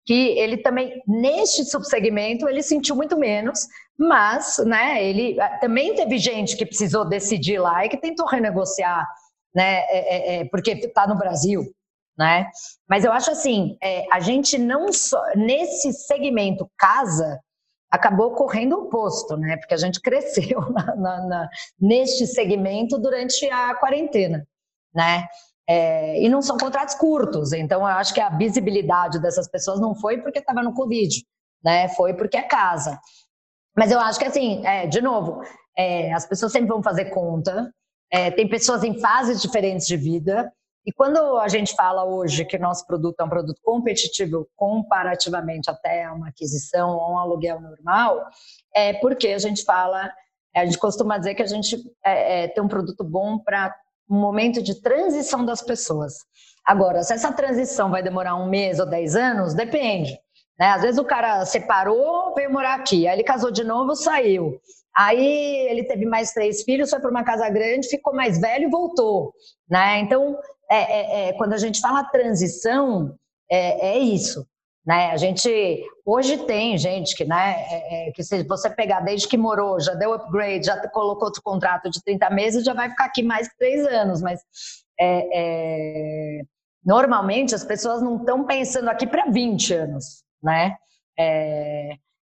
que 0.07 0.39
ele 0.39 0.57
também 0.57 1.01
neste 1.07 1.65
subsegmento 1.65 2.49
ele 2.49 2.63
sentiu 2.63 2.97
muito 2.97 3.17
menos, 3.19 3.67
mas, 3.99 4.59
né? 4.59 5.05
Ele 5.05 5.41
ah, 5.41 5.59
também 5.59 5.95
teve 5.95 6.19
gente 6.19 6.57
que 6.57 6.67
precisou 6.67 7.05
decidir 7.05 7.59
lá 7.59 7.85
e 7.85 7.89
que 7.89 7.97
tentou 7.97 8.27
renegociar, 8.27 9.07
né? 9.55 9.81
É, 9.89 9.99
é, 9.99 10.37
é 10.41 10.45
porque 10.47 10.73
está 10.73 11.07
no 11.07 11.19
Brasil, 11.19 11.65
né? 12.17 12.49
Mas 12.89 13.05
eu 13.05 13.13
acho 13.13 13.31
assim, 13.31 13.77
a 14.11 14.21
gente 14.21 14.57
não 14.57 14.93
só 14.93 15.23
nesse 15.37 15.93
segmento 15.93 16.71
casa 16.79 17.41
acabou 17.91 18.33
correndo 18.33 18.77
o 18.77 18.83
oposto, 18.85 19.37
né? 19.37 19.57
Porque 19.57 19.75
a 19.75 19.79
gente 19.79 20.01
cresceu 20.03 20.61
na, 20.71 20.97
na, 20.97 21.27
na, 21.27 21.49
neste 21.81 22.27
segmento 22.27 22.99
durante 22.99 23.49
a 23.51 23.75
quarentena, 23.75 24.47
né? 24.95 25.27
É, 25.69 26.21
e 26.21 26.29
não 26.29 26.43
são 26.43 26.59
contratos 26.59 26.97
curtos, 26.97 27.53
então 27.53 27.83
eu 27.83 27.87
acho 27.87 28.13
que 28.13 28.21
a 28.21 28.29
visibilidade 28.31 29.21
dessas 29.21 29.49
pessoas 29.49 29.79
não 29.79 29.95
foi 29.95 30.21
porque 30.21 30.41
estava 30.41 30.63
no 30.63 30.75
Covid, 30.75 31.25
né? 31.63 31.89
Foi 31.91 32.15
porque 32.15 32.37
é 32.37 32.43
casa. 32.43 32.99
Mas 33.77 33.93
eu 33.93 34.01
acho 34.01 34.19
que 34.19 34.25
assim, 34.25 34.67
é, 34.67 34.87
de 34.87 35.01
novo, 35.01 35.43
é, 35.77 36.13
as 36.13 36.27
pessoas 36.27 36.53
sempre 36.53 36.69
vão 36.69 36.83
fazer 36.83 37.07
conta. 37.07 37.73
É, 38.13 38.31
tem 38.31 38.49
pessoas 38.49 38.83
em 38.83 38.99
fases 38.99 39.41
diferentes 39.41 39.87
de 39.87 39.97
vida. 39.97 40.53
E 40.87 40.93
quando 40.93 41.37
a 41.39 41.49
gente 41.49 41.75
fala 41.75 42.05
hoje 42.05 42.45
que 42.45 42.59
nosso 42.59 42.87
produto 42.87 43.21
é 43.21 43.25
um 43.25 43.29
produto 43.29 43.61
competitivo 43.63 44.49
comparativamente 44.57 45.71
até 45.71 46.05
a 46.05 46.13
uma 46.15 46.29
aquisição 46.29 46.97
ou 46.97 47.13
um 47.13 47.19
aluguel 47.19 47.61
normal, 47.61 48.25
é 48.75 48.95
porque 48.95 49.29
a 49.29 49.39
gente 49.39 49.63
fala, 49.65 50.11
a 50.57 50.65
gente 50.65 50.79
costuma 50.79 51.19
dizer 51.19 51.35
que 51.35 51.43
a 51.43 51.47
gente 51.47 51.77
é, 52.05 52.45
é, 52.45 52.49
tem 52.49 52.65
um 52.65 52.69
produto 52.69 53.05
bom 53.05 53.39
para 53.39 53.75
um 54.09 54.19
momento 54.19 54.63
de 54.63 54.81
transição 54.81 55.45
das 55.45 55.61
pessoas. 55.61 56.15
Agora, 56.65 57.03
se 57.03 57.13
essa 57.13 57.33
transição 57.33 57.91
vai 57.91 58.03
demorar 58.03 58.35
um 58.37 58.49
mês 58.49 58.81
ou 58.81 58.87
dez 58.87 59.15
anos, 59.15 59.55
depende. 59.55 60.19
Né? 60.59 60.67
Às 60.69 60.83
vezes 60.83 60.99
o 60.99 61.05
cara 61.05 61.45
separou, 61.45 62.35
veio 62.35 62.53
morar 62.53 62.75
aqui, 62.75 63.07
aí 63.07 63.17
ele 63.17 63.25
casou 63.25 63.51
de 63.51 63.65
novo, 63.65 63.95
saiu. 63.95 64.61
Aí 64.97 65.69
ele 65.71 65.85
teve 65.85 66.05
mais 66.05 66.33
três 66.33 66.63
filhos, 66.63 66.91
foi 66.91 67.01
para 67.01 67.11
uma 67.11 67.25
casa 67.25 67.49
grande, 67.49 67.89
ficou 67.89 68.15
mais 68.15 68.41
velho 68.41 68.65
e 68.65 68.71
voltou. 68.71 69.33
Né? 69.69 70.01
Então, 70.01 70.37
é, 70.71 70.77
é, 70.77 71.29
é, 71.29 71.33
quando 71.33 71.53
a 71.53 71.59
gente 71.59 71.81
fala 71.81 72.05
transição, 72.05 73.17
é, 73.51 73.89
é, 73.89 73.99
isso. 73.99 74.47
Né? 74.87 75.11
A 75.11 75.17
gente 75.17 75.85
hoje 76.07 76.39
tem 76.47 76.79
gente 76.79 77.15
que, 77.17 77.25
né, 77.25 77.57
é, 77.69 78.09
é, 78.09 78.13
que 78.13 78.23
se 78.23 78.45
você 78.45 78.71
pegar 78.71 79.01
desde 79.01 79.29
que 79.29 79.37
morou, 79.37 79.81
já 79.81 79.95
deu 79.95 80.13
upgrade, 80.15 80.67
já 80.67 80.89
colocou 80.89 81.25
outro 81.25 81.43
contrato 81.43 81.91
de 81.91 82.03
30 82.03 82.31
meses, 82.31 82.65
já 82.65 82.73
vai 82.73 82.89
ficar 82.89 83.07
aqui 83.07 83.23
mais 83.23 83.49
três 83.59 83.85
anos, 83.85 84.23
mas 84.23 84.41
normalmente 86.85 87.55
as 87.55 87.65
pessoas 87.65 88.01
não 88.01 88.17
estão 88.17 88.45
pensando 88.45 88.89
aqui 88.89 89.07
para 89.07 89.27
20 89.27 89.75
anos, 89.75 90.23
né? 90.43 90.77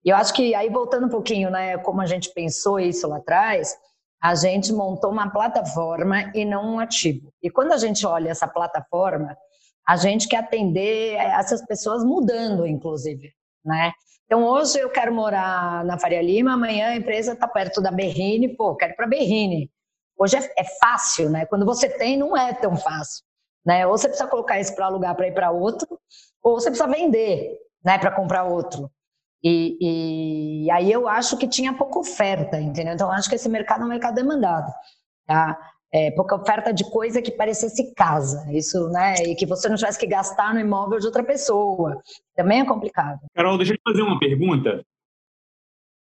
eu 0.04 0.16
acho 0.16 0.32
que 0.32 0.54
aí 0.54 0.70
voltando 0.70 1.06
um 1.06 1.10
pouquinho, 1.10 1.50
né, 1.50 1.76
como 1.78 2.00
a 2.00 2.06
gente 2.06 2.32
pensou 2.32 2.80
isso 2.80 3.06
lá 3.06 3.18
atrás, 3.18 3.76
a 4.20 4.34
gente 4.34 4.72
montou 4.72 5.10
uma 5.10 5.30
plataforma 5.30 6.30
e 6.34 6.44
não 6.44 6.74
um 6.74 6.80
ativo. 6.80 7.32
E 7.42 7.50
quando 7.50 7.72
a 7.72 7.78
gente 7.78 8.04
olha 8.06 8.30
essa 8.30 8.48
plataforma, 8.48 9.36
a 9.86 9.96
gente 9.96 10.28
quer 10.28 10.38
atender 10.38 11.14
essas 11.14 11.64
pessoas 11.64 12.04
mudando, 12.04 12.66
inclusive, 12.66 13.32
né? 13.64 13.92
Então, 14.26 14.44
hoje 14.44 14.78
eu 14.78 14.90
quero 14.90 15.14
morar 15.14 15.82
na 15.84 15.98
Faria 15.98 16.20
Lima, 16.20 16.52
amanhã 16.52 16.88
a 16.88 16.96
empresa 16.96 17.32
está 17.32 17.48
perto 17.48 17.80
da 17.80 17.90
Berrine, 17.90 18.54
pô, 18.54 18.76
quero 18.76 18.94
para 18.94 19.06
Berrine. 19.06 19.70
Hoje 20.18 20.36
é, 20.36 20.40
é, 20.58 20.64
fácil, 20.78 21.30
né? 21.30 21.46
Quando 21.46 21.64
você 21.64 21.88
tem, 21.88 22.18
não 22.18 22.36
é 22.36 22.52
tão 22.52 22.76
fácil, 22.76 23.24
né? 23.64 23.86
Ou 23.86 23.96
você 23.96 24.08
precisa 24.08 24.28
colocar 24.28 24.60
isso 24.60 24.74
para 24.74 24.84
alugar 24.86 25.14
para 25.14 25.28
ir 25.28 25.32
para 25.32 25.50
outro, 25.50 25.98
ou 26.42 26.60
você 26.60 26.70
precisa 26.70 26.90
vender, 26.90 27.56
né, 27.82 27.98
para 27.98 28.10
comprar 28.10 28.44
outro. 28.44 28.90
E, 29.42 30.64
e, 30.66 30.70
aí 30.70 30.90
eu 30.90 31.08
acho 31.08 31.36
que 31.38 31.48
tinha 31.48 31.72
pouca 31.72 32.00
oferta, 32.00 32.60
entendeu? 32.60 32.94
Então 32.94 33.10
acho 33.10 33.28
que 33.28 33.36
esse 33.36 33.48
mercado 33.48 33.82
é 33.82 33.84
um 33.84 33.88
mercado 33.88 34.16
demandado, 34.16 34.72
tá? 35.26 35.56
É, 35.92 36.10
pouca 36.10 36.36
oferta 36.36 36.72
de 36.72 36.84
coisa 36.90 37.22
que 37.22 37.30
parecesse 37.30 37.94
casa, 37.94 38.44
isso, 38.52 38.88
né? 38.90 39.14
E 39.26 39.34
que 39.34 39.46
você 39.46 39.68
não 39.68 39.76
tivesse 39.76 39.98
que 39.98 40.06
gastar 40.06 40.52
no 40.52 40.60
imóvel 40.60 40.98
de 40.98 41.06
outra 41.06 41.24
pessoa. 41.24 42.02
Também 42.36 42.60
é 42.60 42.66
complicado. 42.66 43.20
Carol, 43.34 43.56
deixa 43.56 43.72
eu 43.72 43.76
te 43.76 43.82
fazer 43.82 44.02
uma 44.02 44.18
pergunta. 44.18 44.84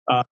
Ah, 0.09 0.25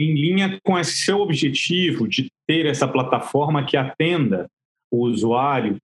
em 0.00 0.14
linha 0.14 0.58
com 0.64 0.78
esse 0.78 0.96
seu 0.96 1.18
objetivo 1.18 2.08
de 2.08 2.30
ter 2.46 2.66
essa 2.66 2.88
plataforma 2.88 3.64
que 3.64 3.76
atenda 3.76 4.50
o 4.90 5.06
usuário 5.06 5.78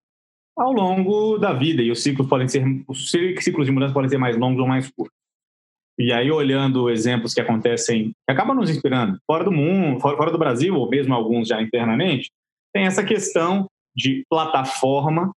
ao 0.56 0.72
longo 0.72 1.36
da 1.36 1.52
vida, 1.52 1.82
e 1.82 1.90
os 1.90 2.02
ciclos 2.02 2.28
podem 2.28 2.48
ser, 2.48 2.64
os 2.88 3.10
ciclos 3.10 3.66
de 3.66 3.72
mudança 3.72 3.92
podem 3.92 4.08
ser 4.08 4.18
mais 4.18 4.36
longos 4.36 4.60
ou 4.60 4.68
mais 4.68 4.90
curtos. 4.90 5.23
E 5.98 6.12
aí, 6.12 6.30
olhando 6.30 6.90
exemplos 6.90 7.32
que 7.32 7.40
acontecem, 7.40 8.12
que 8.26 8.32
acabam 8.32 8.56
nos 8.56 8.68
inspirando, 8.68 9.18
fora 9.26 9.44
do 9.44 9.52
mundo, 9.52 10.00
fora, 10.00 10.16
fora 10.16 10.30
do 10.32 10.38
Brasil, 10.38 10.74
ou 10.74 10.88
mesmo 10.90 11.14
alguns 11.14 11.48
já 11.48 11.62
internamente, 11.62 12.30
tem 12.72 12.84
essa 12.84 13.04
questão 13.04 13.66
de 13.94 14.24
plataforma 14.28 15.32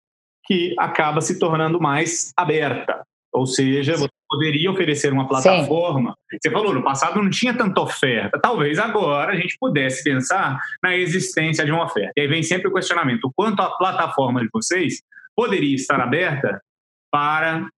que 0.46 0.74
acaba 0.78 1.20
se 1.20 1.38
tornando 1.38 1.80
mais 1.80 2.32
aberta. 2.36 3.02
Ou 3.32 3.44
seja, 3.44 3.96
você 3.96 4.08
poderia 4.26 4.70
oferecer 4.70 5.12
uma 5.12 5.28
plataforma. 5.28 6.16
Sim. 6.30 6.38
Você 6.40 6.50
falou, 6.50 6.72
no 6.72 6.82
passado 6.82 7.22
não 7.22 7.28
tinha 7.28 7.52
tanta 7.52 7.80
oferta. 7.82 8.40
Talvez 8.40 8.78
agora 8.78 9.32
a 9.32 9.36
gente 9.36 9.58
pudesse 9.60 10.02
pensar 10.02 10.58
na 10.82 10.96
existência 10.96 11.64
de 11.64 11.70
uma 11.70 11.84
oferta. 11.84 12.12
E 12.16 12.22
aí 12.22 12.26
vem 12.26 12.42
sempre 12.42 12.68
o 12.68 12.72
questionamento: 12.72 13.24
o 13.24 13.32
quanto 13.34 13.60
a 13.60 13.76
plataforma 13.76 14.40
de 14.40 14.48
vocês 14.50 15.02
poderia 15.34 15.74
estar 15.74 16.00
aberta 16.00 16.62
para 17.10 17.68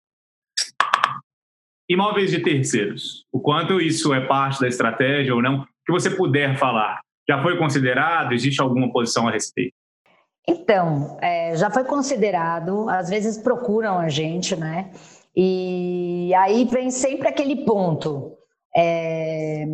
Imóveis 1.89 2.31
de 2.31 2.41
terceiros. 2.41 3.25
O 3.33 3.41
quanto 3.41 3.81
isso 3.81 4.13
é 4.13 4.21
parte 4.27 4.61
da 4.61 4.69
estratégia 4.69 5.35
ou 5.35 5.43
não? 5.43 5.67
que 5.89 5.93
você 5.93 6.11
puder 6.11 6.59
falar. 6.59 7.01
Já 7.27 7.43
foi 7.43 7.57
considerado? 7.57 8.33
Existe 8.33 8.61
alguma 8.61 8.93
posição 8.93 9.27
a 9.27 9.31
respeito? 9.31 9.73
Então, 10.47 11.17
é, 11.23 11.57
já 11.57 11.71
foi 11.71 11.85
considerado. 11.85 12.89
Às 12.91 13.09
vezes 13.09 13.39
procuram 13.39 13.99
a 13.99 14.11
gente, 14.11 14.55
né? 14.55 14.91
E 15.35 16.31
aí 16.35 16.67
vem 16.67 16.91
sempre 16.91 17.27
aquele 17.27 17.65
ponto. 17.65 18.35
É, 18.77 19.65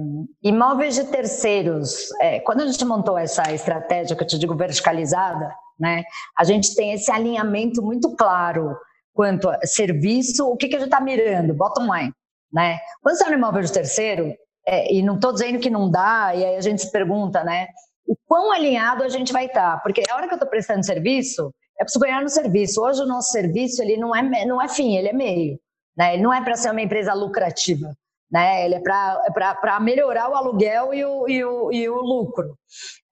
imóveis 0.41 0.95
de 0.95 1.05
terceiros. 1.05 2.13
É, 2.21 2.39
quando 2.41 2.61
a 2.61 2.67
gente 2.67 2.85
montou 2.85 3.19
essa 3.19 3.53
estratégia 3.53 4.15
que 4.15 4.23
eu 4.23 4.27
te 4.27 4.39
digo 4.39 4.55
verticalizada, 4.55 5.53
né? 5.79 6.05
A 6.39 6.45
gente 6.45 6.77
tem 6.77 6.93
esse 6.93 7.11
alinhamento 7.11 7.83
muito 7.83 8.15
claro 8.15 8.77
quanto 9.15 9.49
a 9.49 9.65
serviço, 9.65 10.47
o 10.47 10.57
que, 10.57 10.69
que 10.69 10.77
a 10.77 10.79
gente 10.81 10.89
está 10.89 11.01
mirando? 11.01 11.55
Bottom 11.55 11.95
line. 11.95 12.13
Né? 12.53 12.79
Quando 13.01 13.17
você 13.17 13.25
é 13.25 13.31
um 13.31 13.35
imóvel 13.35 13.63
de 13.63 13.73
terceiro, 13.73 14.35
é, 14.67 14.93
e 14.93 15.03
não 15.03 15.15
estou 15.15 15.33
dizendo 15.33 15.59
que 15.59 15.71
não 15.71 15.91
dá, 15.91 16.35
e 16.35 16.45
aí 16.45 16.57
a 16.57 16.61
gente 16.61 16.83
se 16.83 16.91
pergunta, 16.91 17.45
né? 17.45 17.69
O 18.07 18.17
quão 18.27 18.53
alinhado 18.53 19.03
a 19.03 19.09
gente 19.09 19.33
vai 19.33 19.47
estar? 19.47 19.77
Tá? 19.77 19.81
Porque 19.81 20.03
a 20.09 20.17
hora 20.17 20.27
que 20.27 20.35
eu 20.35 20.37
estou 20.37 20.49
prestando 20.49 20.85
serviço, 20.85 21.53
é 21.79 21.85
preciso 21.85 22.05
ganhar 22.05 22.23
no 22.23 22.29
serviço. 22.29 22.83
Hoje 22.83 23.03
o 23.03 23.07
nosso 23.07 23.31
serviço 23.31 23.83
ele 23.83 23.97
não 23.97 24.15
é, 24.15 24.45
não 24.45 24.61
é 24.61 24.69
fim, 24.69 24.97
ele 24.97 25.09
é 25.09 25.13
meio. 25.13 25.59
Né? 25.97 26.15
Ele 26.15 26.23
não 26.23 26.33
é 26.33 26.43
para 26.43 26.57
ser 26.57 26.71
uma 26.71 26.83
empresa 26.83 27.13
lucrativa. 27.15 27.95
Né? 28.31 28.65
Ele 28.65 28.77
é 28.77 28.81
para 28.81 29.77
é 29.77 29.81
melhorar 29.81 30.31
o 30.31 30.35
aluguel 30.35 30.93
e 30.95 31.05
o, 31.05 31.29
e 31.29 31.45
o, 31.45 31.73
e 31.73 31.89
o 31.89 32.01
lucro. 32.01 32.57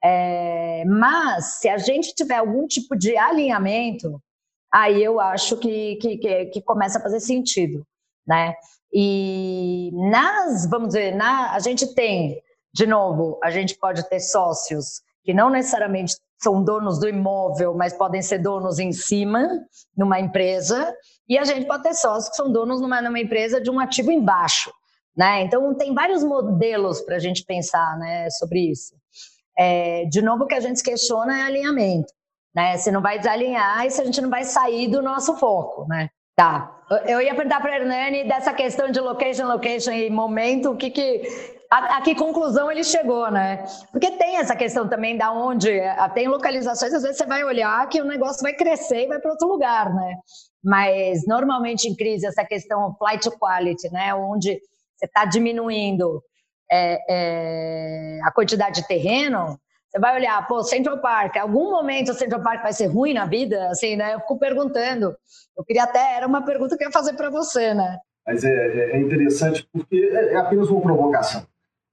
É, 0.02 0.84
mas 0.86 1.60
se 1.60 1.68
a 1.68 1.78
gente 1.78 2.14
tiver 2.14 2.36
algum 2.36 2.66
tipo 2.66 2.96
de 2.96 3.16
alinhamento, 3.16 4.20
aí 4.72 5.02
eu 5.02 5.20
acho 5.20 5.56
que, 5.58 5.96
que, 5.96 6.16
que, 6.16 6.46
que 6.46 6.62
começa 6.62 6.98
a 6.98 7.02
fazer 7.02 7.20
sentido, 7.20 7.86
né? 8.26 8.54
E 8.92 9.90
nas, 9.92 10.68
vamos 10.68 10.88
dizer, 10.88 11.14
na, 11.14 11.52
a 11.52 11.58
gente 11.58 11.94
tem, 11.94 12.42
de 12.72 12.86
novo, 12.86 13.38
a 13.42 13.50
gente 13.50 13.76
pode 13.76 14.08
ter 14.08 14.20
sócios 14.20 15.02
que 15.22 15.32
não 15.32 15.50
necessariamente 15.50 16.16
são 16.40 16.62
donos 16.62 16.98
do 16.98 17.08
imóvel, 17.08 17.74
mas 17.74 17.92
podem 17.92 18.20
ser 18.20 18.38
donos 18.38 18.78
em 18.78 18.92
cima, 18.92 19.48
numa 19.96 20.18
empresa, 20.18 20.92
e 21.28 21.38
a 21.38 21.44
gente 21.44 21.66
pode 21.66 21.84
ter 21.84 21.94
sócios 21.94 22.30
que 22.30 22.36
são 22.36 22.50
donos 22.50 22.80
numa, 22.80 23.00
numa 23.00 23.20
empresa 23.20 23.60
de 23.60 23.70
um 23.70 23.78
ativo 23.78 24.10
embaixo, 24.10 24.72
né? 25.16 25.42
Então 25.42 25.74
tem 25.74 25.94
vários 25.94 26.24
modelos 26.24 27.00
para 27.02 27.16
a 27.16 27.20
gente 27.20 27.44
pensar, 27.44 27.96
né, 27.98 28.28
sobre 28.30 28.70
isso. 28.70 28.94
É, 29.56 30.06
de 30.06 30.20
novo, 30.20 30.44
o 30.44 30.46
que 30.46 30.54
a 30.54 30.60
gente 30.60 30.82
questiona 30.82 31.38
é 31.38 31.42
alinhamento 31.42 32.12
né? 32.54 32.76
Se 32.76 32.90
não 32.90 33.00
vai 33.00 33.18
desalinhar 33.18 33.86
e 33.86 33.90
se 33.90 34.00
a 34.00 34.04
gente 34.04 34.20
não 34.20 34.30
vai 34.30 34.44
sair 34.44 34.88
do 34.88 35.02
nosso 35.02 35.36
foco, 35.36 35.86
né? 35.88 36.08
Tá. 36.34 36.78
Eu 37.06 37.20
ia 37.20 37.34
perguntar 37.34 37.60
para 37.60 37.76
Hernani 37.76 38.24
dessa 38.24 38.52
questão 38.52 38.90
de 38.90 39.00
location, 39.00 39.46
location 39.46 39.92
e 39.92 40.10
momento, 40.10 40.70
o 40.70 40.76
que 40.76 40.90
que 40.90 41.22
a, 41.70 41.96
a, 41.96 42.00
que 42.02 42.14
conclusão 42.14 42.70
ele 42.70 42.84
chegou, 42.84 43.30
né? 43.30 43.64
Porque 43.90 44.10
tem 44.12 44.36
essa 44.36 44.54
questão 44.54 44.88
também 44.88 45.16
da 45.16 45.32
onde 45.32 45.70
tem 46.14 46.28
localizações, 46.28 46.92
às 46.92 47.02
vezes 47.02 47.18
você 47.18 47.26
vai 47.26 47.44
olhar 47.44 47.88
que 47.88 48.00
o 48.00 48.04
negócio 48.04 48.42
vai 48.42 48.52
crescer 48.52 49.04
e 49.04 49.06
vai 49.06 49.18
para 49.18 49.30
outro 49.30 49.48
lugar, 49.48 49.94
né? 49.94 50.16
Mas 50.62 51.26
normalmente 51.26 51.88
em 51.88 51.94
crise 51.94 52.26
essa 52.26 52.44
questão 52.44 52.94
flight 52.98 53.30
quality, 53.38 53.90
né? 53.90 54.14
Onde 54.14 54.60
você 54.96 55.06
está 55.06 55.24
diminuindo 55.24 56.22
é, 56.70 56.98
é, 57.08 58.20
a 58.24 58.30
quantidade 58.32 58.80
de 58.80 58.86
terreno, 58.86 59.58
você 59.92 59.98
vai 59.98 60.16
olhar, 60.16 60.46
pô, 60.48 60.64
Central 60.64 60.98
Park, 61.02 61.36
algum 61.36 61.70
momento 61.70 62.12
o 62.12 62.14
Central 62.14 62.42
Park 62.42 62.62
vai 62.62 62.72
ser 62.72 62.86
ruim 62.86 63.12
na 63.12 63.26
vida? 63.26 63.68
Assim, 63.68 63.94
né? 63.94 64.14
Eu 64.14 64.20
fico 64.20 64.38
perguntando. 64.38 65.14
Eu 65.54 65.62
queria 65.64 65.84
até, 65.84 66.16
era 66.16 66.26
uma 66.26 66.42
pergunta 66.42 66.78
que 66.78 66.82
eu 66.82 66.88
ia 66.88 66.92
fazer 66.92 67.12
para 67.12 67.28
você, 67.28 67.74
né? 67.74 67.98
Mas 68.26 68.42
é, 68.42 68.48
é, 68.48 68.96
é 68.96 69.00
interessante 69.00 69.68
porque 69.70 69.96
é, 69.96 70.32
é, 70.32 70.36
apenas 70.36 70.70
uma 70.70 70.80
provocação. 70.80 71.46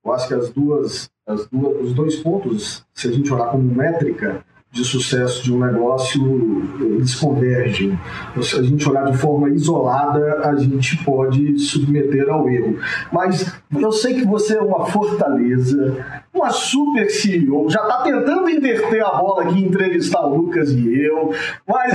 Eu 0.06 0.14
acho 0.14 0.30
que 0.30 0.34
as 0.34 0.50
duas, 0.50 1.12
as 1.28 1.46
duas, 1.48 1.82
os 1.82 1.94
dois 1.94 2.16
pontos, 2.16 2.86
se 2.94 3.10
a 3.10 3.12
gente 3.12 3.34
olhar 3.34 3.52
como 3.52 3.64
métrica, 3.64 4.46
de 4.72 4.84
sucesso 4.84 5.44
de 5.44 5.52
um 5.52 5.60
negócio 5.60 6.60
eles 6.80 7.16
convergem. 7.16 7.98
Se 8.42 8.60
a 8.60 8.62
gente 8.62 8.88
olhar 8.88 9.10
de 9.12 9.18
forma 9.18 9.50
isolada, 9.50 10.42
a 10.48 10.56
gente 10.56 11.04
pode 11.04 11.58
submeter 11.58 12.30
ao 12.30 12.48
erro. 12.48 12.78
Mas 13.12 13.52
eu 13.76 13.92
sei 13.92 14.16
que 14.16 14.26
você 14.26 14.58
é 14.58 14.62
uma 14.62 14.86
fortaleza, 14.86 16.24
uma 16.34 16.52
super 16.52 17.10
CEO, 17.10 17.70
já 17.70 17.82
está 17.82 18.04
tentando 18.04 18.50
inverter 18.50 19.04
a 19.04 19.16
bola 19.16 19.44
aqui, 19.44 19.60
entrevistar 19.60 20.22
o 20.26 20.36
Lucas 20.36 20.72
e 20.72 21.04
eu, 21.04 21.34
mas 21.68 21.94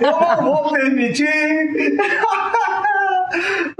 eu 0.00 0.10
não 0.10 0.54
vou 0.54 0.72
permitir. 0.72 1.96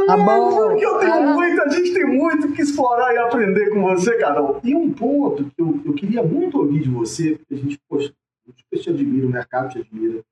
Tá 0.07 0.17
bom. 0.17 0.69
Porque 0.69 0.85
eu 0.85 0.99
tenho 0.99 1.15
ah. 1.15 1.35
muito, 1.35 1.63
a 1.63 1.69
gente 1.69 1.93
tem 1.93 2.05
muito 2.05 2.53
que 2.53 2.63
explorar 2.63 3.15
e 3.15 3.19
aprender 3.19 3.71
com 3.71 3.83
você, 3.83 4.13
Carol. 4.19 4.61
E 4.63 4.75
um 4.75 4.93
ponto 4.93 5.45
que 5.45 5.61
eu, 5.61 5.81
eu 5.85 5.93
queria 5.95 6.23
muito 6.23 6.59
ouvir 6.59 6.81
de 6.81 6.89
você, 6.89 7.37
porque 7.37 7.55
a 7.55 7.57
gente, 7.57 7.79
poxa, 7.89 8.13
super 8.77 8.83
te 8.83 8.91
admira, 8.91 9.27
o 9.27 9.31
mercado 9.31 9.71
te 9.71 9.79
admira, 9.79 10.25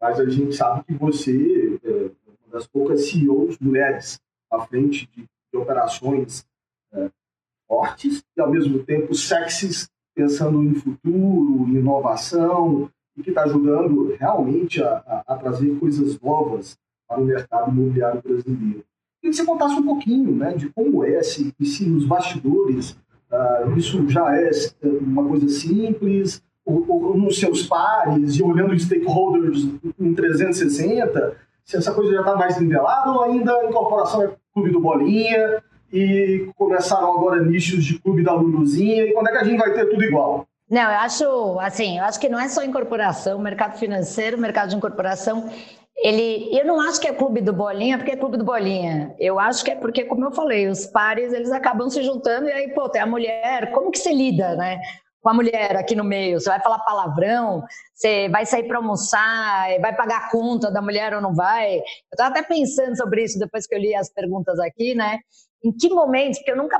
mas 0.00 0.20
a 0.20 0.28
gente 0.28 0.54
sabe 0.54 0.84
que 0.84 0.94
você 0.94 1.78
é 1.82 1.88
uma 1.88 2.52
das 2.52 2.66
poucas 2.66 3.08
CEOs 3.08 3.58
mulheres 3.58 4.20
à 4.50 4.60
frente 4.66 5.08
de, 5.14 5.22
de 5.22 5.58
operações 5.58 6.46
é, 6.92 7.10
fortes 7.66 8.22
e, 8.36 8.40
ao 8.40 8.50
mesmo 8.50 8.82
tempo, 8.84 9.14
sexys, 9.14 9.88
pensando 10.14 10.62
em 10.62 10.74
futuro, 10.74 11.66
em 11.68 11.76
inovação, 11.76 12.90
e 13.16 13.22
que 13.22 13.30
está 13.30 13.44
ajudando 13.44 14.14
realmente 14.16 14.82
a, 14.82 14.96
a, 15.06 15.34
a, 15.34 15.36
trazer 15.36 15.78
coisas 15.78 16.20
novas 16.20 16.76
para 17.06 17.20
o 17.20 17.24
mercado 17.24 17.70
imobiliário 17.70 18.22
brasileiro. 18.22 18.84
Queria 19.20 19.30
que 19.30 19.34
você 19.34 19.44
contasse 19.44 19.74
um 19.74 19.84
pouquinho 19.84 20.34
né, 20.34 20.54
de 20.54 20.68
como 20.70 21.04
é, 21.04 21.22
se, 21.22 21.54
se 21.62 21.88
nos 21.88 22.04
bastidores 22.04 22.92
uh, 23.30 23.76
isso 23.76 24.08
já 24.08 24.36
é 24.36 24.50
uma 25.00 25.26
coisa 25.26 25.48
simples, 25.48 26.42
nos 26.66 27.38
seus 27.38 27.62
pares 27.64 28.36
e 28.36 28.42
olhando 28.42 28.78
stakeholders 28.78 29.66
em 30.00 30.14
360, 30.14 31.36
se 31.64 31.76
essa 31.76 31.92
coisa 31.92 32.12
já 32.12 32.20
está 32.20 32.36
mais 32.36 32.58
nivelada 32.58 33.10
ou 33.10 33.22
ainda 33.22 33.54
a 33.54 33.66
incorporação 33.66 34.22
é 34.22 34.30
clube 34.52 34.70
do 34.70 34.80
Bolinha 34.80 35.62
e 35.92 36.50
começaram 36.56 37.14
agora 37.14 37.42
nichos 37.42 37.84
de 37.84 37.98
clube 37.98 38.22
da 38.22 38.32
Luluzinha 38.32 39.04
e 39.04 39.12
quando 39.12 39.28
é 39.28 39.32
que 39.32 39.38
a 39.38 39.44
gente 39.44 39.58
vai 39.58 39.72
ter 39.72 39.86
tudo 39.86 40.02
igual? 40.02 40.46
Não, 40.70 40.80
eu 40.80 40.98
acho, 40.98 41.60
assim, 41.60 41.98
eu 41.98 42.04
acho 42.04 42.18
que 42.18 42.28
não 42.28 42.40
é 42.40 42.48
só 42.48 42.64
incorporação, 42.64 43.38
mercado 43.38 43.78
financeiro, 43.78 44.38
mercado 44.38 44.70
de 44.70 44.76
incorporação, 44.76 45.50
ele, 45.96 46.48
eu 46.52 46.66
não 46.66 46.80
acho 46.80 47.00
que 47.00 47.06
é 47.06 47.12
clube 47.12 47.40
do 47.40 47.52
bolinha 47.52 47.96
porque 47.96 48.12
é 48.12 48.16
clube 48.16 48.36
do 48.36 48.44
bolinha. 48.44 49.14
Eu 49.18 49.38
acho 49.38 49.64
que 49.64 49.70
é 49.70 49.76
porque, 49.76 50.04
como 50.04 50.24
eu 50.24 50.32
falei, 50.32 50.68
os 50.68 50.86
pares 50.86 51.32
eles 51.32 51.52
acabam 51.52 51.88
se 51.88 52.02
juntando 52.02 52.48
e 52.48 52.52
aí, 52.52 52.68
pô, 52.74 52.88
tem 52.88 53.00
a 53.00 53.06
mulher, 53.06 53.70
como 53.72 53.90
que 53.90 53.98
se 53.98 54.12
lida, 54.12 54.56
né? 54.56 54.80
Com 55.24 55.30
a 55.30 55.34
mulher 55.34 55.74
aqui 55.74 55.96
no 55.96 56.04
meio? 56.04 56.38
Você 56.38 56.50
vai 56.50 56.60
falar 56.60 56.80
palavrão? 56.80 57.64
Você 57.94 58.28
vai 58.28 58.44
sair 58.44 58.68
para 58.68 58.76
almoçar? 58.76 59.80
Vai 59.80 59.96
pagar 59.96 60.18
a 60.18 60.30
conta 60.30 60.70
da 60.70 60.82
mulher 60.82 61.14
ou 61.14 61.22
não 61.22 61.34
vai? 61.34 61.78
Eu 61.78 61.82
estava 62.12 62.28
até 62.28 62.42
pensando 62.42 62.94
sobre 62.94 63.24
isso 63.24 63.38
depois 63.38 63.66
que 63.66 63.74
eu 63.74 63.78
li 63.78 63.94
as 63.94 64.12
perguntas 64.12 64.60
aqui, 64.60 64.94
né? 64.94 65.18
Em 65.64 65.72
que 65.72 65.88
momento? 65.88 66.36
Porque 66.36 66.50
eu 66.50 66.56
nunca. 66.58 66.78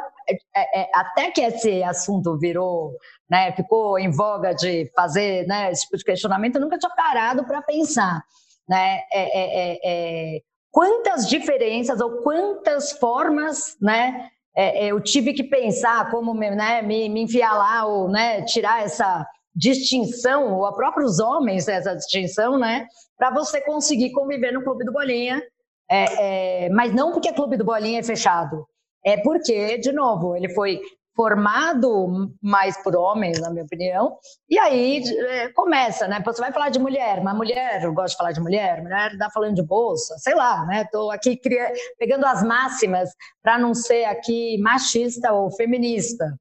É, 0.54 0.82
é, 0.82 0.90
até 0.94 1.30
que 1.30 1.40
esse 1.40 1.82
assunto 1.82 2.38
virou, 2.38 2.94
né, 3.30 3.50
ficou 3.52 3.98
em 3.98 4.10
voga 4.10 4.52
de 4.52 4.92
fazer 4.94 5.46
né, 5.46 5.72
esse 5.72 5.84
tipo 5.84 5.96
de 5.96 6.04
questionamento, 6.04 6.56
eu 6.56 6.60
nunca 6.60 6.76
tinha 6.76 6.94
parado 6.94 7.46
para 7.46 7.62
pensar. 7.62 8.22
Né? 8.68 9.00
É, 9.10 9.40
é, 9.40 9.78
é, 9.82 10.40
quantas 10.70 11.26
diferenças 11.26 11.98
ou 11.98 12.22
quantas 12.22 12.92
formas 12.92 13.74
né, 13.80 14.28
é, 14.56 14.86
é, 14.86 14.92
eu 14.92 15.00
tive 15.00 15.32
que 15.32 15.42
pensar 15.42 16.10
como 16.10 16.32
né, 16.34 16.80
me, 16.82 17.08
me 17.08 17.22
enfiar 17.22 17.54
lá 17.54 17.86
ou 17.86 18.08
né, 18.08 18.42
tirar 18.42 18.84
essa 18.84 19.26
distinção, 19.54 20.54
ou 20.54 20.66
a 20.66 20.74
próprios 20.74 21.18
homens 21.20 21.68
essa 21.68 21.94
distinção, 21.94 22.58
né, 22.58 22.86
para 23.16 23.30
você 23.30 23.60
conseguir 23.60 24.12
conviver 24.12 24.52
no 24.52 24.62
Clube 24.62 24.84
do 24.84 24.92
Bolinha, 24.92 25.42
é, 25.90 26.66
é, 26.66 26.68
mas 26.70 26.94
não 26.94 27.12
porque 27.12 27.30
o 27.30 27.34
Clube 27.34 27.56
do 27.56 27.64
Bolinha 27.64 28.00
é 28.00 28.02
fechado, 28.02 28.64
é 29.04 29.16
porque, 29.18 29.78
de 29.78 29.92
novo, 29.92 30.34
ele 30.36 30.48
foi 30.48 30.80
formado 31.14 32.30
mais 32.42 32.76
por 32.82 32.96
homens, 32.96 33.40
na 33.40 33.50
minha 33.50 33.64
opinião, 33.64 34.18
e 34.48 34.58
aí 34.58 35.02
é, 35.28 35.48
começa, 35.52 36.08
né? 36.08 36.20
Você 36.24 36.40
vai 36.40 36.52
falar 36.52 36.70
de 36.70 36.78
mulher, 36.78 37.22
mas 37.22 37.36
mulher, 37.36 37.82
eu 37.84 37.92
gosto 37.92 38.12
de 38.12 38.18
falar 38.18 38.32
de 38.32 38.40
mulher, 38.40 38.82
mulher 38.82 39.12
está 39.12 39.30
falando 39.30 39.54
de 39.54 39.62
bolsa, 39.62 40.16
sei 40.18 40.34
lá, 40.34 40.64
né? 40.66 40.82
Estou 40.82 41.10
aqui 41.10 41.36
cria... 41.36 41.72
pegando 41.98 42.26
as 42.26 42.42
máximas 42.42 43.10
para 43.42 43.58
não 43.58 43.74
ser 43.74 44.04
aqui 44.04 44.58
machista 44.58 45.32
ou 45.32 45.50
feminista, 45.52 46.34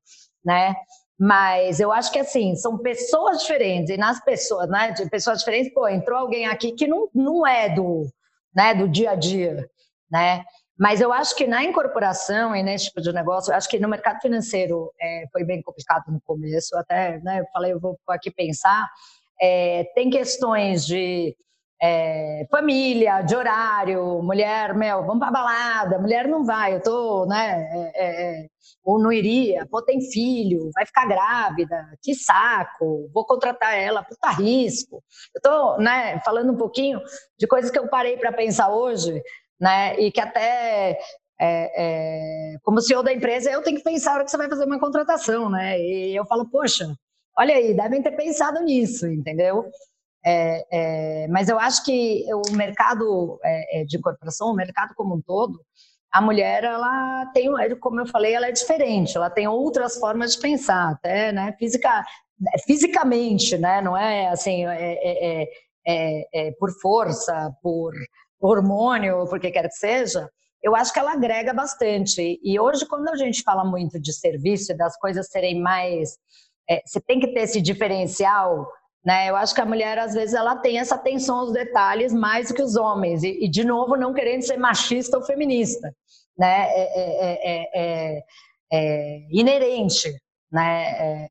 né? 0.43 0.73
Mas 1.19 1.79
eu 1.79 1.91
acho 1.91 2.11
que 2.11 2.19
assim, 2.19 2.55
são 2.55 2.77
pessoas 2.79 3.41
diferentes, 3.41 3.91
e 3.91 3.97
nas 3.97 4.23
pessoas, 4.23 4.67
né? 4.69 4.91
De 4.91 5.07
pessoas 5.09 5.39
diferentes, 5.39 5.73
pô, 5.73 5.87
entrou 5.87 6.17
alguém 6.17 6.47
aqui 6.47 6.71
que 6.71 6.87
não, 6.87 7.07
não 7.13 7.45
é 7.45 7.69
do, 7.69 8.07
né, 8.55 8.73
do 8.73 8.87
dia 8.87 9.11
a 9.11 9.15
dia, 9.15 9.69
né? 10.11 10.43
Mas 10.77 11.01
eu 11.01 11.13
acho 11.13 11.35
que 11.35 11.45
na 11.45 11.63
incorporação 11.63 12.55
e 12.55 12.63
nesse 12.63 12.85
tipo 12.85 13.01
de 13.01 13.13
negócio, 13.13 13.53
acho 13.53 13.69
que 13.69 13.79
no 13.79 13.87
mercado 13.87 14.19
financeiro 14.19 14.91
é, 14.99 15.25
foi 15.31 15.43
bem 15.43 15.61
complicado 15.61 16.11
no 16.11 16.19
começo. 16.21 16.75
Até 16.77 17.19
né, 17.19 17.41
eu 17.41 17.45
falei, 17.53 17.73
eu 17.73 17.79
vou 17.79 17.97
aqui 18.09 18.31
pensar. 18.31 18.89
É, 19.39 19.85
tem 19.95 20.09
questões 20.09 20.85
de 20.85 21.35
é, 21.85 22.47
família, 22.49 23.21
de 23.21 23.35
horário, 23.35 24.21
mulher, 24.23 24.73
meu, 24.73 25.05
vamos 25.05 25.19
para 25.19 25.31
balada, 25.31 25.99
mulher 25.99 26.29
não 26.29 26.45
vai, 26.45 26.75
eu 26.75 26.81
tô, 26.81 27.25
né, 27.25 27.61
é, 27.73 27.91
é, 27.93 28.43
é, 28.43 28.47
ou 28.81 28.97
não 28.97 29.11
iria, 29.11 29.67
pô, 29.69 29.81
tem 29.81 29.99
filho, 29.99 30.69
vai 30.73 30.85
ficar 30.85 31.05
grávida, 31.05 31.85
que 32.01 32.15
saco, 32.15 33.09
vou 33.13 33.25
contratar 33.25 33.77
ela, 33.77 34.01
puta 34.01 34.29
risco. 34.29 35.03
Eu 35.35 35.41
tô, 35.41 35.77
né, 35.77 36.21
falando 36.23 36.53
um 36.53 36.57
pouquinho 36.57 37.01
de 37.37 37.45
coisas 37.47 37.69
que 37.69 37.77
eu 37.77 37.89
parei 37.89 38.15
para 38.15 38.31
pensar 38.31 38.69
hoje, 38.69 39.21
né? 39.59 39.99
E 39.99 40.11
que 40.11 40.21
até 40.21 40.97
é, 41.39 42.53
é, 42.55 42.57
como 42.63 42.81
CEO 42.81 43.03
da 43.03 43.13
empresa, 43.13 43.51
eu 43.51 43.61
tenho 43.61 43.77
que 43.77 43.83
pensar 43.83 44.11
a 44.11 44.13
hora 44.15 44.23
que 44.23 44.31
você 44.31 44.37
vai 44.37 44.49
fazer 44.49 44.65
uma 44.65 44.79
contratação, 44.79 45.49
né? 45.49 45.79
E 45.79 46.15
eu 46.15 46.25
falo, 46.25 46.49
poxa, 46.49 46.85
olha 47.37 47.55
aí, 47.55 47.73
devem 47.73 48.01
ter 48.01 48.11
pensado 48.11 48.61
nisso, 48.63 49.07
entendeu? 49.07 49.65
É, 50.25 50.65
é 51.23 51.27
mas 51.27 51.49
eu 51.49 51.59
acho 51.59 51.83
que 51.83 52.25
o 52.33 52.55
mercado 52.55 53.39
é, 53.43 53.81
é, 53.81 53.85
de 53.85 53.99
corporação, 53.99 54.51
o 54.51 54.55
mercado 54.55 54.93
como 54.95 55.15
um 55.15 55.21
todo, 55.21 55.59
a 56.11 56.21
mulher, 56.21 56.63
ela 56.63 57.25
tem, 57.33 57.49
como 57.79 57.99
eu 57.99 58.07
falei, 58.07 58.33
ela 58.35 58.47
é 58.47 58.51
diferente, 58.51 59.17
ela 59.17 59.29
tem 59.29 59.47
outras 59.47 59.97
formas 59.97 60.35
de 60.35 60.41
pensar, 60.41 60.91
até, 60.91 61.31
né? 61.33 61.55
Física, 61.59 62.05
fisicamente, 62.65 63.57
né? 63.57 63.81
Não 63.81 63.97
é 63.97 64.29
assim, 64.29 64.65
é, 64.65 65.47
é 65.85 66.51
por 66.59 66.71
força, 66.79 67.51
por 67.61 67.93
hormônio, 68.47 69.25
por 69.27 69.39
que 69.39 69.51
quer 69.51 69.67
que 69.67 69.75
seja, 69.75 70.29
eu 70.61 70.75
acho 70.75 70.93
que 70.93 70.99
ela 70.99 71.13
agrega 71.13 71.53
bastante. 71.53 72.39
E 72.41 72.59
hoje, 72.59 72.85
quando 72.85 73.09
a 73.09 73.15
gente 73.15 73.41
fala 73.43 73.65
muito 73.65 73.99
de 73.99 74.13
serviço 74.13 74.71
e 74.71 74.77
das 74.77 74.97
coisas 74.97 75.27
serem 75.27 75.61
mais. 75.61 76.17
É, 76.69 76.81
você 76.85 77.01
tem 77.01 77.19
que 77.19 77.27
ter 77.33 77.41
esse 77.41 77.61
diferencial, 77.61 78.65
né? 79.05 79.29
Eu 79.29 79.35
acho 79.35 79.53
que 79.53 79.59
a 79.59 79.65
mulher, 79.65 79.99
às 79.99 80.13
vezes, 80.13 80.33
ela 80.33 80.55
tem 80.55 80.79
essa 80.79 80.95
atenção 80.95 81.39
aos 81.39 81.51
detalhes 81.51 82.13
mais 82.13 82.47
do 82.47 82.53
que 82.53 82.61
os 82.61 82.77
homens. 82.77 83.23
E, 83.23 83.45
e 83.45 83.49
de 83.49 83.65
novo, 83.65 83.97
não 83.97 84.13
querendo 84.13 84.43
ser 84.43 84.57
machista 84.57 85.17
ou 85.17 85.23
feminista, 85.25 85.93
né? 86.37 86.67
É, 86.69 87.73
é, 87.73 88.23
é 88.71 89.27
inerente, 89.31 90.09
né? 90.51 91.27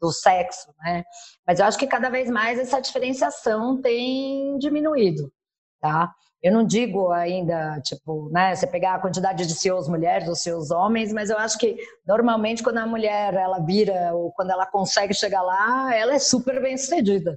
do 0.00 0.12
sexo, 0.12 0.72
né? 0.78 1.04
Mas 1.46 1.58
eu 1.58 1.66
acho 1.66 1.78
que 1.78 1.86
cada 1.86 2.08
vez 2.08 2.30
mais 2.30 2.58
essa 2.58 2.80
diferenciação 2.80 3.80
tem 3.80 4.56
diminuído, 4.58 5.32
tá? 5.80 6.12
Eu 6.42 6.52
não 6.52 6.64
digo 6.64 7.10
ainda, 7.10 7.80
tipo, 7.80 8.30
né, 8.30 8.54
você 8.54 8.66
pegar 8.66 8.94
a 8.94 9.00
quantidade 9.00 9.44
de 9.46 9.54
seus 9.54 9.88
mulheres 9.88 10.28
ou 10.28 10.36
seus 10.36 10.70
homens, 10.70 11.12
mas 11.12 11.30
eu 11.30 11.38
acho 11.38 11.58
que 11.58 11.76
normalmente 12.06 12.62
quando 12.62 12.78
a 12.78 12.86
mulher 12.86 13.34
ela 13.34 13.58
vira 13.58 14.14
ou 14.14 14.30
quando 14.32 14.50
ela 14.50 14.64
consegue 14.66 15.12
chegar 15.14 15.42
lá, 15.42 15.92
ela 15.94 16.14
é 16.14 16.18
super 16.20 16.62
bem 16.62 16.76
sucedida, 16.76 17.36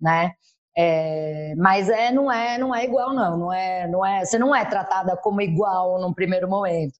né? 0.00 0.32
É, 0.76 1.54
mas 1.56 1.88
é 1.88 2.10
não 2.10 2.30
é 2.30 2.58
não 2.58 2.74
é 2.74 2.84
igual 2.84 3.14
não, 3.14 3.38
não 3.38 3.52
é 3.52 3.86
não 3.86 4.04
é 4.04 4.24
você 4.24 4.38
não 4.38 4.54
é 4.54 4.64
tratada 4.64 5.16
como 5.16 5.40
igual 5.40 6.00
num 6.00 6.12
primeiro 6.12 6.48
momento. 6.48 6.94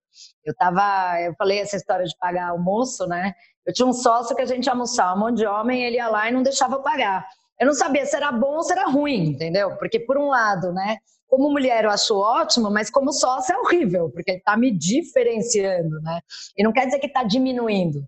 Eu 0.45 0.55
tava, 0.55 1.21
eu 1.23 1.35
falei 1.37 1.59
essa 1.61 1.77
história 1.77 2.07
de 2.07 2.17
pagar 2.19 2.51
almoço, 2.51 3.07
né? 3.07 3.35
Eu 3.67 3.73
tinha 3.73 3.87
um 3.87 3.93
sócio 3.93 4.37
que 4.37 4.43
a 4.43 4.47
gente 4.47 4.69
almoçava, 4.71 5.17
um 5.17 5.21
monte 5.21 5.39
de 5.39 5.47
homem, 5.47 5.83
ele 5.85 5.97
ia 5.97 6.09
lá 6.09 6.29
e 6.29 6.33
não 6.33 6.43
deixava 6.43 6.77
eu 6.77 6.83
pagar. 6.83 7.27
eu 7.61 7.67
não 7.67 7.75
sabia 7.75 8.05
se 8.07 8.17
era 8.17 8.31
bom 8.33 8.57
ou 8.57 8.63
se 8.63 8.73
era 8.73 8.87
ruim, 8.89 9.31
entendeu? 9.31 9.77
Porque, 9.77 9.99
por 10.01 10.17
um 10.19 10.29
lado, 10.29 10.73
né, 10.73 10.99
como 11.35 11.51
mulher 11.51 11.85
eu 11.85 11.91
acho 11.91 12.17
ótimo, 12.17 12.71
mas 12.71 12.89
como 12.89 13.13
sócia 13.13 13.55
é 13.55 13.59
horrível, 13.59 14.09
porque 14.09 14.31
ele 14.31 14.39
está 14.39 14.57
me 14.57 14.71
diferenciando, 14.71 16.01
né? 16.01 16.21
E 16.57 16.63
não 16.63 16.73
quer 16.73 16.87
dizer 16.87 17.01
que 17.01 17.09
está 17.09 17.25
diminuindo. 17.25 18.05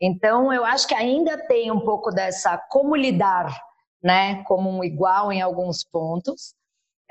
Então, 0.00 0.50
eu 0.50 0.64
acho 0.64 0.88
que 0.88 0.94
ainda 0.94 1.36
tem 1.46 1.70
um 1.70 1.80
pouco 1.80 2.10
dessa 2.10 2.56
como 2.70 2.96
lidar, 2.96 3.54
né, 4.02 4.42
como 4.44 4.70
um 4.70 4.82
igual 4.82 5.30
em 5.30 5.42
alguns 5.42 5.84
pontos. 5.84 6.54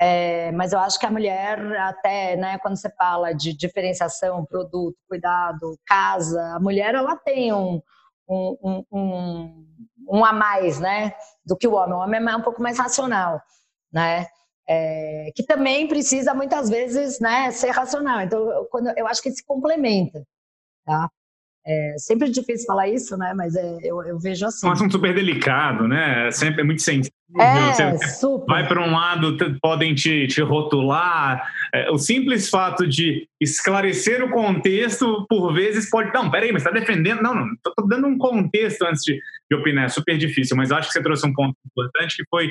É, 0.00 0.50
mas 0.50 0.72
eu 0.72 0.80
acho 0.80 0.98
que 0.98 1.06
a 1.06 1.10
mulher, 1.12 1.60
até, 1.76 2.34
né, 2.34 2.58
quando 2.58 2.76
você 2.76 2.90
fala 2.96 3.32
de 3.32 3.56
diferenciação, 3.56 4.44
produto, 4.44 4.96
cuidado, 5.08 5.78
casa, 5.86 6.42
a 6.56 6.58
mulher, 6.58 6.92
ela 6.96 7.14
tem 7.14 7.52
um, 7.52 7.80
um, 8.28 8.84
um, 8.90 9.66
um 10.08 10.24
a 10.24 10.32
mais, 10.32 10.80
né, 10.80 11.14
do 11.46 11.56
que 11.56 11.68
o 11.68 11.74
homem. 11.74 11.94
O 11.94 11.98
homem 11.98 12.20
é 12.20 12.36
um 12.36 12.42
pouco 12.42 12.60
mais 12.60 12.78
racional, 12.78 13.40
né, 13.92 14.26
é, 14.68 15.30
que 15.34 15.42
também 15.42 15.88
precisa, 15.88 16.34
muitas 16.34 16.68
vezes, 16.68 17.20
né, 17.20 17.50
ser 17.50 17.70
racional. 17.70 18.20
Então, 18.20 18.50
eu, 18.50 18.64
quando, 18.66 18.92
eu 18.96 19.06
acho 19.06 19.22
que 19.22 19.30
se 19.30 19.44
complementa, 19.44 20.22
tá? 20.84 21.08
É 21.64 21.94
sempre 21.96 22.28
difícil 22.28 22.66
falar 22.66 22.88
isso, 22.88 23.16
né? 23.16 23.32
Mas 23.36 23.54
é, 23.54 23.78
eu, 23.84 24.02
eu, 24.02 24.18
vejo 24.18 24.44
assim. 24.44 24.66
É 24.66 24.70
um 24.70 24.72
assunto 24.72 24.92
super 24.92 25.14
delicado, 25.14 25.86
né? 25.86 26.26
É 26.26 26.30
sempre 26.32 26.62
é 26.62 26.64
muito 26.64 26.82
sensível. 26.82 27.12
É, 27.38 27.92
Você 27.92 28.08
super. 28.08 28.46
Vai 28.46 28.66
para 28.66 28.82
um 28.82 28.90
lado, 28.90 29.36
podem 29.60 29.94
te, 29.94 30.26
te 30.26 30.42
rotular. 30.42 31.48
É, 31.72 31.88
o 31.90 31.98
simples 31.98 32.50
fato 32.50 32.84
de 32.84 33.28
esclarecer 33.40 34.24
o 34.24 34.30
contexto, 34.30 35.24
por 35.28 35.54
vezes, 35.54 35.88
pode. 35.88 36.12
Não, 36.12 36.28
peraí, 36.32 36.50
mas 36.50 36.62
está 36.64 36.76
defendendo. 36.76 37.22
Não, 37.22 37.32
não, 37.32 37.46
estou 37.52 37.86
dando 37.86 38.08
um 38.08 38.18
contexto 38.18 38.82
antes 38.82 39.02
de, 39.04 39.20
de 39.48 39.56
opinar. 39.56 39.84
É 39.84 39.88
super 39.88 40.18
difícil, 40.18 40.56
mas 40.56 40.72
acho 40.72 40.88
que 40.88 40.94
você 40.94 41.02
trouxe 41.02 41.24
um 41.28 41.32
ponto 41.32 41.56
importante 41.64 42.16
que 42.16 42.24
foi 42.28 42.50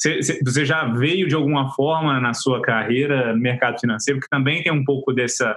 você 0.00 0.64
já 0.64 0.84
veio 0.86 1.26
de 1.26 1.34
alguma 1.34 1.70
forma 1.70 2.20
na 2.20 2.32
sua 2.32 2.62
carreira 2.62 3.32
no 3.32 3.40
mercado 3.40 3.80
financeiro 3.80 4.20
que 4.20 4.28
também 4.28 4.62
tem 4.62 4.72
um 4.72 4.84
pouco 4.84 5.12
dessa 5.12 5.56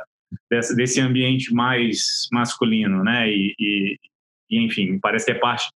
desse, 0.50 0.76
desse 0.76 1.00
ambiente 1.00 1.54
mais 1.54 2.28
masculino, 2.32 3.04
né? 3.04 3.30
E, 3.30 3.54
e, 3.60 4.00
e, 4.50 4.66
enfim, 4.66 4.98
parece 5.00 5.26
que 5.26 5.32
é 5.32 5.36
parte 5.36 5.70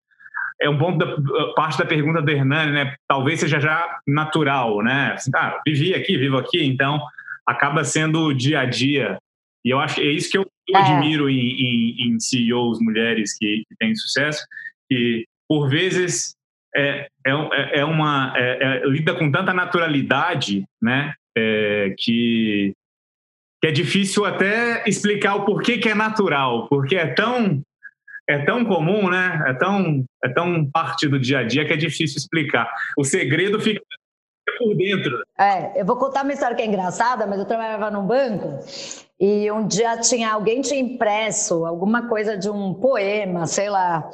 é 0.61 0.71
um 0.71 0.79
ponto 0.79 0.99
da 0.99 1.53
parte 1.55 1.79
da 1.79 1.85
pergunta 1.85 2.23
do 2.23 2.31
Hernani, 2.31 2.73
né? 2.73 2.95
Talvez 3.09 3.41
seja 3.41 3.61
já 3.61 3.99
natural, 4.07 4.83
né? 4.83 5.13
Assim, 5.13 5.31
ah, 5.35 5.61
vivi 5.67 5.95
aqui, 5.95 6.17
vivo 6.17 6.39
aqui, 6.39 6.65
então 6.65 7.01
acaba 7.47 7.85
sendo 7.85 8.27
o 8.27 8.35
dia 8.35 8.61
a 8.61 8.65
dia. 8.65 9.19
E 9.65 9.71
eu 9.71 9.81
acho 9.81 9.97
que 9.97 10.03
é 10.03 10.11
isso 10.11 10.31
que 10.31 10.39
eu, 10.39 10.47
eu 10.69 10.77
é. 10.77 10.83
admiro 10.83 11.29
em, 11.29 11.39
em, 11.39 12.09
em, 12.09 12.21
CEOs 12.21 12.79
mulheres 12.81 13.37
que, 13.37 13.65
que 13.69 13.77
têm 13.79 13.95
sucesso, 13.95 14.45
que 14.89 15.27
por 15.49 15.69
vezes 15.69 16.35
é, 16.75 17.07
é, 17.27 17.81
é 17.81 17.85
uma 17.85 18.33
é, 18.37 18.59
é, 18.61 18.87
lida 18.87 19.15
com 19.15 19.31
tanta 19.31 19.53
naturalidade, 19.53 20.65
né? 20.83 21.15
É, 21.37 21.95
que 21.99 22.73
que 23.61 23.69
é 23.69 23.73
difícil 23.73 24.27
até 24.27 24.85
explicar 24.87 25.37
o 25.37 25.45
porquê 25.47 25.79
que 25.79 25.89
é 25.89 25.95
natural, 25.95 26.69
porque 26.69 26.97
é 26.97 27.07
tão 27.07 27.63
é 28.29 28.39
tão 28.45 28.65
comum, 28.65 29.09
né? 29.09 29.43
É 29.47 29.55
tão 29.55 30.05
é 30.23 30.29
tão 30.29 30.71
parte 30.71 31.09
do 31.09 31.19
dia 31.19 31.39
a 31.39 31.43
dia 31.45 31.65
que 31.65 31.73
é 31.73 31.77
difícil 31.77 32.19
explicar. 32.19 32.71
O 32.99 33.05
segredo 33.05 33.61
fica 33.61 33.81
por 34.59 34.77
dentro. 34.77 35.23
É, 35.39 35.81
eu 35.81 35.87
vou 35.87 35.97
contar 35.97 36.23
uma 36.23 36.33
história 36.33 36.57
que 36.57 36.63
é 36.63 36.67
engraçada, 36.67 37.27
mas 37.27 37.39
eu 37.39 37.47
trabalhava 37.47 37.91
num 37.91 38.07
banco 38.07 38.61
e 39.19 39.51
um 39.51 39.67
dia 39.67 39.99
tinha 39.99 40.33
alguém 40.33 40.61
tinha 40.61 40.81
impresso 40.81 41.65
alguma 41.65 42.09
coisa 42.09 42.37
de 42.37 42.51
um 42.51 42.75
poema, 42.75 43.47
sei 43.47 43.71
lá. 43.71 44.11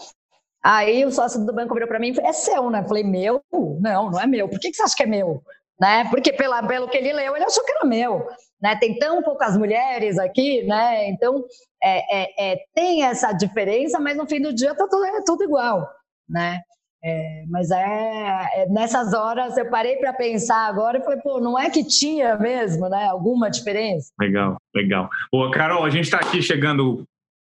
Aí 0.62 1.04
o 1.04 1.11
sócio 1.11 1.44
do 1.44 1.54
banco 1.54 1.74
virou 1.74 1.88
para 1.88 1.98
mim 1.98 2.08
e 2.08 2.14
falou: 2.14 2.30
"É 2.30 2.32
seu, 2.32 2.70
né?" 2.70 2.80
Eu 2.80 2.88
falei: 2.88 3.04
"Meu? 3.04 3.42
Não, 3.52 4.11
não 4.11 4.20
é 4.20 4.26
meu. 4.26 4.48
Por 4.48 4.58
que, 4.58 4.72
você 4.72 4.82
acha 4.82 4.96
que 4.96 5.02
é 5.02 5.06
meu?" 5.06 5.42
Né? 5.80 6.06
Porque 6.11 6.32
pela, 6.32 6.62
pelo 6.62 6.88
que 6.88 6.98
ele 6.98 7.12
leu, 7.12 7.34
ele 7.34 7.44
achou 7.44 7.64
que 7.64 7.72
era 7.72 7.86
meu 7.86 8.26
né? 8.61 8.76
Tem 8.76 8.98
tão 8.98 9.22
poucas 9.22 9.56
mulheres 9.56 10.18
aqui, 10.18 10.62
né? 10.64 11.08
Então 11.08 11.44
é, 11.82 12.22
é, 12.22 12.52
é, 12.52 12.56
tem 12.74 13.04
essa 13.04 13.32
diferença, 13.32 13.98
mas 13.98 14.16
no 14.16 14.28
fim 14.28 14.40
do 14.40 14.52
dia 14.52 14.74
tá 14.74 14.86
tudo, 14.88 15.04
é 15.04 15.24
tudo 15.24 15.44
igual, 15.44 15.88
né? 16.28 16.61
É, 17.02 17.44
mas 17.48 17.70
é, 17.70 18.48
é, 18.56 18.66
nessas 18.68 19.14
horas 19.14 19.56
eu 19.56 19.70
parei 19.70 19.96
para 19.96 20.12
pensar 20.12 20.66
agora 20.66 20.98
e 20.98 21.02
falei, 21.02 21.18
pô, 21.20 21.40
não 21.40 21.58
é 21.58 21.70
que 21.70 21.82
tinha 21.82 22.36
mesmo, 22.36 22.90
né? 22.90 23.06
Alguma 23.06 23.50
diferença? 23.50 24.12
Legal, 24.20 24.58
legal. 24.74 25.08
Boa, 25.32 25.50
Carol, 25.50 25.82
a 25.82 25.88
gente 25.88 26.04
está 26.04 26.18
aqui 26.18 26.42
chegando 26.42 27.04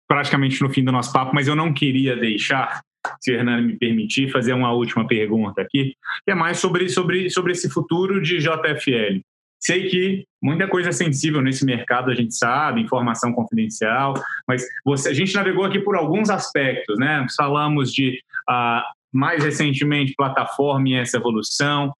praticamente 0.07 0.59
no 0.61 0.71
fim 0.71 0.83
do 0.83 0.91
nosso 0.91 1.13
papo, 1.13 1.35
mas 1.35 1.47
eu 1.47 1.55
não 1.55 1.71
queria 1.71 2.15
deixar, 2.15 2.81
se 3.19 3.31
o 3.31 3.35
Hernani 3.35 3.67
me 3.67 3.77
permitir, 3.77 4.31
fazer 4.31 4.53
uma 4.53 4.71
última 4.73 5.07
pergunta 5.07 5.61
aqui, 5.61 5.95
que 6.25 6.31
é 6.31 6.35
mais 6.35 6.59
sobre, 6.59 6.89
sobre, 6.89 7.29
sobre 7.29 7.51
esse 7.51 7.69
futuro 7.69 8.21
de 8.21 8.39
JFL. 8.39 9.21
Sei 9.59 9.87
que 9.87 10.25
muita 10.41 10.67
coisa 10.67 10.89
é 10.89 10.91
sensível 10.91 11.41
nesse 11.41 11.65
mercado, 11.65 12.11
a 12.11 12.15
gente 12.15 12.35
sabe, 12.35 12.81
informação 12.81 13.31
confidencial, 13.31 14.13
mas 14.45 14.65
você, 14.83 15.09
a 15.09 15.13
gente 15.13 15.33
navegou 15.33 15.63
aqui 15.63 15.79
por 15.79 15.95
alguns 15.95 16.29
aspectos, 16.29 16.99
né? 16.99 17.25
Falamos 17.37 17.93
de, 17.93 18.19
uh, 18.49 18.81
mais 19.13 19.41
recentemente, 19.41 20.15
plataforma 20.17 20.89
e 20.89 20.95
essa 20.95 21.15
evolução. 21.15 21.93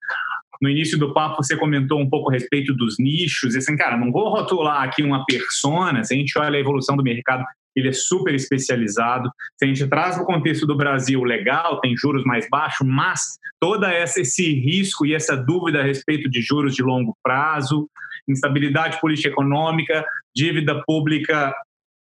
No 0.61 0.69
início 0.69 0.97
do 0.97 1.13
papo, 1.13 1.41
você 1.41 1.55
comentou 1.55 2.01
um 2.01 2.09
pouco 2.09 2.29
a 2.29 2.33
respeito 2.33 2.73
dos 2.73 2.97
nichos. 2.99 3.55
E 3.55 3.59
assim, 3.59 3.77
cara, 3.77 3.97
não 3.97 4.11
vou 4.11 4.29
rotular 4.29 4.81
aqui 4.83 5.01
uma 5.01 5.23
persona. 5.25 6.03
Se 6.03 6.13
a 6.13 6.17
gente 6.17 6.37
olha 6.37 6.57
a 6.57 6.59
evolução 6.59 6.97
do 6.97 7.03
mercado, 7.03 7.45
ele 7.75 7.89
é 7.89 7.93
super 7.93 8.33
especializado. 8.33 9.29
Se 9.57 9.65
a 9.65 9.67
gente 9.67 9.87
traz 9.87 10.17
no 10.17 10.25
contexto 10.25 10.65
do 10.65 10.77
Brasil, 10.77 11.23
legal, 11.23 11.79
tem 11.79 11.95
juros 11.95 12.23
mais 12.23 12.47
baixos, 12.49 12.87
mas 12.87 13.37
toda 13.59 13.91
essa, 13.91 14.21
esse 14.21 14.53
risco 14.53 15.05
e 15.05 15.13
essa 15.13 15.35
dúvida 15.35 15.79
a 15.79 15.83
respeito 15.83 16.29
de 16.29 16.41
juros 16.41 16.75
de 16.75 16.83
longo 16.83 17.15
prazo, 17.23 17.89
instabilidade 18.27 18.99
política 18.99 19.29
econômica, 19.29 20.05
dívida 20.35 20.81
pública, 20.85 21.53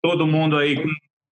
todo 0.01 0.27
mundo 0.27 0.57
aí 0.57 0.75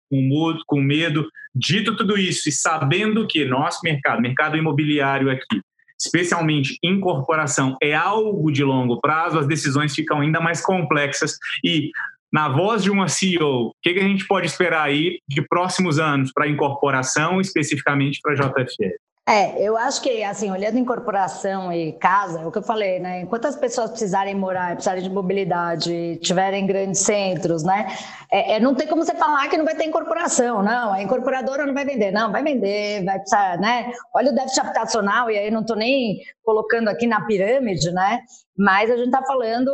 com, 0.09 0.57
com 0.65 0.81
medo. 0.81 1.27
Dito 1.55 1.95
tudo 1.95 2.17
isso 2.17 2.49
e 2.49 2.51
sabendo 2.51 3.27
que 3.27 3.45
nosso 3.45 3.79
mercado, 3.83 4.21
mercado 4.21 4.57
imobiliário 4.57 5.31
aqui, 5.31 5.61
especialmente 5.99 6.77
incorporação, 6.83 7.75
é 7.81 7.93
algo 7.93 8.51
de 8.51 8.63
longo 8.63 9.01
prazo, 9.01 9.39
as 9.39 9.47
decisões 9.47 9.95
ficam 9.95 10.21
ainda 10.21 10.39
mais 10.39 10.61
complexas 10.61 11.37
e 11.63 11.89
na 12.31 12.49
voz 12.49 12.83
de 12.83 12.91
uma 12.91 13.07
CEO, 13.07 13.67
o 13.67 13.73
que, 13.81 13.93
que 13.93 13.99
a 13.99 14.07
gente 14.07 14.27
pode 14.27 14.47
esperar 14.47 14.83
aí 14.83 15.19
de 15.27 15.41
próximos 15.47 15.99
anos 15.99 16.31
para 16.31 16.47
incorporação, 16.47 17.39
especificamente 17.39 18.19
para 18.21 18.33
a 18.33 18.35
JFL? 18.35 18.95
É, 19.29 19.61
eu 19.61 19.75
acho 19.75 20.01
que, 20.01 20.23
assim, 20.23 20.49
olhando 20.49 20.77
incorporação 20.77 21.69
e 21.73 21.91
casa, 21.91 22.39
é 22.39 22.45
o 22.45 22.51
que 22.51 22.59
eu 22.59 22.63
falei, 22.63 22.97
né? 22.97 23.19
Enquanto 23.19 23.43
as 23.43 23.57
pessoas 23.57 23.89
precisarem 23.89 24.33
morar, 24.33 24.75
precisarem 24.75 25.03
de 25.03 25.09
mobilidade, 25.09 26.15
tiverem 26.21 26.65
grandes 26.65 27.01
centros, 27.01 27.61
né? 27.61 27.87
É, 28.31 28.53
é, 28.53 28.59
não 28.61 28.73
tem 28.73 28.87
como 28.87 29.03
você 29.03 29.13
falar 29.13 29.49
que 29.49 29.57
não 29.57 29.65
vai 29.65 29.75
ter 29.75 29.83
incorporação, 29.83 30.63
não. 30.63 30.93
A 30.93 31.03
incorporadora 31.03 31.65
não 31.65 31.73
vai 31.73 31.83
vender, 31.83 32.09
não, 32.09 32.31
vai 32.31 32.41
vender, 32.41 33.03
vai 33.03 33.19
precisar, 33.19 33.59
né? 33.59 33.91
Olha 34.15 34.31
o 34.31 34.33
déficit 34.33 34.61
habitacional, 34.61 35.29
e 35.29 35.37
aí 35.37 35.51
não 35.51 35.59
estou 35.59 35.75
nem 35.75 36.21
colocando 36.41 36.87
aqui 36.87 37.05
na 37.05 37.25
pirâmide, 37.25 37.91
né? 37.91 38.21
Mas 38.57 38.89
a 38.89 38.95
gente 38.95 39.07
está 39.07 39.21
falando 39.23 39.65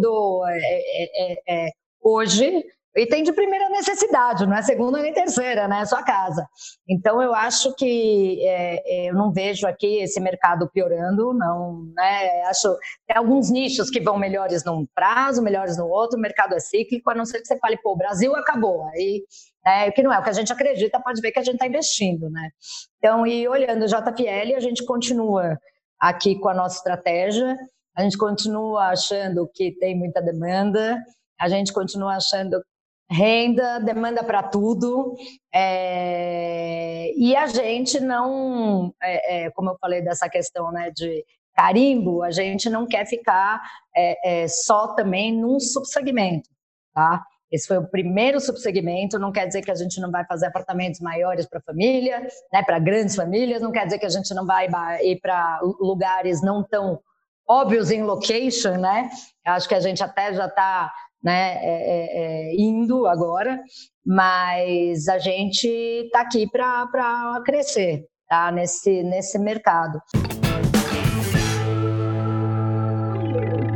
do. 0.00 0.42
É, 0.48 1.68
hoje 2.02 2.64
item 2.94 3.22
de 3.22 3.32
primeira 3.32 3.70
necessidade, 3.70 4.46
não 4.46 4.54
é 4.54 4.62
segunda 4.62 5.00
nem 5.00 5.12
terceira, 5.12 5.66
né? 5.66 5.80
É 5.80 5.86
sua 5.86 6.02
casa. 6.02 6.46
Então 6.86 7.22
eu 7.22 7.34
acho 7.34 7.74
que 7.74 8.46
é, 8.46 8.82
é, 8.84 9.10
eu 9.10 9.14
não 9.14 9.32
vejo 9.32 9.66
aqui 9.66 10.02
esse 10.02 10.20
mercado 10.20 10.68
piorando, 10.70 11.32
não, 11.32 11.86
né? 11.96 12.42
Acho 12.42 12.76
tem 13.06 13.16
alguns 13.16 13.50
nichos 13.50 13.88
que 13.88 14.00
vão 14.00 14.18
melhores 14.18 14.62
num 14.64 14.86
prazo, 14.94 15.42
melhores 15.42 15.78
no 15.78 15.86
outro. 15.86 16.18
O 16.18 16.20
mercado 16.20 16.54
é 16.54 16.60
cíclico, 16.60 17.10
a 17.10 17.14
não 17.14 17.24
ser 17.24 17.40
que 17.40 17.46
você 17.46 17.58
fale, 17.58 17.78
pô, 17.78 17.92
o 17.92 17.96
Brasil 17.96 18.34
acabou. 18.36 18.84
Aí, 18.88 19.24
né? 19.64 19.90
Que 19.90 20.02
não 20.02 20.12
é 20.12 20.18
o 20.18 20.22
que 20.22 20.30
a 20.30 20.34
gente 20.34 20.52
acredita, 20.52 21.00
pode 21.00 21.20
ver 21.22 21.32
que 21.32 21.38
a 21.38 21.44
gente 21.44 21.54
está 21.54 21.66
investindo, 21.66 22.28
né? 22.28 22.50
Então, 22.98 23.26
e 23.26 23.48
olhando 23.48 23.84
o 23.84 23.86
JFL, 23.86 24.54
a 24.54 24.60
gente 24.60 24.84
continua 24.84 25.58
aqui 25.98 26.38
com 26.38 26.48
a 26.48 26.54
nossa 26.54 26.76
estratégia. 26.76 27.56
A 27.96 28.02
gente 28.02 28.18
continua 28.18 28.88
achando 28.88 29.48
que 29.54 29.72
tem 29.78 29.96
muita 29.98 30.20
demanda, 30.20 30.98
a 31.42 31.48
gente 31.48 31.72
continua 31.72 32.14
achando 32.16 32.62
renda, 33.10 33.80
demanda 33.80 34.22
para 34.22 34.44
tudo, 34.44 35.16
é, 35.52 37.12
e 37.16 37.34
a 37.34 37.46
gente 37.46 37.98
não, 37.98 38.94
é, 39.02 39.46
é, 39.46 39.50
como 39.50 39.70
eu 39.70 39.76
falei 39.78 40.00
dessa 40.00 40.28
questão 40.28 40.70
né, 40.70 40.90
de 40.90 41.24
carimbo, 41.52 42.22
a 42.22 42.30
gente 42.30 42.70
não 42.70 42.86
quer 42.86 43.04
ficar 43.04 43.60
é, 43.94 44.44
é, 44.44 44.48
só 44.48 44.94
também 44.94 45.36
num 45.36 45.58
subsegmento, 45.58 46.48
tá? 46.94 47.22
Esse 47.50 47.66
foi 47.66 47.76
o 47.76 47.86
primeiro 47.86 48.40
subsegmento, 48.40 49.18
não 49.18 49.32
quer 49.32 49.46
dizer 49.46 49.60
que 49.60 49.70
a 49.70 49.74
gente 49.74 50.00
não 50.00 50.10
vai 50.10 50.24
fazer 50.24 50.46
apartamentos 50.46 51.00
maiores 51.00 51.46
para 51.46 51.60
família, 51.60 52.26
né, 52.50 52.62
para 52.62 52.78
grandes 52.78 53.16
famílias, 53.16 53.60
não 53.60 53.72
quer 53.72 53.84
dizer 53.84 53.98
que 53.98 54.06
a 54.06 54.10
gente 54.10 54.32
não 54.32 54.46
vai 54.46 54.68
ir 55.02 55.20
para 55.20 55.60
lugares 55.62 56.40
não 56.40 56.62
tão 56.62 56.98
óbvios 57.46 57.90
em 57.90 58.02
location, 58.02 58.78
né? 58.78 59.10
Acho 59.44 59.68
que 59.68 59.74
a 59.74 59.80
gente 59.80 60.02
até 60.02 60.32
já 60.32 60.46
está 60.46 60.90
né, 61.22 61.58
é, 61.60 61.62
é, 61.62 62.50
é, 62.50 62.54
indo 62.56 63.06
agora, 63.06 63.60
mas 64.04 65.08
a 65.08 65.18
gente 65.18 65.68
está 65.68 66.22
aqui 66.22 66.48
para 66.50 67.40
crescer. 67.44 68.04
tá? 68.32 68.50
nesse, 68.50 69.02
nesse 69.02 69.38
mercado. 69.38 70.00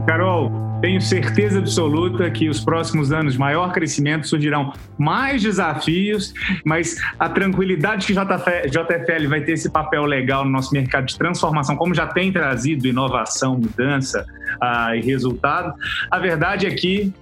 Carol, 0.06 0.50
tenho 0.80 1.00
certeza 1.00 1.58
absoluta 1.58 2.30
que 2.30 2.48
os 2.48 2.60
próximos 2.60 3.12
anos 3.12 3.34
de 3.34 3.38
maior 3.38 3.72
crescimento 3.72 4.26
surgirão 4.26 4.72
mais 4.96 5.42
desafios, 5.42 6.32
mas 6.64 6.96
a 7.18 7.28
tranquilidade 7.28 8.06
que 8.06 8.12
JFL 8.14 9.28
vai 9.28 9.42
ter 9.42 9.52
esse 9.52 9.70
papel 9.70 10.04
legal 10.04 10.44
no 10.44 10.50
nosso 10.50 10.72
mercado 10.72 11.06
de 11.06 11.18
transformação, 11.18 11.76
como 11.76 11.94
já 11.94 12.06
tem 12.06 12.32
trazido 12.32 12.86
inovação, 12.86 13.58
mudança 13.58 14.24
uh, 14.62 14.94
e 14.94 15.00
resultado, 15.02 15.74
a 16.10 16.18
verdade 16.18 16.66
é 16.66 16.70
que 16.70 17.12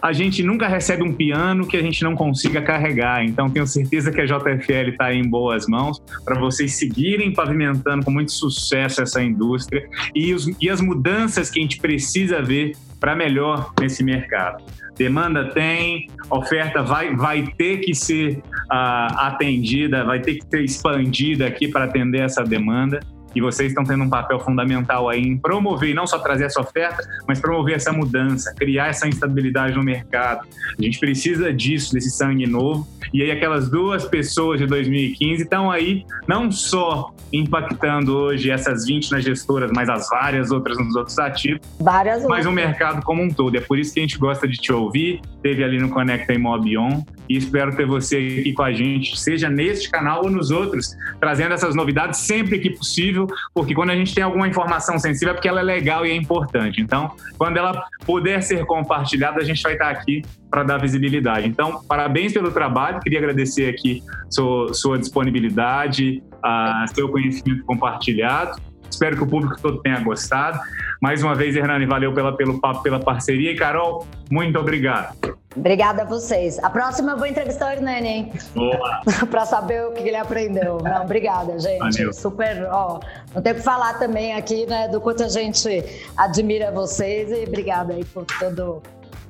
a 0.00 0.12
gente 0.12 0.42
nunca 0.42 0.68
recebe 0.68 1.02
um 1.02 1.12
piano 1.12 1.66
que 1.66 1.76
a 1.76 1.82
gente 1.82 2.02
não 2.02 2.14
consiga 2.14 2.62
carregar. 2.62 3.24
Então, 3.24 3.50
tenho 3.50 3.66
certeza 3.66 4.10
que 4.10 4.20
a 4.20 4.24
JFL 4.24 4.90
está 4.90 5.12
em 5.12 5.28
boas 5.28 5.66
mãos 5.66 6.00
para 6.24 6.38
vocês 6.38 6.78
seguirem 6.78 7.32
pavimentando 7.32 8.04
com 8.04 8.10
muito 8.10 8.32
sucesso 8.32 9.02
essa 9.02 9.22
indústria 9.22 9.86
e, 10.14 10.32
os, 10.32 10.48
e 10.60 10.70
as 10.70 10.80
mudanças 10.80 11.50
que 11.50 11.58
a 11.58 11.62
gente 11.62 11.78
precisa 11.78 12.40
ver 12.40 12.72
para 13.00 13.16
melhor 13.16 13.72
nesse 13.80 14.04
mercado. 14.04 14.62
Demanda 14.96 15.50
tem, 15.50 16.08
oferta 16.30 16.82
vai, 16.82 17.16
vai 17.16 17.46
ter 17.58 17.78
que 17.78 17.94
ser 17.94 18.36
uh, 18.36 19.16
atendida, 19.16 20.04
vai 20.04 20.20
ter 20.20 20.36
que 20.36 20.46
ser 20.48 20.62
expandida 20.62 21.46
aqui 21.46 21.66
para 21.66 21.84
atender 21.84 22.20
essa 22.20 22.44
demanda 22.44 23.00
e 23.34 23.40
vocês 23.40 23.68
estão 23.68 23.84
tendo 23.84 24.04
um 24.04 24.10
papel 24.10 24.38
fundamental 24.40 25.08
aí 25.08 25.22
em 25.22 25.36
promover, 25.36 25.94
não 25.94 26.06
só 26.06 26.18
trazer 26.18 26.44
essa 26.44 26.60
oferta, 26.60 27.02
mas 27.26 27.40
promover 27.40 27.76
essa 27.76 27.92
mudança, 27.92 28.54
criar 28.54 28.88
essa 28.88 29.08
instabilidade 29.08 29.74
no 29.74 29.82
mercado. 29.82 30.46
A 30.78 30.82
gente 30.82 30.98
precisa 30.98 31.52
disso, 31.52 31.92
desse 31.92 32.10
sangue 32.10 32.46
novo. 32.46 32.86
E 33.12 33.22
aí 33.22 33.30
aquelas 33.30 33.68
duas 33.68 34.04
pessoas 34.04 34.58
de 34.58 34.66
2015 34.66 35.42
estão 35.42 35.70
aí 35.70 36.04
não 36.26 36.50
só 36.50 37.12
impactando 37.32 38.16
hoje 38.16 38.50
essas 38.50 38.86
20 38.86 39.12
nas 39.12 39.24
gestoras, 39.24 39.70
mas 39.74 39.88
as 39.88 40.08
várias 40.08 40.50
outras 40.50 40.76
nos 40.78 40.94
outros 40.94 41.18
ativos, 41.18 41.60
várias 41.80 42.24
mas 42.24 42.46
o 42.46 42.52
mercado 42.52 43.02
como 43.02 43.22
um 43.22 43.28
todo. 43.28 43.56
É 43.56 43.60
por 43.60 43.78
isso 43.78 43.94
que 43.94 44.00
a 44.00 44.02
gente 44.02 44.18
gosta 44.18 44.46
de 44.46 44.56
te 44.56 44.72
ouvir, 44.72 45.20
teve 45.42 45.64
ali 45.64 45.78
no 45.78 45.88
Conecta 45.88 46.32
Imobion, 46.32 47.02
e 47.28 47.36
espero 47.36 47.74
ter 47.74 47.86
você 47.86 48.38
aqui 48.40 48.52
com 48.52 48.62
a 48.62 48.72
gente, 48.72 49.18
seja 49.18 49.48
neste 49.48 49.90
canal 49.90 50.24
ou 50.24 50.30
nos 50.30 50.50
outros, 50.50 50.96
trazendo 51.18 51.54
essas 51.54 51.74
novidades 51.74 52.20
sempre 52.20 52.58
que 52.58 52.70
possível, 52.70 53.21
porque 53.54 53.74
quando 53.74 53.90
a 53.90 53.96
gente 53.96 54.14
tem 54.14 54.22
alguma 54.22 54.48
informação 54.48 54.98
sensível 54.98 55.32
é 55.32 55.34
porque 55.34 55.48
ela 55.48 55.60
é 55.60 55.62
legal 55.62 56.06
e 56.06 56.10
é 56.10 56.14
importante. 56.14 56.80
Então, 56.80 57.12
quando 57.38 57.56
ela 57.56 57.84
puder 58.04 58.42
ser 58.42 58.64
compartilhada, 58.66 59.40
a 59.40 59.44
gente 59.44 59.62
vai 59.62 59.72
estar 59.74 59.90
aqui 59.90 60.22
para 60.50 60.62
dar 60.62 60.78
visibilidade. 60.78 61.48
Então, 61.48 61.82
parabéns 61.88 62.32
pelo 62.32 62.50
trabalho, 62.50 63.00
queria 63.00 63.18
agradecer 63.18 63.68
aqui 63.68 64.02
sua, 64.30 64.74
sua 64.74 64.98
disponibilidade, 64.98 66.22
a 66.42 66.84
seu 66.94 67.08
conhecimento 67.08 67.64
compartilhado. 67.64 68.60
Espero 68.92 69.16
que 69.16 69.22
o 69.22 69.26
público 69.26 69.60
todo 69.60 69.80
tenha 69.80 69.98
gostado. 70.00 70.60
Mais 71.00 71.22
uma 71.22 71.34
vez, 71.34 71.56
Hernani, 71.56 71.86
valeu 71.86 72.12
pela, 72.12 72.36
pelo 72.36 72.60
papo, 72.60 72.82
pela 72.82 73.00
parceria. 73.00 73.50
E, 73.50 73.56
Carol, 73.56 74.06
muito 74.30 74.58
obrigado. 74.58 75.16
Obrigada 75.56 76.02
a 76.02 76.04
vocês. 76.04 76.58
A 76.62 76.70
próxima 76.70 77.12
eu 77.12 77.18
vou 77.18 77.26
entrevistar 77.26 77.68
o 77.68 77.72
Hernani, 77.72 78.08
hein? 78.08 78.32
Boa! 78.54 79.00
para 79.30 79.44
saber 79.46 79.84
o 79.86 79.92
que 79.92 80.02
ele 80.02 80.16
aprendeu. 80.16 80.78
Não, 80.82 81.02
obrigada, 81.02 81.58
gente. 81.58 81.78
Valeu. 81.78 82.12
Super, 82.12 82.68
ó, 82.70 83.00
não 83.34 83.42
tenho 83.42 83.56
que 83.56 83.62
falar 83.62 83.98
também 83.98 84.34
aqui, 84.34 84.66
né, 84.66 84.88
do 84.88 85.00
quanto 85.00 85.22
a 85.22 85.28
gente 85.28 85.84
admira 86.16 86.70
vocês 86.70 87.30
e 87.30 87.44
obrigada 87.46 87.94
aí 87.94 88.04
por 88.04 88.24
todo, 88.38 88.82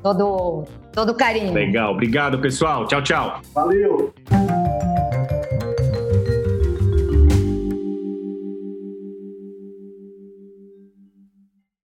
todo, 0.03 0.65
todo 0.93 1.11
o 1.11 1.15
carinho. 1.15 1.53
Legal, 1.53 1.93
obrigado, 1.93 2.39
pessoal. 2.41 2.87
Tchau, 2.87 3.03
tchau. 3.03 3.41
Valeu! 3.55 4.13